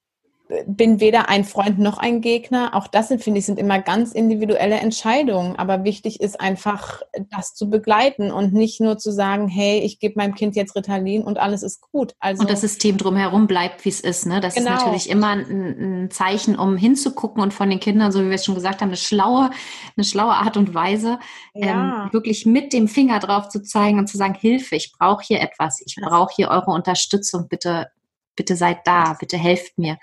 bin 0.67 1.01
weder 1.01 1.29
ein 1.29 1.45
Freund 1.45 1.79
noch 1.79 1.99
ein 1.99 2.21
Gegner. 2.21 2.75
Auch 2.75 2.89
das 2.89 3.09
sind, 3.09 3.23
finde 3.23 3.39
ich, 3.39 3.47
sind 3.47 3.59
immer 3.59 3.79
ganz 3.79 4.13
individuelle 4.13 4.77
Entscheidungen. 4.77 5.57
Aber 5.57 5.85
wichtig 5.85 6.21
ist 6.21 6.41
einfach, 6.41 7.03
das 7.31 7.55
zu 7.55 7.71
begleiten 7.71 8.33
und 8.33 8.53
nicht 8.53 8.81
nur 8.81 8.99
zu 8.99 9.13
sagen, 9.13 9.49
hey, 9.49 9.79
ich 9.81 10.01
gebe 10.01 10.15
meinem 10.17 10.35
Kind 10.35 10.57
jetzt 10.57 10.75
Ritalin 10.75 11.23
und 11.23 11.39
alles 11.39 11.63
ist 11.63 11.81
gut. 11.81 12.15
Also 12.19 12.43
und 12.43 12.51
das 12.51 12.63
System 12.63 12.97
drumherum 12.97 13.47
bleibt, 13.47 13.85
wie 13.85 13.91
es 13.91 14.01
ist. 14.01 14.27
Ne? 14.27 14.41
Das 14.41 14.55
genau. 14.55 14.73
ist 14.73 14.79
natürlich 14.79 15.11
immer 15.11 15.29
ein, 15.29 16.05
ein, 16.05 16.11
Zeichen, 16.11 16.59
um 16.59 16.77
hinzugucken 16.77 17.43
und 17.43 17.55
von 17.55 17.71
den 17.71 17.79
Kindern, 17.79 18.11
so 18.11 18.21
wie 18.21 18.29
wir 18.29 18.35
es 18.35 18.45
schon 18.45 18.57
gesagt 18.57 18.81
haben, 18.81 18.89
eine 18.89 18.97
schlaue, 18.97 19.51
eine 19.97 20.05
schlaue 20.05 20.33
Art 20.33 20.57
und 20.57 20.75
Weise, 20.75 21.21
ja. 21.55 22.07
ähm, 22.07 22.13
wirklich 22.13 22.47
mit 22.47 22.73
dem 22.73 22.89
Finger 22.89 23.21
drauf 23.21 23.49
zu 23.49 23.63
zeigen 23.63 23.99
und 23.99 24.09
zu 24.09 24.17
sagen, 24.17 24.35
Hilfe, 24.35 24.75
ich 24.75 24.93
brauche 24.99 25.23
hier 25.25 25.41
etwas, 25.41 25.81
ich 25.85 25.97
brauche 26.01 26.33
hier 26.35 26.49
eure 26.49 26.73
Unterstützung, 26.73 27.47
bitte, 27.49 27.89
bitte 28.35 28.57
seid 28.57 28.79
da, 28.85 29.17
bitte 29.19 29.37
helft 29.37 29.79
mir 29.79 29.99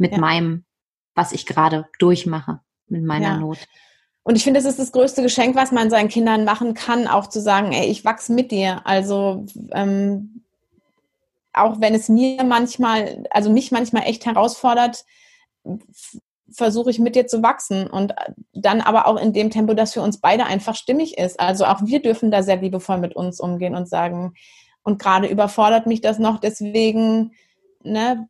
mit 0.00 0.12
ja. 0.12 0.18
meinem, 0.18 0.64
was 1.14 1.32
ich 1.32 1.46
gerade 1.46 1.86
durchmache, 1.98 2.60
mit 2.88 3.04
meiner 3.04 3.28
ja. 3.28 3.36
Not. 3.36 3.58
Und 4.22 4.36
ich 4.36 4.44
finde, 4.44 4.60
es 4.60 4.66
ist 4.66 4.78
das 4.78 4.92
größte 4.92 5.22
Geschenk, 5.22 5.54
was 5.56 5.72
man 5.72 5.90
seinen 5.90 6.08
Kindern 6.08 6.44
machen 6.44 6.74
kann, 6.74 7.06
auch 7.06 7.28
zu 7.28 7.40
sagen, 7.40 7.72
ey, 7.72 7.86
ich 7.86 8.04
wachse 8.04 8.32
mit 8.32 8.50
dir. 8.50 8.86
Also 8.86 9.46
ähm, 9.72 10.42
auch 11.52 11.80
wenn 11.80 11.94
es 11.94 12.08
mir 12.08 12.44
manchmal, 12.44 13.24
also 13.30 13.50
mich 13.50 13.72
manchmal 13.72 14.04
echt 14.04 14.26
herausfordert, 14.26 15.04
versuche 16.52 16.90
ich 16.90 16.98
mit 16.98 17.14
dir 17.14 17.26
zu 17.26 17.42
wachsen 17.42 17.86
und 17.86 18.14
dann 18.52 18.80
aber 18.80 19.06
auch 19.06 19.16
in 19.16 19.32
dem 19.32 19.50
Tempo, 19.50 19.74
das 19.74 19.92
für 19.92 20.02
uns 20.02 20.20
beide 20.20 20.46
einfach 20.46 20.74
stimmig 20.74 21.18
ist. 21.18 21.38
Also 21.38 21.64
auch 21.64 21.80
wir 21.84 22.02
dürfen 22.02 22.30
da 22.30 22.42
sehr 22.42 22.56
liebevoll 22.56 22.98
mit 22.98 23.14
uns 23.16 23.40
umgehen 23.40 23.74
und 23.74 23.88
sagen, 23.88 24.34
und 24.82 24.98
gerade 24.98 25.28
überfordert 25.28 25.86
mich 25.86 26.00
das 26.00 26.18
noch, 26.18 26.40
deswegen, 26.40 27.32
ne, 27.82 28.28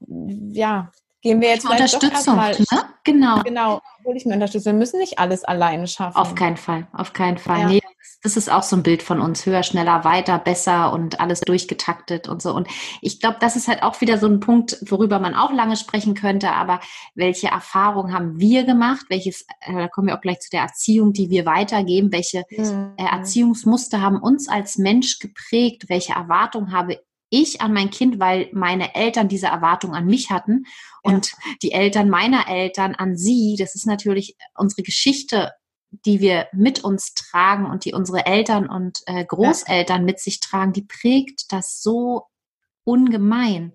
ja, 0.00 0.90
gehen 1.20 1.40
wir 1.40 1.48
jetzt 1.48 1.68
Unterstützung, 1.68 2.36
mal, 2.36 2.52
ne? 2.52 2.84
Genau. 3.04 3.42
Genau, 3.42 3.80
hole 4.04 4.16
ich 4.16 4.26
mir 4.26 4.34
Unterstützung. 4.34 4.74
Wir 4.74 4.78
müssen 4.78 5.00
nicht 5.00 5.18
alles 5.18 5.44
alleine 5.44 5.86
schaffen. 5.86 6.16
Auf 6.16 6.34
keinen 6.34 6.56
Fall, 6.56 6.86
auf 6.92 7.12
keinen 7.12 7.38
Fall. 7.38 7.60
Ja. 7.60 7.68
Nee, 7.68 7.80
das 8.22 8.36
ist 8.36 8.50
auch 8.50 8.62
so 8.62 8.76
ein 8.76 8.82
Bild 8.82 9.02
von 9.02 9.20
uns. 9.20 9.46
Höher, 9.46 9.62
schneller, 9.62 10.04
weiter, 10.04 10.38
besser 10.38 10.92
und 10.92 11.20
alles 11.20 11.40
durchgetaktet 11.40 12.28
und 12.28 12.42
so. 12.42 12.52
Und 12.54 12.68
ich 13.00 13.20
glaube, 13.20 13.36
das 13.40 13.54
ist 13.54 13.68
halt 13.68 13.82
auch 13.82 14.00
wieder 14.00 14.18
so 14.18 14.26
ein 14.26 14.40
Punkt, 14.40 14.78
worüber 14.86 15.20
man 15.20 15.34
auch 15.34 15.52
lange 15.52 15.76
sprechen 15.76 16.14
könnte. 16.14 16.50
Aber 16.50 16.80
welche 17.14 17.48
Erfahrungen 17.48 18.12
haben 18.12 18.40
wir 18.40 18.64
gemacht? 18.64 19.06
Welches, 19.08 19.42
äh, 19.60 19.72
da 19.72 19.88
kommen 19.88 20.08
wir 20.08 20.16
auch 20.16 20.20
gleich 20.20 20.40
zu 20.40 20.50
der 20.50 20.62
Erziehung, 20.62 21.12
die 21.12 21.30
wir 21.30 21.46
weitergeben. 21.46 22.12
Welche 22.12 22.44
mhm. 22.50 22.94
äh, 22.96 23.04
Erziehungsmuster 23.04 24.00
haben 24.00 24.20
uns 24.20 24.48
als 24.48 24.78
Mensch 24.78 25.20
geprägt? 25.20 25.84
Welche 25.88 26.14
Erwartungen 26.14 26.72
habe 26.72 27.00
ich 27.30 27.60
an 27.60 27.72
mein 27.72 27.90
Kind, 27.90 28.18
weil 28.18 28.48
meine 28.52 28.94
Eltern 28.94 29.28
diese 29.28 29.46
Erwartung 29.46 29.94
an 29.94 30.06
mich 30.06 30.30
hatten 30.30 30.64
und 31.02 31.32
ja. 31.32 31.38
die 31.62 31.72
Eltern 31.72 32.08
meiner 32.08 32.48
Eltern 32.48 32.94
an 32.94 33.16
sie. 33.16 33.56
Das 33.58 33.74
ist 33.74 33.86
natürlich 33.86 34.36
unsere 34.54 34.82
Geschichte, 34.82 35.52
die 35.90 36.20
wir 36.20 36.48
mit 36.52 36.84
uns 36.84 37.14
tragen 37.14 37.66
und 37.66 37.84
die 37.84 37.92
unsere 37.92 38.26
Eltern 38.26 38.68
und 38.68 39.00
äh, 39.06 39.24
Großeltern 39.24 40.00
ja. 40.00 40.04
mit 40.04 40.20
sich 40.20 40.40
tragen, 40.40 40.72
die 40.72 40.82
prägt 40.82 41.52
das 41.52 41.82
so 41.82 42.24
ungemein. 42.84 43.72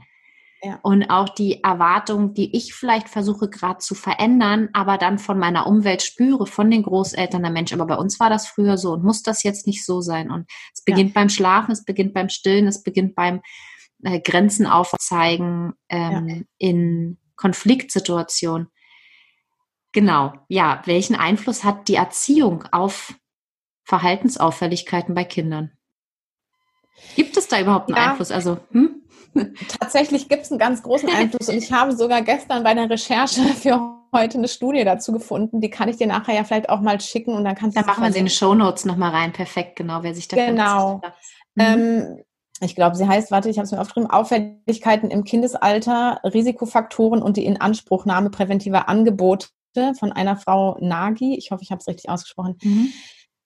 Ja. 0.65 0.79
Und 0.81 1.09
auch 1.09 1.27
die 1.27 1.61
Erwartung, 1.61 2.33
die 2.33 2.55
ich 2.55 2.73
vielleicht 2.73 3.09
versuche 3.09 3.49
gerade 3.49 3.79
zu 3.79 3.95
verändern, 3.95 4.69
aber 4.71 4.97
dann 4.97 5.19
von 5.19 5.37
meiner 5.37 5.67
Umwelt 5.67 6.01
spüre, 6.01 6.47
von 6.47 6.71
den 6.71 6.83
Großeltern 6.83 7.43
der 7.43 7.51
Mensch. 7.51 7.73
Aber 7.73 7.85
bei 7.85 7.97
uns 7.97 8.17
war 8.21 8.29
das 8.29 8.47
früher 8.47 8.77
so 8.77 8.93
und 8.93 9.03
muss 9.03 9.23
das 9.23 9.43
jetzt 9.43 9.67
nicht 9.67 9.85
so 9.85 9.99
sein. 9.99 10.31
Und 10.31 10.49
es 10.73 10.81
beginnt 10.81 11.09
ja. 11.09 11.15
beim 11.15 11.27
Schlafen, 11.27 11.73
es 11.73 11.83
beginnt 11.83 12.13
beim 12.13 12.29
Stillen, 12.29 12.67
es 12.67 12.81
beginnt 12.81 13.13
beim 13.13 13.41
äh, 14.03 14.21
Grenzen 14.21 14.65
aufzeigen 14.65 15.73
ähm, 15.89 16.27
ja. 16.29 16.35
in 16.59 17.17
Konfliktsituationen. 17.35 18.69
Genau, 19.91 20.33
ja. 20.47 20.81
Welchen 20.85 21.17
Einfluss 21.17 21.65
hat 21.65 21.89
die 21.89 21.95
Erziehung 21.95 22.63
auf 22.71 23.13
Verhaltensauffälligkeiten 23.83 25.13
bei 25.13 25.25
Kindern? 25.25 25.71
Gibt 27.17 27.35
es 27.35 27.49
da 27.49 27.59
überhaupt 27.59 27.89
einen 27.89 27.97
Einfluss? 27.97 28.31
Also, 28.31 28.59
hm? 28.71 29.02
Tatsächlich 29.79 30.29
gibt 30.29 30.43
es 30.43 30.51
einen 30.51 30.59
ganz 30.59 30.83
großen 30.83 31.09
Einfluss 31.09 31.49
und 31.49 31.57
ich 31.57 31.71
habe 31.71 31.95
sogar 31.95 32.21
gestern 32.21 32.63
bei 32.63 32.73
der 32.73 32.89
Recherche 32.89 33.41
für 33.55 33.97
heute 34.13 34.37
eine 34.37 34.47
Studie 34.47 34.83
dazu 34.83 35.11
gefunden. 35.11 35.61
Die 35.61 35.69
kann 35.69 35.89
ich 35.89 35.97
dir 35.97 36.07
nachher 36.07 36.35
ja 36.35 36.43
vielleicht 36.43 36.69
auch 36.69 36.81
mal 36.81 36.99
schicken 37.01 37.33
und 37.33 37.43
dann 37.43 37.55
kannst 37.55 37.75
du. 37.75 37.81
Dann 37.81 37.87
machen 37.87 38.03
wir 38.03 38.11
sie 38.11 38.19
in 38.19 38.25
die 38.25 38.31
Show 38.31 38.53
Notes 38.53 38.85
nochmal 38.85 39.11
rein. 39.11 39.33
Perfekt, 39.33 39.75
genau, 39.75 40.03
wer 40.03 40.13
sich 40.13 40.27
da 40.27 40.35
Genau. 40.35 41.01
Mhm. 41.55 41.63
Ähm, 41.63 42.23
ich 42.61 42.75
glaube, 42.75 42.95
sie 42.95 43.07
heißt, 43.07 43.31
warte, 43.31 43.49
ich 43.49 43.57
habe 43.57 43.65
es 43.65 43.71
mir 43.71 43.81
aufgeschrieben, 43.81 44.09
Auffälligkeiten 44.09 45.11
im 45.11 45.23
Kindesalter, 45.23 46.21
Risikofaktoren 46.23 47.21
und 47.21 47.35
die 47.37 47.45
Inanspruchnahme 47.45 48.29
präventiver 48.29 48.87
Angebote 48.87 49.47
von 49.99 50.11
einer 50.11 50.37
Frau 50.37 50.77
Nagi. 50.79 51.35
Ich 51.35 51.51
hoffe, 51.51 51.63
ich 51.63 51.71
habe 51.71 51.79
es 51.79 51.87
richtig 51.87 52.09
ausgesprochen. 52.09 52.57
Mhm. 52.61 52.93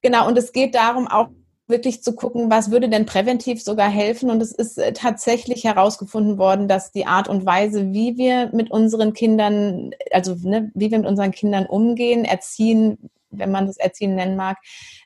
Genau, 0.02 0.28
und 0.28 0.38
es 0.38 0.52
geht 0.52 0.74
darum, 0.74 1.08
auch 1.08 1.28
wirklich 1.68 2.02
zu 2.02 2.14
gucken, 2.14 2.50
was 2.50 2.70
würde 2.70 2.88
denn 2.88 3.06
präventiv 3.06 3.62
sogar 3.62 3.90
helfen. 3.90 4.30
Und 4.30 4.40
es 4.40 4.52
ist 4.52 4.78
äh, 4.78 4.92
tatsächlich 4.92 5.64
herausgefunden 5.64 6.38
worden, 6.38 6.66
dass 6.66 6.92
die 6.92 7.06
Art 7.06 7.28
und 7.28 7.44
Weise, 7.44 7.92
wie 7.92 8.16
wir 8.16 8.50
mit 8.52 8.70
unseren 8.70 9.12
Kindern, 9.12 9.90
also 10.10 10.34
ne, 10.42 10.70
wie 10.74 10.90
wir 10.90 10.98
mit 10.98 11.06
unseren 11.06 11.30
Kindern 11.30 11.66
umgehen, 11.66 12.24
erziehen, 12.24 13.10
wenn 13.30 13.50
man 13.50 13.66
das 13.66 13.76
Erziehen 13.76 14.14
nennen 14.14 14.36
mag, 14.36 14.56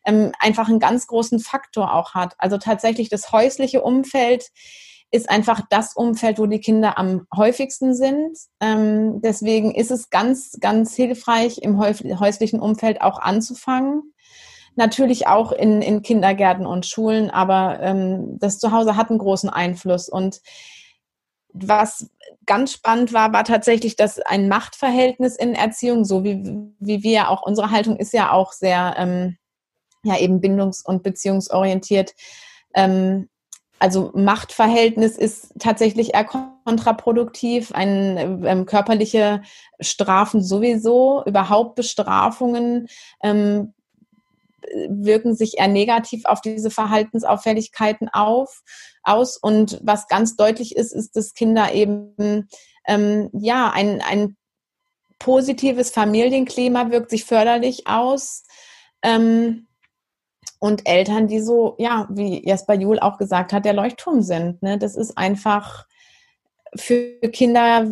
ähm, 0.06 0.32
einfach 0.38 0.68
einen 0.68 0.78
ganz 0.78 1.06
großen 1.08 1.40
Faktor 1.40 1.92
auch 1.94 2.14
hat. 2.14 2.34
Also 2.38 2.58
tatsächlich 2.58 3.08
das 3.08 3.32
häusliche 3.32 3.82
Umfeld 3.82 4.48
ist 5.10 5.28
einfach 5.28 5.60
das 5.68 5.94
Umfeld, 5.94 6.38
wo 6.38 6.46
die 6.46 6.60
Kinder 6.60 6.96
am 6.96 7.26
häufigsten 7.36 7.94
sind. 7.94 8.38
Ähm, 8.60 9.20
deswegen 9.20 9.74
ist 9.74 9.90
es 9.90 10.08
ganz, 10.08 10.56
ganz 10.60 10.94
hilfreich, 10.94 11.58
im 11.58 11.78
häuslichen 11.78 12.60
Umfeld 12.60 13.02
auch 13.02 13.18
anzufangen 13.18 14.11
natürlich 14.76 15.26
auch 15.26 15.52
in, 15.52 15.82
in 15.82 16.02
Kindergärten 16.02 16.66
und 16.66 16.86
Schulen, 16.86 17.30
aber 17.30 17.80
ähm, 17.80 18.38
das 18.38 18.58
Zuhause 18.58 18.96
hat 18.96 19.10
einen 19.10 19.18
großen 19.18 19.50
Einfluss. 19.50 20.08
Und 20.08 20.40
was 21.52 22.10
ganz 22.46 22.72
spannend 22.72 23.12
war, 23.12 23.32
war 23.32 23.44
tatsächlich, 23.44 23.96
dass 23.96 24.18
ein 24.20 24.48
Machtverhältnis 24.48 25.36
in 25.36 25.54
Erziehung, 25.54 26.04
so 26.04 26.24
wie, 26.24 26.42
wie 26.78 27.02
wir 27.02 27.28
auch, 27.28 27.42
unsere 27.42 27.70
Haltung 27.70 27.96
ist 27.96 28.12
ja 28.12 28.32
auch 28.32 28.52
sehr, 28.52 28.94
ähm, 28.98 29.36
ja 30.04 30.18
eben 30.18 30.40
bindungs- 30.40 30.84
und 30.84 31.02
beziehungsorientiert. 31.02 32.14
Ähm, 32.74 33.28
also 33.78 34.12
Machtverhältnis 34.14 35.18
ist 35.18 35.54
tatsächlich 35.58 36.14
eher 36.14 36.24
kontraproduktiv. 36.64 37.72
Ein, 37.72 38.44
ähm, 38.46 38.64
körperliche 38.64 39.42
Strafen 39.80 40.40
sowieso, 40.40 41.24
überhaupt 41.26 41.74
Bestrafungen 41.74 42.86
ähm, 43.22 43.74
wirken 44.88 45.34
sich 45.34 45.58
eher 45.58 45.68
negativ 45.68 46.24
auf 46.24 46.40
diese 46.40 46.70
Verhaltensauffälligkeiten 46.70 48.08
auf, 48.08 48.62
aus. 49.02 49.36
Und 49.36 49.80
was 49.82 50.08
ganz 50.08 50.36
deutlich 50.36 50.76
ist, 50.76 50.92
ist, 50.92 51.16
dass 51.16 51.34
Kinder 51.34 51.72
eben 51.72 52.48
ähm, 52.86 53.30
ja 53.32 53.70
ein, 53.70 54.00
ein 54.00 54.36
positives 55.18 55.90
Familienklima 55.90 56.90
wirkt 56.90 57.10
sich 57.10 57.24
förderlich 57.24 57.86
aus. 57.86 58.44
Ähm, 59.02 59.68
und 60.58 60.88
Eltern, 60.88 61.26
die 61.26 61.40
so, 61.40 61.74
ja, 61.78 62.08
wie 62.10 62.46
Jasper 62.46 62.74
Juhl 62.74 63.00
auch 63.00 63.18
gesagt 63.18 63.52
hat, 63.52 63.64
der 63.64 63.72
Leuchtturm 63.72 64.22
sind. 64.22 64.62
Ne? 64.62 64.78
Das 64.78 64.94
ist 64.94 65.18
einfach 65.18 65.86
für 66.76 67.18
Kinder 67.32 67.88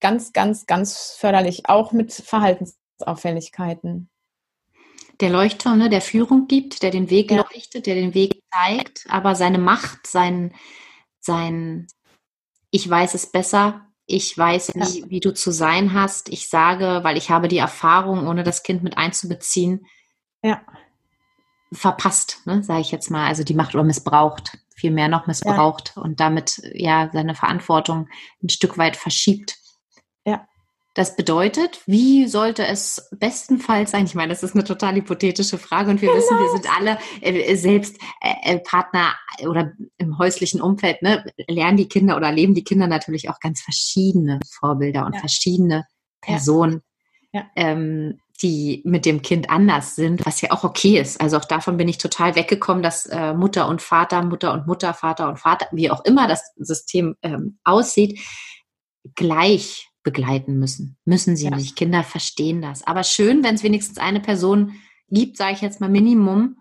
ganz, 0.00 0.32
ganz, 0.32 0.66
ganz 0.66 1.12
förderlich, 1.16 1.68
auch 1.68 1.92
mit 1.92 2.12
Verhaltensauffälligkeiten 2.12 4.10
der 5.22 5.30
Leuchtturm, 5.30 5.78
ne, 5.78 5.88
der 5.88 6.02
Führung 6.02 6.48
gibt, 6.48 6.82
der 6.82 6.90
den 6.90 7.08
Weg 7.08 7.30
ja. 7.30 7.38
leuchtet, 7.38 7.86
der 7.86 7.94
den 7.94 8.12
Weg 8.12 8.42
zeigt, 8.52 9.06
aber 9.08 9.34
seine 9.34 9.58
Macht, 9.58 10.06
sein, 10.06 10.52
sein 11.20 11.86
Ich 12.70 12.88
weiß 12.88 13.14
es 13.14 13.30
besser, 13.30 13.86
ich 14.06 14.36
weiß, 14.36 14.74
wie, 14.74 15.00
ja. 15.00 15.10
wie 15.10 15.20
du 15.20 15.32
zu 15.32 15.52
sein 15.52 15.94
hast, 15.94 16.28
ich 16.28 16.48
sage, 16.48 17.00
weil 17.02 17.16
ich 17.16 17.30
habe 17.30 17.48
die 17.48 17.58
Erfahrung, 17.58 18.26
ohne 18.26 18.42
das 18.42 18.62
Kind 18.62 18.82
mit 18.82 18.98
einzubeziehen, 18.98 19.86
ja. 20.42 20.60
verpasst, 21.72 22.40
ne, 22.44 22.62
sage 22.62 22.80
ich 22.80 22.90
jetzt 22.90 23.10
mal. 23.10 23.26
Also 23.26 23.44
die 23.44 23.54
Macht 23.54 23.74
oder 23.74 23.84
missbraucht, 23.84 24.58
viel 24.74 24.90
mehr 24.90 25.08
noch 25.08 25.28
missbraucht 25.28 25.92
ja. 25.96 26.02
und 26.02 26.18
damit 26.18 26.60
ja 26.74 27.10
seine 27.12 27.36
Verantwortung 27.36 28.08
ein 28.42 28.48
Stück 28.48 28.76
weit 28.76 28.96
verschiebt. 28.96 29.56
Das 30.94 31.16
bedeutet, 31.16 31.80
wie 31.86 32.26
sollte 32.26 32.66
es 32.66 33.08
bestenfalls 33.12 33.92
sein? 33.92 34.04
Ich 34.04 34.14
meine, 34.14 34.28
das 34.28 34.42
ist 34.42 34.54
eine 34.54 34.64
total 34.64 34.94
hypothetische 34.94 35.56
Frage 35.56 35.90
und 35.90 36.02
wir 36.02 36.08
genau. 36.08 36.20
wissen, 36.20 36.38
wir 36.38 36.50
sind 36.50 36.78
alle 36.78 36.98
äh, 37.22 37.56
selbst 37.56 37.96
äh, 38.20 38.56
äh, 38.56 38.58
Partner 38.58 39.14
oder 39.46 39.72
im 39.96 40.18
häuslichen 40.18 40.60
Umfeld, 40.60 41.00
ne, 41.00 41.24
lernen 41.48 41.78
die 41.78 41.88
Kinder 41.88 42.16
oder 42.16 42.30
leben 42.30 42.54
die 42.54 42.64
Kinder 42.64 42.88
natürlich 42.88 43.30
auch 43.30 43.40
ganz 43.40 43.62
verschiedene 43.62 44.40
Vorbilder 44.50 45.06
und 45.06 45.14
ja. 45.14 45.20
verschiedene 45.20 45.86
Personen, 46.20 46.82
ja. 47.32 47.40
Ja. 47.40 47.46
Ähm, 47.56 48.18
die 48.42 48.82
mit 48.84 49.06
dem 49.06 49.22
Kind 49.22 49.48
anders 49.50 49.94
sind, 49.94 50.26
was 50.26 50.40
ja 50.40 50.50
auch 50.50 50.64
okay 50.64 50.98
ist. 50.98 51.20
Also 51.20 51.36
auch 51.36 51.44
davon 51.44 51.76
bin 51.76 51.88
ich 51.88 51.98
total 51.98 52.34
weggekommen, 52.34 52.82
dass 52.82 53.06
äh, 53.06 53.32
Mutter 53.34 53.68
und 53.68 53.80
Vater, 53.80 54.22
Mutter 54.22 54.52
und 54.52 54.66
Mutter, 54.66 54.92
Vater 54.94 55.28
und 55.28 55.38
Vater, 55.38 55.68
wie 55.70 55.90
auch 55.90 56.04
immer 56.04 56.26
das 56.26 56.52
System 56.56 57.16
ähm, 57.22 57.58
aussieht, 57.64 58.20
gleich 59.14 59.91
begleiten 60.02 60.58
müssen. 60.58 60.96
Müssen 61.04 61.36
sie 61.36 61.46
ja. 61.46 61.56
nicht. 61.56 61.76
Kinder 61.76 62.02
verstehen 62.02 62.62
das. 62.62 62.86
Aber 62.86 63.04
schön, 63.04 63.44
wenn 63.44 63.54
es 63.54 63.62
wenigstens 63.62 63.98
eine 63.98 64.20
Person 64.20 64.74
gibt, 65.08 65.36
sage 65.36 65.54
ich 65.54 65.60
jetzt 65.60 65.80
mal 65.80 65.88
Minimum, 65.88 66.56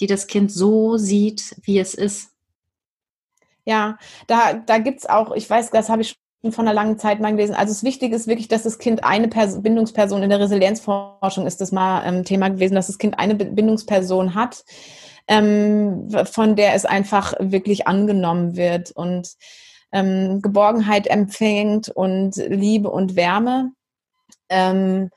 die 0.00 0.06
das 0.06 0.26
Kind 0.26 0.52
so 0.52 0.96
sieht, 0.96 1.56
wie 1.62 1.78
es 1.78 1.94
ist. 1.94 2.30
Ja, 3.64 3.98
da, 4.26 4.54
da 4.54 4.78
gibt 4.78 5.00
es 5.00 5.06
auch, 5.06 5.34
ich 5.34 5.48
weiß, 5.48 5.70
das 5.70 5.88
habe 5.88 6.02
ich 6.02 6.16
schon 6.42 6.52
von 6.52 6.66
einer 6.66 6.74
langen 6.74 6.98
Zeit 6.98 7.20
mal 7.20 7.32
gelesen. 7.32 7.54
Also 7.54 7.72
das 7.72 7.82
Wichtige 7.82 8.14
ist 8.14 8.28
wirklich, 8.28 8.48
dass 8.48 8.62
das 8.62 8.78
Kind 8.78 9.04
eine 9.04 9.28
Pers 9.28 9.62
Bindungsperson 9.62 10.22
in 10.22 10.30
der 10.30 10.40
Resilienzforschung 10.40 11.46
ist 11.46 11.60
das 11.60 11.72
mal 11.72 12.06
ähm, 12.06 12.24
Thema 12.24 12.48
gewesen, 12.48 12.74
dass 12.74 12.86
das 12.86 12.98
Kind 12.98 13.18
eine 13.18 13.34
Bindungsperson 13.34 14.34
hat, 14.34 14.64
ähm, 15.26 16.08
von 16.24 16.54
der 16.54 16.74
es 16.74 16.84
einfach 16.84 17.34
wirklich 17.40 17.88
angenommen 17.88 18.56
wird. 18.56 18.92
Und 18.92 19.34
ähm, 19.96 20.42
Geborgenheit 20.42 21.06
empfängt 21.06 21.88
und 21.88 22.36
Liebe 22.36 22.90
und 22.90 23.16
Wärme. 23.16 23.72
Ähm, 24.50 25.10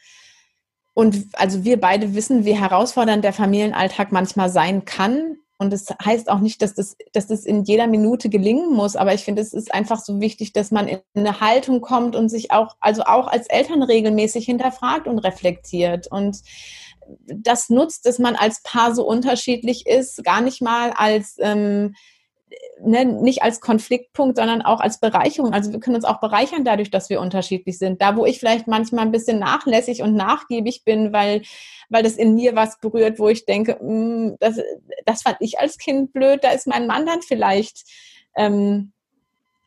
und 0.93 1.27
also 1.33 1.63
wir 1.63 1.79
beide 1.79 2.15
wissen, 2.15 2.45
wie 2.45 2.57
herausfordernd 2.57 3.23
der 3.23 3.33
Familienalltag 3.33 4.11
manchmal 4.11 4.49
sein 4.49 4.85
kann. 4.85 5.37
Und 5.57 5.73
das 5.73 5.87
heißt 6.03 6.29
auch 6.29 6.39
nicht, 6.39 6.61
dass 6.61 6.73
das, 6.73 6.95
dass 7.11 7.27
das 7.27 7.45
in 7.45 7.63
jeder 7.63 7.87
Minute 7.87 8.29
gelingen 8.29 8.73
muss, 8.73 8.95
aber 8.95 9.13
ich 9.13 9.25
finde, 9.25 9.41
es 9.41 9.53
ist 9.53 9.73
einfach 9.73 9.99
so 9.99 10.21
wichtig, 10.21 10.53
dass 10.53 10.71
man 10.71 10.87
in 10.87 11.01
eine 11.13 11.41
Haltung 11.41 11.81
kommt 11.81 12.15
und 12.15 12.29
sich 12.29 12.51
auch, 12.51 12.75
also 12.79 13.03
auch 13.03 13.27
als 13.27 13.47
Eltern 13.47 13.83
regelmäßig 13.83 14.45
hinterfragt 14.45 15.07
und 15.07 15.19
reflektiert. 15.19 16.07
Und 16.07 16.37
das 17.27 17.69
nutzt, 17.69 18.05
dass 18.05 18.19
man 18.19 18.37
als 18.37 18.61
Paar 18.63 18.95
so 18.95 19.05
unterschiedlich 19.05 19.85
ist, 19.85 20.23
gar 20.23 20.39
nicht 20.39 20.61
mal 20.61 20.93
als 20.95 21.35
ähm, 21.39 21.95
ne, 22.81 23.05
nicht 23.05 23.43
als 23.43 23.61
Konfliktpunkt, 23.61 24.37
sondern 24.37 24.61
auch 24.61 24.79
als 24.79 24.99
Bereicherung. 24.99 25.53
Also 25.53 25.71
wir 25.71 25.79
können 25.79 25.95
uns 25.95 26.05
auch 26.05 26.19
bereichern 26.19 26.63
dadurch, 26.63 26.89
dass 26.91 27.09
wir 27.09 27.21
unterschiedlich 27.21 27.77
sind. 27.77 28.01
Da, 28.01 28.15
wo 28.15 28.25
ich 28.25 28.39
vielleicht 28.39 28.67
manchmal 28.67 29.05
ein 29.05 29.11
bisschen 29.11 29.39
nachlässig 29.39 30.01
und 30.01 30.15
nachgiebig 30.15 30.83
bin, 30.83 31.13
weil, 31.13 31.43
weil 31.89 32.03
das 32.03 32.15
in 32.15 32.35
mir 32.35 32.55
was 32.55 32.79
berührt, 32.79 33.19
wo 33.19 33.29
ich 33.29 33.45
denke, 33.45 33.77
mh, 33.81 33.91
mm, 33.91 34.37
das, 34.39 34.59
das 35.05 35.21
fand 35.21 35.37
ich 35.39 35.59
als 35.59 35.77
Kind 35.77 36.13
blöd, 36.13 36.43
da 36.43 36.51
ist 36.51 36.67
mein 36.67 36.87
Mann 36.87 37.05
dann 37.05 37.21
vielleicht 37.21 37.83
ähm, 38.35 38.91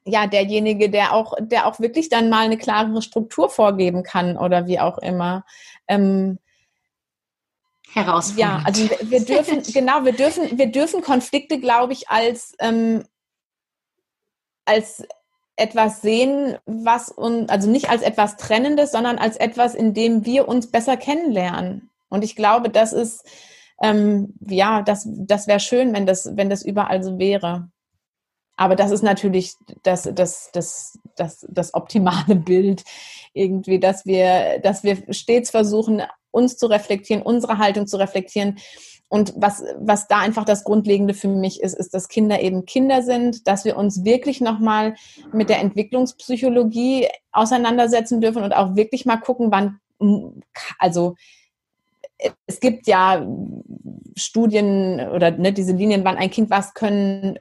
ja 0.05 0.26
derjenige, 0.26 0.91
der 0.91 1.12
auch, 1.12 1.35
der 1.41 1.66
auch 1.66 1.78
wirklich 1.80 2.09
dann 2.09 2.28
mal 2.28 2.45
eine 2.45 2.59
klarere 2.59 3.03
Struktur 3.03 3.49
vorgeben 3.49 4.03
kann 4.03 4.37
oder 4.37 4.66
wie 4.66 4.80
auch 4.80 4.99
immer. 4.99 5.45
Ähm, 5.87 6.39
herausfordernd. 7.95 8.38
Ja, 8.38 8.62
also 8.64 8.88
wir 9.11 9.24
dürfen, 9.24 9.62
genau, 9.72 10.05
wir 10.05 10.12
dürfen, 10.12 10.59
wir 10.59 10.66
dürfen 10.66 11.03
Konflikte, 11.03 11.59
glaube 11.59 11.93
ich, 11.93 12.09
als, 12.09 12.55
ähm, 12.59 13.05
als 14.64 15.05
etwas 15.57 16.01
sehen, 16.03 16.57
was 16.66 17.11
uns, 17.11 17.49
also 17.51 17.70
nicht 17.70 17.90
als 17.90 18.03
etwas 18.03 18.36
Trennendes, 18.36 18.93
sondern 18.93 19.18
als 19.18 19.36
etwas, 19.36 19.74
in 19.74 19.95
dem 19.95 20.24
wir 20.24 20.49
uns 20.49 20.70
besser 20.70 20.97
kennenlernen. 20.97 21.90
Und 22.09 22.24
ich 22.24 22.36
glaube, 22.36 22.70
das 22.70 22.93
ist, 22.93 23.24
ähm, 23.82 24.34
ja, 24.40 24.82
das, 24.82 25.07
das 25.09 25.47
wäre 25.47 25.61
schön, 25.61 25.93
wenn 25.93 26.07
das, 26.07 26.36
wenn 26.36 26.51
das 26.51 26.64
überall 26.64 27.03
so 27.03 27.18
wäre. 27.18 27.68
Aber 28.57 28.76
das 28.76 28.90
ist 28.90 29.03
natürlich 29.03 29.55
das, 29.82 30.09
das, 30.14 30.51
das, 30.53 30.99
das, 31.16 31.47
das 31.51 31.74
optimale 31.74 32.36
Bild 32.36 32.84
irgendwie, 33.34 33.78
dass 33.78 34.07
wir, 34.07 34.61
dass 34.61 34.82
wir 34.84 35.03
stets 35.12 35.51
versuchen, 35.51 36.03
uns 36.33 36.57
zu 36.57 36.66
reflektieren, 36.66 37.22
unsere 37.22 37.59
Haltung 37.59 37.87
zu 37.87 37.97
reflektieren. 37.97 38.59
Und 39.09 39.35
was, 39.37 39.62
was 39.78 40.09
da 40.09 40.20
einfach 40.20 40.45
das 40.45 40.64
Grundlegende 40.64 41.12
für 41.12 41.28
mich 41.28 41.61
ist, 41.61 41.74
ist, 41.74 41.93
dass 41.93 42.09
Kinder 42.09 42.41
eben 42.41 42.64
Kinder 42.64 43.03
sind, 43.03 43.47
dass 43.47 43.64
wir 43.64 43.76
uns 43.76 44.05
wirklich 44.05 44.41
nochmal 44.41 44.95
mit 45.33 45.51
der 45.51 45.61
Entwicklungspsychologie 45.61 47.09
auseinandersetzen 47.30 48.20
dürfen 48.20 48.43
und 48.43 48.57
auch 48.57 48.74
wirklich 48.74 49.05
mal 49.05 49.18
gucken, 49.18 49.53
wann, 49.53 49.80
also 50.78 51.14
es 52.47 52.61
gibt 52.61 52.87
ja 52.87 53.26
Studien 54.16 55.01
oder 55.11 55.30
ne, 55.30 55.53
diese 55.53 55.72
Linien, 55.72 56.05
wann 56.05 56.16
ein 56.16 56.30
Kind 56.30 56.51
was 56.51 56.74
können 56.74 57.39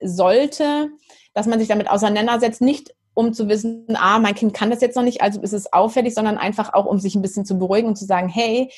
sollte, 0.00 0.90
dass 1.32 1.46
man 1.46 1.58
sich 1.58 1.68
damit 1.68 1.90
auseinandersetzt, 1.90 2.60
nicht 2.60 2.94
um 3.14 3.32
zu 3.32 3.48
wissen, 3.48 3.86
ah, 3.94 4.18
mein 4.18 4.34
Kind 4.34 4.54
kann 4.54 4.70
das 4.70 4.80
jetzt 4.80 4.96
noch 4.96 5.02
nicht, 5.02 5.22
also 5.22 5.40
ist 5.40 5.52
es 5.52 5.72
auffällig, 5.72 6.14
sondern 6.14 6.36
einfach 6.36 6.74
auch, 6.74 6.84
um 6.84 6.98
sich 6.98 7.14
ein 7.14 7.22
bisschen 7.22 7.46
zu 7.46 7.58
beruhigen 7.58 7.88
und 7.88 7.96
zu 7.96 8.04
sagen, 8.04 8.28
hey, 8.28 8.70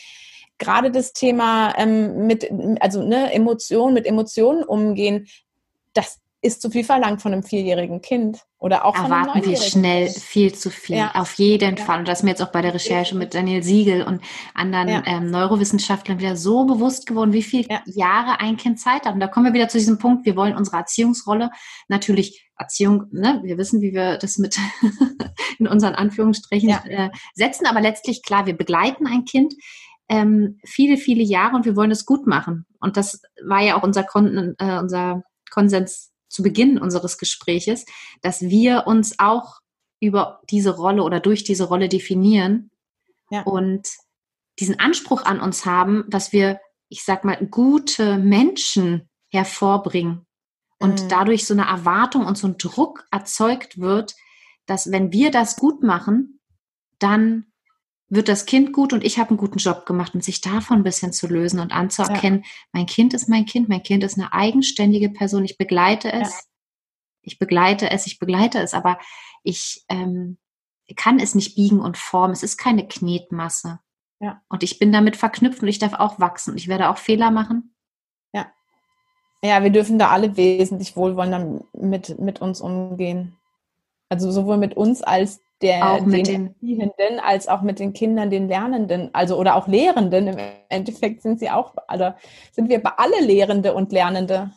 gerade 0.59 0.91
das 0.91 1.12
Thema 1.12 1.74
ähm, 1.76 2.26
mit, 2.26 2.49
also 2.80 3.03
ne, 3.03 3.32
Emotionen, 3.32 3.95
mit 3.95 4.07
Emotionen 4.07 4.62
umgehen, 4.62 5.26
das 5.93 6.20
ist 6.43 6.62
zu 6.62 6.70
viel 6.70 6.84
verlangt 6.84 7.22
von 7.22 7.32
einem 7.32 7.43
vierjährigen 7.43 8.01
Kind 8.03 8.41
oder 8.59 8.84
auch 8.84 8.95
Erwarten 8.95 9.32
von 9.32 9.43
einem 9.43 9.51
wir 9.51 9.57
schnell 9.57 10.09
viel 10.09 10.55
zu 10.55 10.70
viel, 10.70 10.99
ja. 10.99 11.14
auf 11.14 11.34
jeden 11.34 11.76
ja. 11.76 11.84
Fall. 11.84 11.99
Und 11.99 12.09
das 12.09 12.20
ist 12.20 12.22
mir 12.22 12.30
jetzt 12.30 12.43
auch 12.43 12.53
bei 12.53 12.62
der 12.62 12.74
Recherche 12.74 13.16
mit 13.16 13.34
Daniel 13.34 13.62
Siegel 13.62 14.03
und 14.03 14.22
anderen 14.55 14.89
ja. 14.89 15.03
ähm, 15.07 15.30
Neurowissenschaftlern 15.30 16.20
wieder 16.20 16.37
so 16.37 16.64
bewusst 16.64 17.07
geworden, 17.07 17.32
wie 17.32 17.43
viele 17.43 17.80
Jahre 17.87 18.41
ein 18.41 18.57
Kind 18.57 18.78
Zeit 18.78 19.07
hat. 19.07 19.14
Und 19.14 19.20
da 19.20 19.26
kommen 19.26 19.47
wir 19.47 19.55
wieder 19.55 19.68
zu 19.68 19.78
diesem 19.78 19.99
Punkt, 19.99 20.24
wir 20.24 20.37
wollen 20.37 20.57
unsere 20.57 20.76
Erziehungsrolle 20.76 21.51
natürlich 21.89 22.45
Erziehung, 22.59 23.07
ne, 23.11 23.40
wir 23.42 23.59
wissen, 23.59 23.80
wie 23.82 23.92
wir 23.92 24.18
das 24.18 24.38
mit 24.38 24.59
in 25.59 25.68
unseren 25.68 25.94
Anführungsstrichen 25.94 26.70
äh, 26.70 27.11
setzen, 27.34 27.66
aber 27.66 27.80
letztlich 27.80 28.22
klar, 28.22 28.46
wir 28.46 28.57
begleiten 28.57 29.07
ein 29.07 29.24
Kind 29.24 29.54
ähm, 30.09 30.59
viele, 30.64 30.96
viele 30.96 31.22
Jahre 31.22 31.57
und 31.57 31.64
wir 31.64 31.76
wollen 31.76 31.90
es 31.90 32.07
gut 32.07 32.26
machen. 32.26 32.66
Und 32.80 32.96
das 32.96 33.22
war 33.44 33.62
ja 33.62 33.76
auch 33.76 33.82
unser, 33.82 34.04
Kon 34.04 34.54
äh, 34.59 34.78
unser 34.78 35.22
Konsens 35.50 36.12
zu 36.28 36.42
Beginn 36.42 36.78
unseres 36.78 37.18
Gespräches, 37.18 37.84
dass 38.22 38.42
wir 38.42 38.86
uns 38.86 39.18
auch 39.18 39.61
über 40.00 40.40
diese 40.50 40.76
Rolle 40.76 41.02
oder 41.02 41.20
durch 41.20 41.44
diese 41.44 41.64
Rolle 41.64 41.88
definieren 41.88 42.70
ja. 43.30 43.42
und 43.42 43.88
diesen 44.59 44.78
Anspruch 44.78 45.24
an 45.24 45.40
uns 45.40 45.66
haben, 45.66 46.04
dass 46.09 46.32
wir, 46.32 46.61
ich 46.88 47.04
sag 47.04 47.24
mal, 47.24 47.36
gute 47.50 48.18
Menschen 48.18 49.09
hervorbringen 49.30 50.26
und 50.79 51.05
mhm. 51.05 51.09
dadurch 51.09 51.47
so 51.47 51.55
eine 51.55 51.66
Erwartung 51.66 52.27
und 52.27 52.37
so 52.37 52.47
ein 52.47 52.59
Druck 52.59 53.07
erzeugt 53.11 53.81
wird, 53.81 54.14
dass 54.66 54.91
wenn 54.91 55.12
wir 55.12 55.31
das 55.31 55.57
gut 55.57 55.83
machen, 55.83 56.41
dann 56.99 57.47
wird 58.09 58.29
das 58.29 58.47
Kind 58.47 58.72
gut 58.72 58.93
und 58.93 59.05
ich 59.05 59.18
habe 59.18 59.31
einen 59.31 59.39
guten 59.39 59.59
Job 59.59 59.85
gemacht 59.85 60.14
und 60.14 60.22
sich 60.22 60.41
davon 60.41 60.79
ein 60.79 60.85
bisschen 60.85 61.12
zu 61.12 61.27
lösen 61.27 61.59
und 61.59 61.72
anzuerkennen, 61.72 62.41
ja. 62.41 62.49
mein 62.72 62.87
Kind 62.87 63.14
ist 63.14 63.29
mein 63.29 63.47
Kind, 63.47 63.68
mein 63.68 63.83
Kind 63.83 64.05
ist 64.05 64.16
eine 64.16 64.33
eigenständige 64.33 65.09
Person, 65.09 65.45
ich 65.45 65.59
begleite 65.59 66.12
es, 66.12 66.31
ja. 66.31 66.41
ich 67.22 67.39
begleite 67.39 67.91
es, 67.91 68.07
ich 68.07 68.18
begleite 68.18 68.61
es, 68.61 68.74
aber 68.74 68.99
ich 69.43 69.85
ähm, 69.89 70.39
kann 70.95 71.18
es 71.18 71.35
nicht 71.35 71.57
biegen 71.57 71.81
und 71.81 71.97
formen, 71.97 72.33
es 72.33 72.45
ist 72.45 72.59
keine 72.59 72.87
Knetmasse. 72.87 73.81
Ja. 74.20 74.41
Und 74.49 74.62
ich 74.62 74.79
bin 74.79 74.93
damit 74.93 75.16
verknüpft 75.16 75.62
und 75.62 75.68
ich 75.68 75.79
darf 75.79 75.95
auch 75.95 76.20
wachsen 76.20 76.53
und 76.53 76.57
ich 76.59 76.68
werde 76.68 76.89
auch 76.89 76.99
Fehler 76.99 77.31
machen. 77.31 77.76
Ja. 79.43 79.62
Wir 79.62 79.70
dürfen 79.70 79.99
da 79.99 80.09
alle 80.09 80.37
wesentlich 80.37 80.97
wohlwollender 80.97 81.61
mit, 81.72 82.18
mit 82.18 82.41
uns 82.41 82.61
umgehen. 82.61 83.37
Also 84.09 84.30
sowohl 84.30 84.57
mit 84.57 84.76
uns 84.76 85.03
als 85.03 85.41
der 85.62 85.91
auch 85.91 86.05
mit 86.05 86.26
den 86.26 86.49
Erziehenden 86.49 87.20
als 87.22 87.49
auch 87.49 87.62
mit 87.62 87.78
den 87.78 87.93
Kindern, 87.93 88.30
den 88.30 88.49
Lernenden, 88.49 89.11
also 89.14 89.39
oder 89.39 89.57
auch 89.57 89.68
Lehrenden. 89.68 90.28
Im 90.28 90.37
Endeffekt 90.68 91.22
sind 91.22 91.39
sie 91.39 91.51
auch, 91.51 91.74
oder 91.93 92.16
sind 92.53 92.68
wir 92.68 92.82
alle 92.99 93.24
Lehrende 93.24 93.74
und 93.74 93.93
Lernende. 93.93 94.51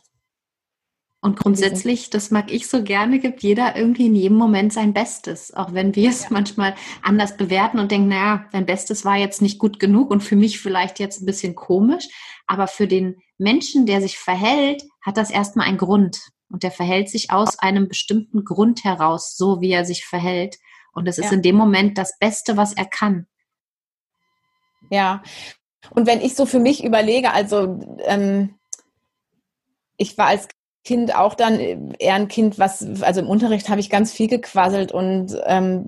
Und 1.21 1.37
grundsätzlich, 1.37 2.09
das 2.09 2.31
mag 2.31 2.49
ich 2.51 2.69
so 2.69 2.81
gerne, 2.81 3.19
gibt 3.19 3.43
jeder 3.43 3.75
irgendwie 3.75 4.05
in 4.05 4.15
jedem 4.15 4.37
Moment 4.37 4.71
sein 4.71 4.93
Bestes. 4.93 5.53
Auch 5.53 5.73
wenn 5.73 5.93
wir 5.95 6.09
es 6.09 6.23
ja. 6.23 6.27
manchmal 6.31 6.75
anders 7.01 7.35
bewerten 7.35 7.79
und 7.79 7.91
denken, 7.91 8.07
naja, 8.07 8.45
dein 8.53 8.65
Bestes 8.65 9.03
war 9.03 9.17
jetzt 9.17 9.41
nicht 9.41 9.59
gut 9.59 9.79
genug 9.79 10.11
und 10.11 10.21
für 10.21 10.37
mich 10.37 10.59
vielleicht 10.59 10.97
jetzt 10.97 11.21
ein 11.21 11.25
bisschen 11.25 11.55
komisch. 11.55 12.07
Aber 12.47 12.67
für 12.67 12.87
den 12.87 13.21
Menschen, 13.39 13.85
der 13.85 14.01
sich 14.01 14.19
verhält, 14.19 14.83
hat 15.01 15.17
das 15.17 15.31
erstmal 15.31 15.67
einen 15.67 15.77
Grund. 15.77 16.19
Und 16.49 16.63
der 16.63 16.71
verhält 16.71 17.09
sich 17.09 17.31
aus 17.31 17.57
einem 17.59 17.87
bestimmten 17.87 18.43
Grund 18.43 18.83
heraus, 18.83 19.35
so 19.35 19.61
wie 19.61 19.71
er 19.71 19.85
sich 19.85 20.05
verhält. 20.05 20.57
Und 20.93 21.07
es 21.07 21.17
ist 21.17 21.25
ja. 21.25 21.33
in 21.33 21.41
dem 21.41 21.55
Moment 21.55 21.97
das 21.97 22.17
Beste, 22.19 22.57
was 22.57 22.73
er 22.73 22.85
kann. 22.85 23.27
Ja. 24.89 25.23
Und 25.91 26.07
wenn 26.07 26.21
ich 26.21 26.35
so 26.35 26.45
für 26.45 26.59
mich 26.59 26.83
überlege, 26.83 27.31
also 27.31 27.79
ähm, 27.99 28.55
ich 29.97 30.17
war 30.17 30.27
als 30.27 30.47
Kind 30.83 31.15
auch 31.15 31.35
dann 31.35 31.59
eher 31.99 32.15
ein 32.15 32.27
Kind, 32.27 32.57
was, 32.57 33.01
also 33.01 33.21
im 33.21 33.27
Unterricht 33.27 33.69
habe 33.69 33.79
ich 33.79 33.89
ganz 33.89 34.11
viel 34.11 34.27
gequasselt 34.27 34.91
und 34.91 35.37
ähm, 35.45 35.87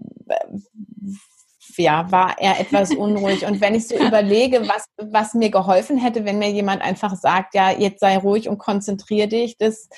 ja, 1.78 2.12
war 2.12 2.40
eher 2.40 2.60
etwas 2.60 2.92
unruhig. 2.96 3.46
Und 3.46 3.62
wenn 3.62 3.76
ich 3.76 3.88
so 3.88 3.96
überlege, 3.96 4.68
was, 4.68 4.86
was 4.98 5.34
mir 5.34 5.50
geholfen 5.50 5.98
hätte, 5.98 6.26
wenn 6.26 6.40
mir 6.40 6.52
jemand 6.52 6.82
einfach 6.82 7.16
sagt, 7.16 7.56
ja, 7.56 7.72
jetzt 7.72 8.00
sei 8.00 8.18
ruhig 8.18 8.50
und 8.50 8.58
konzentriere 8.58 9.28
dich, 9.28 9.58
das 9.58 9.90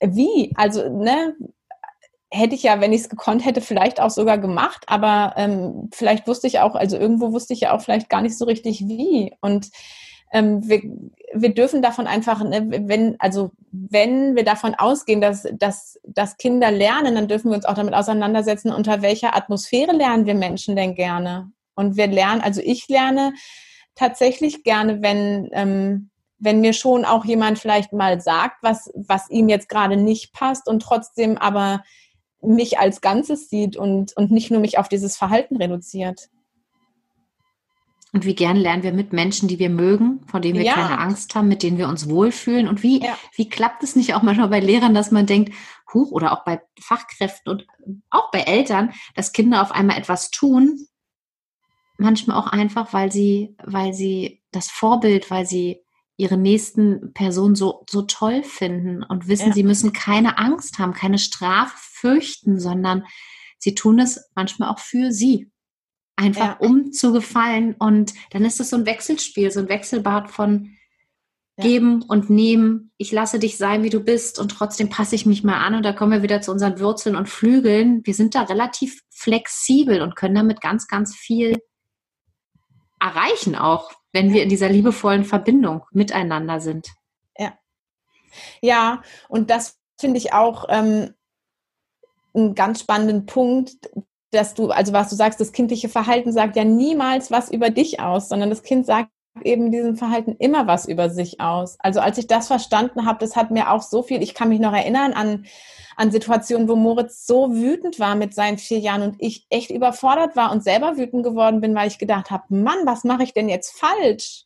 wie? 0.00 0.52
Also, 0.56 0.88
ne, 0.88 1.34
hätte 2.30 2.54
ich 2.54 2.64
ja, 2.64 2.80
wenn 2.80 2.92
ich 2.92 3.02
es 3.02 3.08
gekonnt 3.08 3.44
hätte, 3.44 3.60
vielleicht 3.60 4.00
auch 4.00 4.10
sogar 4.10 4.38
gemacht, 4.38 4.84
aber 4.86 5.34
ähm, 5.36 5.88
vielleicht 5.92 6.26
wusste 6.26 6.46
ich 6.46 6.58
auch, 6.58 6.74
also 6.74 6.96
irgendwo 6.96 7.32
wusste 7.32 7.54
ich 7.54 7.60
ja 7.60 7.72
auch 7.72 7.80
vielleicht 7.80 8.10
gar 8.10 8.22
nicht 8.22 8.36
so 8.36 8.44
richtig 8.44 8.80
wie. 8.86 9.32
Und 9.40 9.70
ähm, 10.34 10.68
wir, 10.68 10.82
wir 11.32 11.54
dürfen 11.54 11.80
davon 11.80 12.08
einfach, 12.08 12.42
ne, 12.42 12.66
wenn, 12.88 13.14
also 13.20 13.52
wenn 13.70 14.34
wir 14.34 14.44
davon 14.44 14.74
ausgehen, 14.74 15.20
dass, 15.20 15.46
dass, 15.52 15.98
dass 16.02 16.36
Kinder 16.36 16.72
lernen, 16.72 17.14
dann 17.14 17.28
dürfen 17.28 17.50
wir 17.50 17.56
uns 17.56 17.64
auch 17.64 17.74
damit 17.74 17.94
auseinandersetzen, 17.94 18.72
unter 18.72 19.00
welcher 19.00 19.36
Atmosphäre 19.36 19.92
lernen 19.92 20.26
wir 20.26 20.34
Menschen 20.34 20.74
denn 20.74 20.96
gerne. 20.96 21.52
Und 21.76 21.96
wir 21.96 22.08
lernen, 22.08 22.40
also 22.40 22.60
ich 22.62 22.88
lerne 22.88 23.32
tatsächlich 23.94 24.64
gerne, 24.64 25.02
wenn, 25.02 25.48
ähm, 25.52 26.10
wenn 26.38 26.60
mir 26.60 26.72
schon 26.72 27.04
auch 27.04 27.24
jemand 27.24 27.60
vielleicht 27.60 27.92
mal 27.92 28.20
sagt, 28.20 28.56
was, 28.62 28.90
was 28.94 29.30
ihm 29.30 29.48
jetzt 29.48 29.68
gerade 29.68 29.96
nicht 29.96 30.32
passt 30.32 30.68
und 30.68 30.82
trotzdem 30.82 31.38
aber 31.38 31.84
mich 32.42 32.80
als 32.80 33.00
Ganzes 33.00 33.48
sieht 33.48 33.76
und, 33.76 34.16
und 34.16 34.32
nicht 34.32 34.50
nur 34.50 34.60
mich 34.60 34.78
auf 34.78 34.88
dieses 34.88 35.16
Verhalten 35.16 35.56
reduziert. 35.56 36.28
Und 38.14 38.24
wie 38.24 38.36
gern 38.36 38.56
lernen 38.56 38.84
wir 38.84 38.92
mit 38.92 39.12
Menschen, 39.12 39.48
die 39.48 39.58
wir 39.58 39.70
mögen, 39.70 40.20
von 40.28 40.40
denen 40.40 40.56
wir 40.56 40.64
ja. 40.64 40.74
keine 40.74 41.00
Angst 41.00 41.34
haben, 41.34 41.48
mit 41.48 41.64
denen 41.64 41.78
wir 41.78 41.88
uns 41.88 42.08
wohlfühlen. 42.08 42.68
Und 42.68 42.84
wie, 42.84 43.02
ja. 43.02 43.18
wie 43.34 43.48
klappt 43.48 43.82
es 43.82 43.96
nicht 43.96 44.14
auch 44.14 44.22
manchmal 44.22 44.46
bei 44.46 44.60
Lehrern, 44.60 44.94
dass 44.94 45.10
man 45.10 45.26
denkt, 45.26 45.52
huch, 45.92 46.12
oder 46.12 46.30
auch 46.30 46.44
bei 46.44 46.62
Fachkräften 46.80 47.50
und 47.50 47.66
auch 48.10 48.30
bei 48.30 48.42
Eltern, 48.42 48.92
dass 49.16 49.32
Kinder 49.32 49.62
auf 49.62 49.72
einmal 49.72 49.98
etwas 49.98 50.30
tun, 50.30 50.86
manchmal 51.98 52.36
auch 52.36 52.46
einfach, 52.46 52.92
weil 52.92 53.10
sie, 53.10 53.56
weil 53.64 53.92
sie 53.92 54.44
das 54.52 54.70
Vorbild, 54.70 55.32
weil 55.32 55.44
sie 55.44 55.80
ihre 56.16 56.36
nächsten 56.36 57.12
Person 57.14 57.56
so, 57.56 57.84
so 57.90 58.02
toll 58.02 58.44
finden 58.44 59.02
und 59.02 59.26
wissen, 59.26 59.48
ja. 59.48 59.54
sie 59.54 59.64
müssen 59.64 59.92
keine 59.92 60.38
Angst 60.38 60.78
haben, 60.78 60.92
keine 60.92 61.18
Strafe 61.18 61.74
fürchten, 61.76 62.60
sondern 62.60 63.06
sie 63.58 63.74
tun 63.74 63.98
es 63.98 64.30
manchmal 64.36 64.68
auch 64.70 64.78
für 64.78 65.10
sie. 65.10 65.50
Einfach 66.16 66.60
ja. 66.60 66.66
um 66.66 66.92
zu 66.92 67.12
gefallen. 67.12 67.74
Und 67.78 68.14
dann 68.30 68.44
ist 68.44 68.60
es 68.60 68.70
so 68.70 68.76
ein 68.76 68.86
Wechselspiel, 68.86 69.50
so 69.50 69.60
ein 69.60 69.68
Wechselbad 69.68 70.30
von, 70.30 70.76
ja. 71.56 71.64
geben 71.64 72.02
und 72.02 72.30
nehmen. 72.30 72.92
Ich 72.96 73.12
lasse 73.12 73.38
dich 73.38 73.56
sein, 73.56 73.82
wie 73.82 73.90
du 73.90 74.00
bist 74.00 74.38
und 74.38 74.50
trotzdem 74.50 74.88
passe 74.88 75.14
ich 75.14 75.26
mich 75.26 75.44
mal 75.44 75.58
an 75.58 75.74
und 75.74 75.84
da 75.84 75.92
kommen 75.92 76.12
wir 76.12 76.22
wieder 76.22 76.40
zu 76.40 76.50
unseren 76.50 76.80
Wurzeln 76.80 77.16
und 77.16 77.28
Flügeln. 77.28 78.04
Wir 78.04 78.14
sind 78.14 78.34
da 78.34 78.42
relativ 78.42 79.02
flexibel 79.10 80.02
und 80.02 80.16
können 80.16 80.34
damit 80.34 80.60
ganz, 80.60 80.88
ganz 80.88 81.14
viel 81.14 81.58
erreichen 83.00 83.54
auch, 83.54 83.92
wenn 84.12 84.32
wir 84.32 84.42
in 84.42 84.48
dieser 84.48 84.68
liebevollen 84.68 85.24
Verbindung 85.24 85.84
miteinander 85.92 86.60
sind. 86.60 86.88
Ja. 87.36 87.52
Ja, 88.60 89.02
und 89.28 89.50
das 89.50 89.78
finde 89.98 90.18
ich 90.18 90.32
auch 90.32 90.66
ähm, 90.68 91.14
einen 92.34 92.54
ganz 92.54 92.80
spannenden 92.80 93.26
Punkt, 93.26 93.90
dass 94.34 94.54
du, 94.54 94.70
also 94.70 94.92
was 94.92 95.10
du 95.10 95.16
sagst, 95.16 95.40
das 95.40 95.52
kindliche 95.52 95.88
Verhalten 95.88 96.32
sagt 96.32 96.56
ja 96.56 96.64
niemals 96.64 97.30
was 97.30 97.50
über 97.50 97.70
dich 97.70 98.00
aus, 98.00 98.28
sondern 98.28 98.50
das 98.50 98.62
Kind 98.62 98.86
sagt 98.86 99.10
eben 99.42 99.72
diesem 99.72 99.96
Verhalten 99.96 100.36
immer 100.38 100.66
was 100.66 100.86
über 100.86 101.10
sich 101.10 101.40
aus. 101.40 101.76
Also 101.80 102.00
als 102.00 102.18
ich 102.18 102.26
das 102.26 102.46
verstanden 102.46 103.06
habe, 103.06 103.18
das 103.18 103.36
hat 103.36 103.50
mir 103.50 103.70
auch 103.70 103.82
so 103.82 104.02
viel, 104.02 104.22
ich 104.22 104.34
kann 104.34 104.48
mich 104.48 104.60
noch 104.60 104.72
erinnern 104.72 105.12
an, 105.12 105.46
an 105.96 106.10
Situationen, 106.10 106.68
wo 106.68 106.76
Moritz 106.76 107.26
so 107.26 107.52
wütend 107.52 107.98
war 107.98 108.14
mit 108.14 108.34
seinen 108.34 108.58
vier 108.58 108.78
Jahren 108.78 109.02
und 109.02 109.16
ich 109.18 109.46
echt 109.50 109.70
überfordert 109.70 110.36
war 110.36 110.52
und 110.52 110.62
selber 110.62 110.96
wütend 110.96 111.24
geworden 111.24 111.60
bin, 111.60 111.74
weil 111.74 111.88
ich 111.88 111.98
gedacht 111.98 112.30
habe, 112.30 112.44
Mann, 112.48 112.78
was 112.84 113.04
mache 113.04 113.24
ich 113.24 113.32
denn 113.32 113.48
jetzt 113.48 113.78
falsch? 113.78 114.44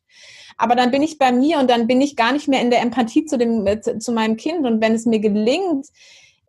Aber 0.56 0.74
dann 0.74 0.90
bin 0.90 1.02
ich 1.02 1.18
bei 1.18 1.32
mir 1.32 1.58
und 1.58 1.70
dann 1.70 1.86
bin 1.86 2.00
ich 2.00 2.16
gar 2.16 2.32
nicht 2.32 2.48
mehr 2.48 2.60
in 2.60 2.70
der 2.70 2.80
Empathie 2.80 3.24
zu, 3.24 3.38
dem, 3.38 3.64
zu 4.00 4.12
meinem 4.12 4.36
Kind. 4.36 4.66
Und 4.66 4.80
wenn 4.82 4.94
es 4.94 5.06
mir 5.06 5.20
gelingt, 5.20 5.86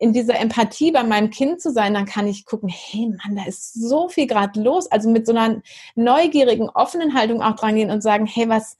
in 0.00 0.14
dieser 0.14 0.40
Empathie 0.40 0.92
bei 0.92 1.04
meinem 1.04 1.28
Kind 1.28 1.60
zu 1.60 1.70
sein, 1.70 1.92
dann 1.92 2.06
kann 2.06 2.26
ich 2.26 2.46
gucken, 2.46 2.70
hey 2.70 3.06
Mann, 3.06 3.36
da 3.36 3.44
ist 3.44 3.74
so 3.74 4.08
viel 4.08 4.26
gerade 4.26 4.58
los. 4.58 4.90
Also 4.90 5.10
mit 5.10 5.26
so 5.26 5.32
einer 5.34 5.60
neugierigen, 5.94 6.70
offenen 6.70 7.12
Haltung 7.14 7.42
auch 7.42 7.54
dran 7.54 7.76
gehen 7.76 7.90
und 7.90 8.02
sagen, 8.02 8.24
hey, 8.24 8.48
was, 8.48 8.78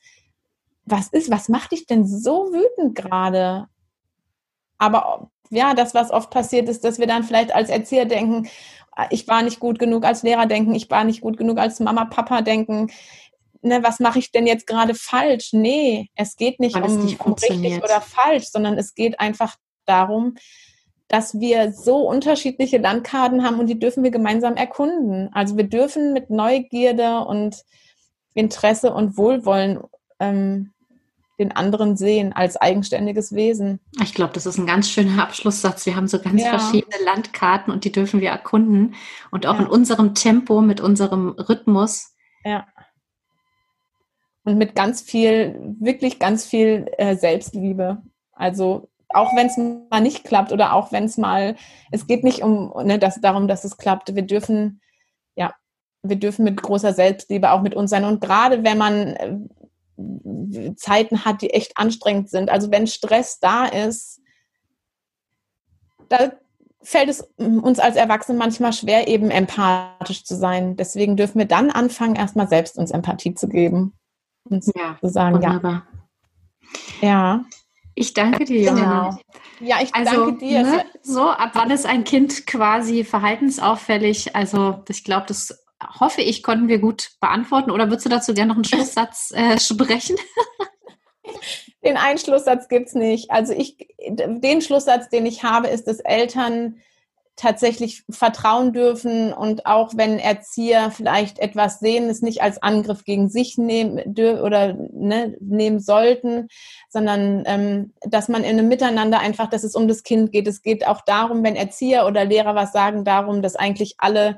was 0.87 1.09
ist, 1.09 1.31
was 1.31 1.51
macht 1.51 1.73
dich 1.73 1.87
denn 1.87 2.07
so 2.07 2.47
wütend 2.53 2.95
gerade? 2.95 3.68
Aber 4.79 5.31
ja, 5.51 5.75
das, 5.75 5.93
was 5.93 6.11
oft 6.11 6.31
passiert 6.31 6.71
ist, 6.71 6.85
dass 6.85 6.99
wir 6.99 7.07
dann 7.07 7.23
vielleicht 7.23 7.55
als 7.55 7.68
Erzieher 7.68 8.07
denken, 8.07 8.49
ich 9.11 9.29
war 9.29 9.43
nicht 9.43 9.61
gut 9.61 9.79
genug, 9.79 10.07
als 10.07 10.23
Lehrer 10.23 10.47
denken, 10.47 10.75
ich 10.75 10.91
war 10.91 11.05
nicht 11.05 11.21
gut 11.21 11.37
genug, 11.37 11.59
als 11.59 11.81
Mama, 11.81 12.07
Papa 12.07 12.41
denken, 12.41 12.91
ne, 13.61 13.83
was 13.83 14.01
mache 14.01 14.21
ich 14.21 14.33
denn 14.33 14.47
jetzt 14.47 14.66
gerade 14.66 14.95
falsch? 14.95 15.53
Nee, 15.53 16.09
es 16.14 16.37
geht 16.37 16.61
nicht 16.61 16.77
um, 16.77 17.05
nicht 17.05 17.21
um 17.21 17.35
richtig 17.35 17.83
oder 17.83 18.01
falsch, 18.01 18.47
sondern 18.47 18.79
es 18.79 18.95
geht 18.95 19.21
einfach 19.21 19.57
darum, 19.85 20.37
dass 21.11 21.41
wir 21.41 21.73
so 21.73 22.09
unterschiedliche 22.09 22.79
Landkarten 22.79 23.45
haben 23.45 23.59
und 23.59 23.67
die 23.67 23.81
dürfen 23.81 24.05
wir 24.05 24.13
gemeinsam 24.13 24.55
erkunden. 24.55 25.29
Also 25.33 25.57
wir 25.57 25.65
dürfen 25.65 26.13
mit 26.13 26.31
Neugierde 26.31 27.25
und 27.25 27.65
Interesse 28.33 28.95
und 28.95 29.17
Wohlwollen 29.17 29.81
ähm, 30.21 30.71
den 31.41 31.51
anderen 31.51 31.97
sehen 31.97 32.33
als 32.33 32.57
eigenständiges 32.57 33.35
Wesen. 33.35 33.81
Ich 34.01 34.15
glaube, 34.15 34.35
das 34.35 34.47
ist 34.47 34.59
ein 34.59 34.67
ganz 34.67 34.89
schöner 34.89 35.21
Abschlusssatz. 35.21 35.85
Wir 35.85 35.97
haben 35.97 36.07
so 36.07 36.21
ganz 36.21 36.41
ja. 36.41 36.51
verschiedene 36.51 37.05
Landkarten 37.05 37.73
und 37.73 37.85
die 37.85 37.91
dürfen 37.91 38.21
wir 38.21 38.31
erkunden 38.31 38.95
und 39.33 39.47
auch 39.47 39.55
ja. 39.55 39.63
in 39.63 39.67
unserem 39.67 40.15
Tempo, 40.15 40.61
mit 40.61 40.81
unserem 40.81 41.31
Rhythmus. 41.31 42.15
Ja. 42.45 42.69
Und 44.45 44.59
mit 44.59 44.77
ganz 44.77 45.03
viel, 45.03 45.59
wirklich 45.81 46.21
ganz 46.21 46.47
viel 46.47 46.87
äh, 46.99 47.17
Selbstliebe. 47.17 48.01
Also 48.33 48.89
auch 49.15 49.35
wenn 49.37 49.47
es 49.47 49.57
mal 49.57 50.01
nicht 50.01 50.25
klappt 50.25 50.53
oder 50.53 50.75
auch 50.75 50.93
wenn 50.93 51.05
es 51.05 51.17
mal, 51.17 51.57
es 51.91 52.07
geht 52.07 52.25
nicht 52.25 52.43
um 52.43 52.73
ne, 52.85 52.99
das, 52.99 53.21
darum, 53.21 53.49
dass 53.49 53.65
es 53.65 53.77
klappt. 53.77 54.15
Wir 54.15 54.23
dürfen, 54.23 54.81
ja, 55.37 55.53
wir 56.03 56.17
dürfen 56.17 56.45
mit 56.45 56.63
großer 56.63 56.93
Selbstliebe 56.93 57.51
auch 57.51 57.63
mit 57.63 57.75
uns 57.75 57.91
sein. 57.91 58.05
Und 58.05 58.21
gerade 58.21 58.65
wenn 58.65 58.79
man 58.79 59.17
äh, 59.17 60.75
Zeiten 60.77 61.25
hat, 61.25 61.43
die 61.43 61.51
echt 61.51 61.77
anstrengend 61.77 62.31
sind, 62.31 62.51
also 62.51 62.71
wenn 62.71 62.87
Stress 62.87 63.39
da 63.41 63.67
ist, 63.67 64.21
da 66.09 66.33
fällt 66.83 67.09
es 67.09 67.21
uns 67.37 67.79
als 67.79 67.97
Erwachsene 67.97 68.39
manchmal 68.39 68.73
schwer, 68.73 69.07
eben 69.09 69.31
empathisch 69.31 70.25
zu 70.25 70.35
sein. 70.35 70.77
Deswegen 70.77 71.17
dürfen 71.17 71.39
wir 71.39 71.47
dann 71.47 71.71
anfangen, 71.71 72.17
erstmal 72.17 72.49
selbst 72.49 72.79
uns 72.79 72.91
Empathie 72.91 73.35
zu 73.35 73.49
geben. 73.49 73.93
Und 74.45 74.65
ja, 74.75 74.97
zu 75.01 75.09
sagen, 75.09 75.37
wunderbar. 75.37 75.87
ja. 77.03 77.09
Ja. 77.09 77.45
Ich 77.95 78.14
danke 78.14 78.45
dir, 78.45 78.62
Johanna. 78.62 79.11
Genau. 79.11 79.68
Ja, 79.68 79.82
ich 79.82 79.95
also, 79.95 80.26
danke 80.26 80.38
dir. 80.38 80.62
Ne, 80.62 80.84
so, 81.03 81.28
ab 81.28 81.51
wann 81.55 81.70
ist 81.70 81.86
ein 81.86 82.05
Kind 82.05 82.47
quasi 82.47 83.05
verhaltensauffällig? 83.05 84.34
Also, 84.34 84.82
ich 84.88 85.05
glaube, 85.05 85.26
das 85.26 85.64
hoffe 85.99 86.22
ich, 86.22 86.43
konnten 86.43 86.68
wir 86.68 86.78
gut 86.78 87.11
beantworten. 87.20 87.70
Oder 87.70 87.88
würdest 87.88 88.07
du 88.07 88.11
dazu 88.11 88.34
gerne 88.34 88.49
noch 88.49 88.57
einen 88.57 88.64
Schlusssatz 88.64 89.32
äh, 89.34 89.59
sprechen? 89.61 90.16
Den 91.84 91.97
Einschlusssatz 91.97 92.68
gibt 92.68 92.88
es 92.88 92.95
nicht. 92.95 93.30
Also 93.30 93.53
ich, 93.55 93.88
den 94.07 94.61
Schlusssatz, 94.61 95.09
den 95.09 95.24
ich 95.24 95.43
habe, 95.43 95.68
ist, 95.68 95.86
dass 95.86 96.01
Eltern 96.01 96.80
tatsächlich 97.41 98.05
vertrauen 98.11 98.74
dürfen 98.74 99.32
und 99.32 99.64
auch 99.64 99.93
wenn 99.95 100.18
Erzieher 100.18 100.91
vielleicht 100.91 101.38
etwas 101.38 101.80
sehen, 101.80 102.11
es 102.11 102.20
nicht 102.20 102.43
als 102.43 102.62
Angriff 102.62 103.05
gegen 103.05 103.30
sich 103.30 103.57
nehmen 103.57 103.99
oder 103.99 104.74
ne, 104.93 105.38
nehmen 105.41 105.80
sollten, 105.80 106.49
sondern 106.91 107.45
ähm, 107.47 107.95
dass 108.03 108.28
man 108.28 108.45
in 108.45 108.59
einem 108.59 108.68
Miteinander 108.68 109.20
einfach, 109.20 109.49
dass 109.49 109.64
es 109.64 109.74
um 109.74 109.88
das 109.88 110.03
Kind 110.03 110.32
geht. 110.32 110.47
Es 110.47 110.61
geht 110.61 110.86
auch 110.86 111.01
darum, 111.01 111.43
wenn 111.43 111.57
Erzieher 111.57 112.07
oder 112.07 112.26
Lehrer 112.26 112.55
was 112.55 112.72
sagen, 112.72 113.07
darum, 113.07 113.41
dass 113.41 113.57
eigentlich 113.57 113.95
alle 113.97 114.36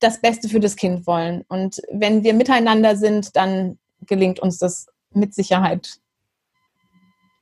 das 0.00 0.20
Beste 0.20 0.48
für 0.48 0.58
das 0.58 0.74
Kind 0.74 1.06
wollen. 1.06 1.44
Und 1.46 1.80
wenn 1.92 2.24
wir 2.24 2.34
miteinander 2.34 2.96
sind, 2.96 3.36
dann 3.36 3.78
gelingt 4.00 4.40
uns 4.40 4.58
das 4.58 4.88
mit 5.12 5.34
Sicherheit. 5.34 6.00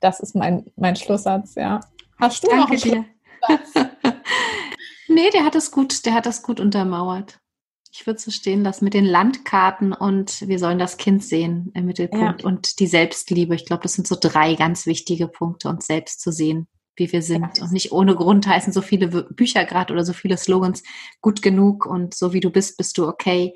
Das 0.01 0.21
ist 0.21 0.35
mein, 0.35 0.67
mein 0.77 0.97
Schlusssatz, 0.97 1.55
ja. 1.55 1.81
Hast 2.21 2.45
du 2.45 2.49
Danke 2.49 2.61
noch 2.61 2.71
einen 2.71 2.81
dir. 2.81 3.05
Schlusssatz? 3.47 3.89
Nee, 5.13 5.31
der 5.31 5.45
hat 5.45 5.55
es 5.55 5.71
gut, 5.71 6.07
der 6.07 6.15
hat 6.15 6.27
das 6.27 6.43
gut 6.43 6.61
untermauert. 6.61 7.39
Ich 7.95 8.07
würde 8.07 8.19
so 8.19 8.31
stehen 8.31 8.63
lassen 8.63 8.85
mit 8.85 8.95
den 8.95 9.05
Landkarten 9.05 9.93
und 9.93 10.49
wir 10.49 10.59
sollen 10.59 10.79
das 10.79 10.97
Kind 10.97 11.23
sehen 11.23 11.71
im 11.75 11.85
Mittelpunkt 11.85 12.43
ja. 12.43 12.49
und 12.49 12.81
die 12.81 12.87
Selbstliebe. 12.87 13.55
Ich 13.55 13.67
glaube, 13.67 13.83
das 13.83 13.93
sind 13.93 14.07
so 14.07 14.17
drei 14.19 14.55
ganz 14.55 14.87
wichtige 14.87 15.29
Punkte, 15.29 15.69
uns 15.69 15.87
selbst 15.87 16.23
zu 16.23 16.33
sehen, 16.33 16.69
wie 16.97 17.13
wir 17.13 17.21
sind. 17.21 17.59
Ja. 17.59 17.65
Und 17.65 17.73
nicht 17.73 17.93
ohne 17.93 18.17
Grund 18.17 18.47
heißen 18.47 18.73
so 18.73 18.81
viele 18.81 19.09
Bücher 19.09 19.67
gerade 19.67 19.93
oder 19.93 20.07
so 20.07 20.15
viele 20.15 20.39
Slogans 20.39 20.83
gut 21.21 21.43
genug 21.43 21.85
und 21.85 22.15
so 22.15 22.33
wie 22.33 22.41
du 22.41 22.49
bist, 22.49 22.79
bist 22.79 22.97
du 22.97 23.07
okay. 23.07 23.55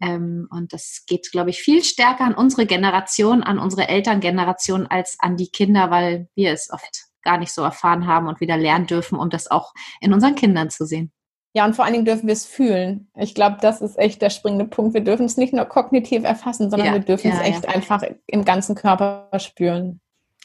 Ähm, 0.00 0.48
und 0.50 0.72
das 0.72 1.04
geht, 1.06 1.30
glaube 1.30 1.50
ich, 1.50 1.60
viel 1.60 1.84
stärker 1.84 2.24
an 2.24 2.34
unsere 2.34 2.64
Generation, 2.64 3.42
an 3.42 3.58
unsere 3.58 3.88
Elterngeneration 3.88 4.86
als 4.86 5.16
an 5.18 5.36
die 5.36 5.50
Kinder, 5.50 5.90
weil 5.90 6.28
wir 6.34 6.52
es 6.52 6.70
oft 6.70 7.07
gar 7.22 7.38
nicht 7.38 7.52
so 7.52 7.62
erfahren 7.62 8.06
haben 8.06 8.28
und 8.28 8.40
wieder 8.40 8.56
lernen 8.56 8.86
dürfen, 8.86 9.18
um 9.18 9.30
das 9.30 9.50
auch 9.50 9.72
in 10.00 10.12
unseren 10.12 10.34
Kindern 10.34 10.70
zu 10.70 10.86
sehen. 10.86 11.12
Ja, 11.54 11.64
und 11.64 11.74
vor 11.74 11.84
allen 11.84 11.94
Dingen 11.94 12.04
dürfen 12.04 12.26
wir 12.26 12.34
es 12.34 12.46
fühlen. 12.46 13.10
Ich 13.16 13.34
glaube, 13.34 13.56
das 13.60 13.80
ist 13.80 13.98
echt 13.98 14.20
der 14.22 14.30
springende 14.30 14.66
Punkt. 14.66 14.94
Wir 14.94 15.00
dürfen 15.02 15.26
es 15.26 15.36
nicht 15.36 15.52
nur 15.52 15.64
kognitiv 15.64 16.24
erfassen, 16.24 16.70
sondern 16.70 16.88
ja, 16.88 16.92
wir 16.92 17.00
dürfen 17.00 17.30
ja, 17.30 17.34
es 17.34 17.40
echt 17.40 17.64
ja. 17.64 17.70
einfach 17.70 18.02
im 18.26 18.44
ganzen 18.44 18.74
Körper 18.74 19.28
spüren. 19.38 20.00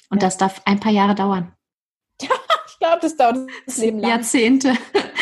Und 0.10 0.24
das 0.24 0.38
darf 0.38 0.62
ein 0.66 0.80
paar 0.80 0.92
Jahre 0.92 1.14
dauern. 1.14 1.54
ich 2.22 2.80
glaube, 2.80 3.00
das 3.02 3.18
dauert 3.18 3.38
das 3.66 3.78
Leben 3.78 4.00
lang. 4.00 4.12
Jahrzehnte. 4.12 4.74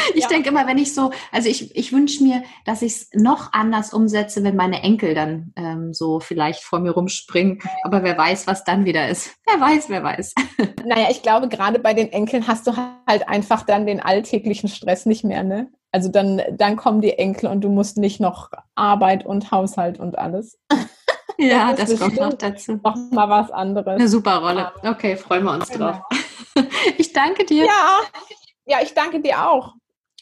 Ich 0.14 0.24
ja. 0.24 0.28
denke 0.28 0.50
immer, 0.50 0.68
wenn 0.68 0.78
ich 0.78 0.94
so, 0.94 1.12
also 1.32 1.48
ich, 1.48 1.76
ich 1.76 1.94
wünsche 1.94 2.24
mir, 2.24 2.44
dass 2.66 2.82
ich 2.82 2.94
es 2.94 3.10
noch 3.14 3.54
anders 3.54 3.94
umsetze, 3.94 4.44
wenn 4.44 4.56
meine 4.56 4.84
Enkel 4.84 5.14
dann 5.14 5.54
ähm, 5.56 5.94
so 5.94 6.20
vielleicht 6.20 6.64
vor 6.64 6.80
mir 6.80 6.92
rumspringen. 6.92 7.60
Aber 7.84 8.04
wer 8.04 8.18
weiß, 8.18 8.48
was 8.48 8.64
dann 8.64 8.86
wieder 8.86 9.08
ist. 9.08 9.36
Wer 9.46 9.60
weiß, 9.60 9.90
wer 9.90 10.04
weiß. 10.04 10.34
Naja, 10.84 11.08
ich 11.12 11.22
glaube, 11.22 11.48
gerade 11.48 11.78
bei 11.78 11.94
den 11.94 12.12
Enkeln 12.12 12.48
hast 12.48 12.66
du 12.66 12.76
halt 13.08 13.30
einfach 13.30 13.64
dann 13.64 13.86
den 13.86 14.00
alltäglichen 14.00 14.68
Stress 14.68 15.06
nicht 15.06 15.24
mehr, 15.24 15.44
ne? 15.44 15.70
Also 15.92 16.10
dann, 16.10 16.42
dann 16.52 16.76
kommen 16.76 17.02
die 17.02 17.20
Enkel 17.20 17.50
und 17.50 17.62
du 17.62 17.70
musst 17.70 17.98
nicht 17.98 18.20
noch 18.20 18.50
Arbeit 18.76 19.26
und 19.26 19.52
Haushalt 19.52 20.00
und 20.00 20.18
alles. 20.18 20.60
Ja, 21.38 21.74
das, 21.74 21.90
das 21.90 22.00
kommt 22.00 22.18
noch 22.18 22.34
dazu. 22.34 22.80
Noch 22.84 22.96
mal 23.12 23.28
was 23.28 23.50
anderes. 23.50 23.96
Eine 23.96 24.08
super 24.08 24.38
Rolle. 24.38 24.72
Okay, 24.84 25.16
freuen 25.16 25.44
wir 25.44 25.54
uns 25.54 25.70
genau. 25.70 25.92
drauf. 25.92 26.66
Ich 26.98 27.14
danke 27.14 27.46
dir. 27.46 27.66
Ja, 27.66 28.00
ja, 28.66 28.78
ich 28.84 28.94
danke 28.94 29.22
dir 29.22 29.50
auch. 29.50 29.74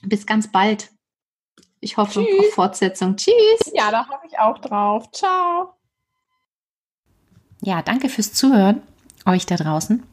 Bis 0.03 0.25
ganz 0.25 0.51
bald. 0.51 0.91
Ich 1.81 1.97
hoffe 1.97 2.25
Tschüss. 2.25 2.39
auf 2.39 2.53
Fortsetzung. 2.53 3.15
Tschüss. 3.15 3.71
Ja, 3.73 3.91
da 3.91 4.07
hoffe 4.07 4.27
ich 4.27 4.37
auch 4.39 4.57
drauf. 4.59 5.11
Ciao. 5.11 5.73
Ja, 7.61 7.81
danke 7.81 8.09
fürs 8.09 8.33
Zuhören, 8.33 8.81
euch 9.25 9.45
da 9.45 9.55
draußen. 9.55 10.03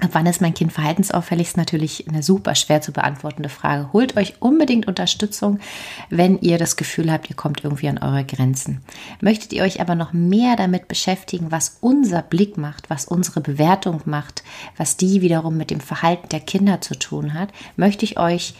Ab 0.00 0.10
wann 0.12 0.26
ist 0.26 0.42
mein 0.42 0.52
Kind 0.52 0.74
verhaltensauffällig? 0.74 1.48
Ist 1.48 1.56
natürlich 1.56 2.06
eine 2.06 2.22
super 2.22 2.54
schwer 2.54 2.82
zu 2.82 2.92
beantwortende 2.92 3.48
Frage. 3.48 3.94
Holt 3.94 4.18
euch 4.18 4.34
unbedingt 4.40 4.86
Unterstützung, 4.86 5.58
wenn 6.10 6.38
ihr 6.38 6.58
das 6.58 6.76
Gefühl 6.76 7.10
habt, 7.10 7.30
ihr 7.30 7.36
kommt 7.36 7.64
irgendwie 7.64 7.88
an 7.88 7.96
eure 7.96 8.22
Grenzen. 8.22 8.82
Möchtet 9.22 9.54
ihr 9.54 9.62
euch 9.62 9.80
aber 9.80 9.94
noch 9.94 10.12
mehr 10.12 10.54
damit 10.56 10.86
beschäftigen, 10.86 11.50
was 11.50 11.78
unser 11.80 12.20
Blick 12.20 12.58
macht, 12.58 12.90
was 12.90 13.06
unsere 13.06 13.40
Bewertung 13.40 14.02
macht, 14.04 14.44
was 14.76 14.98
die 14.98 15.22
wiederum 15.22 15.56
mit 15.56 15.70
dem 15.70 15.80
Verhalten 15.80 16.28
der 16.28 16.40
Kinder 16.40 16.82
zu 16.82 16.98
tun 16.98 17.32
hat, 17.32 17.48
möchte 17.76 18.04
ich 18.04 18.18
euch 18.18 18.52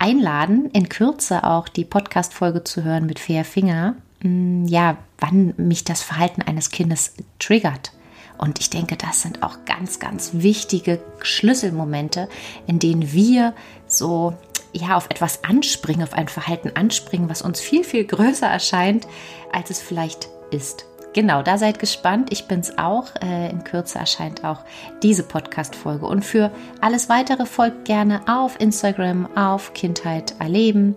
einladen, 0.00 0.70
in 0.72 0.88
Kürze 0.88 1.44
auch 1.44 1.68
die 1.68 1.84
Podcast-Folge 1.84 2.64
zu 2.64 2.82
hören 2.82 3.06
mit 3.06 3.18
Fair 3.18 3.44
Finger. 3.44 3.94
Mm, 4.22 4.66
ja, 4.66 4.96
wann 5.18 5.54
mich 5.56 5.84
das 5.84 6.02
Verhalten 6.02 6.42
eines 6.42 6.70
Kindes 6.70 7.14
triggert 7.38 7.92
Und 8.38 8.58
ich 8.58 8.70
denke, 8.70 8.96
das 8.96 9.22
sind 9.22 9.42
auch 9.42 9.58
ganz, 9.66 9.98
ganz 9.98 10.30
wichtige 10.32 11.00
Schlüsselmomente, 11.20 12.28
in 12.66 12.78
denen 12.78 13.12
wir 13.12 13.54
so 13.86 14.34
ja 14.72 14.96
auf 14.96 15.06
etwas 15.10 15.44
anspringen, 15.44 16.02
auf 16.02 16.14
ein 16.14 16.28
Verhalten 16.28 16.70
anspringen, 16.74 17.28
was 17.28 17.42
uns 17.42 17.60
viel, 17.60 17.84
viel 17.84 18.04
größer 18.04 18.46
erscheint, 18.46 19.06
als 19.52 19.70
es 19.70 19.80
vielleicht 19.80 20.28
ist. 20.50 20.86
Genau, 21.12 21.42
da 21.42 21.58
seid 21.58 21.80
gespannt. 21.80 22.32
Ich 22.32 22.46
bin's 22.46 22.78
auch. 22.78 23.08
Äh, 23.20 23.50
in 23.50 23.64
Kürze 23.64 23.98
erscheint 23.98 24.44
auch 24.44 24.60
diese 25.02 25.24
Podcast-Folge. 25.24 26.06
Und 26.06 26.24
für 26.24 26.52
alles 26.80 27.08
weitere 27.08 27.46
folgt 27.46 27.84
gerne 27.84 28.20
auf 28.28 28.60
Instagram, 28.60 29.28
auf 29.36 29.74
Kindheit 29.74 30.34
erleben. 30.38 30.94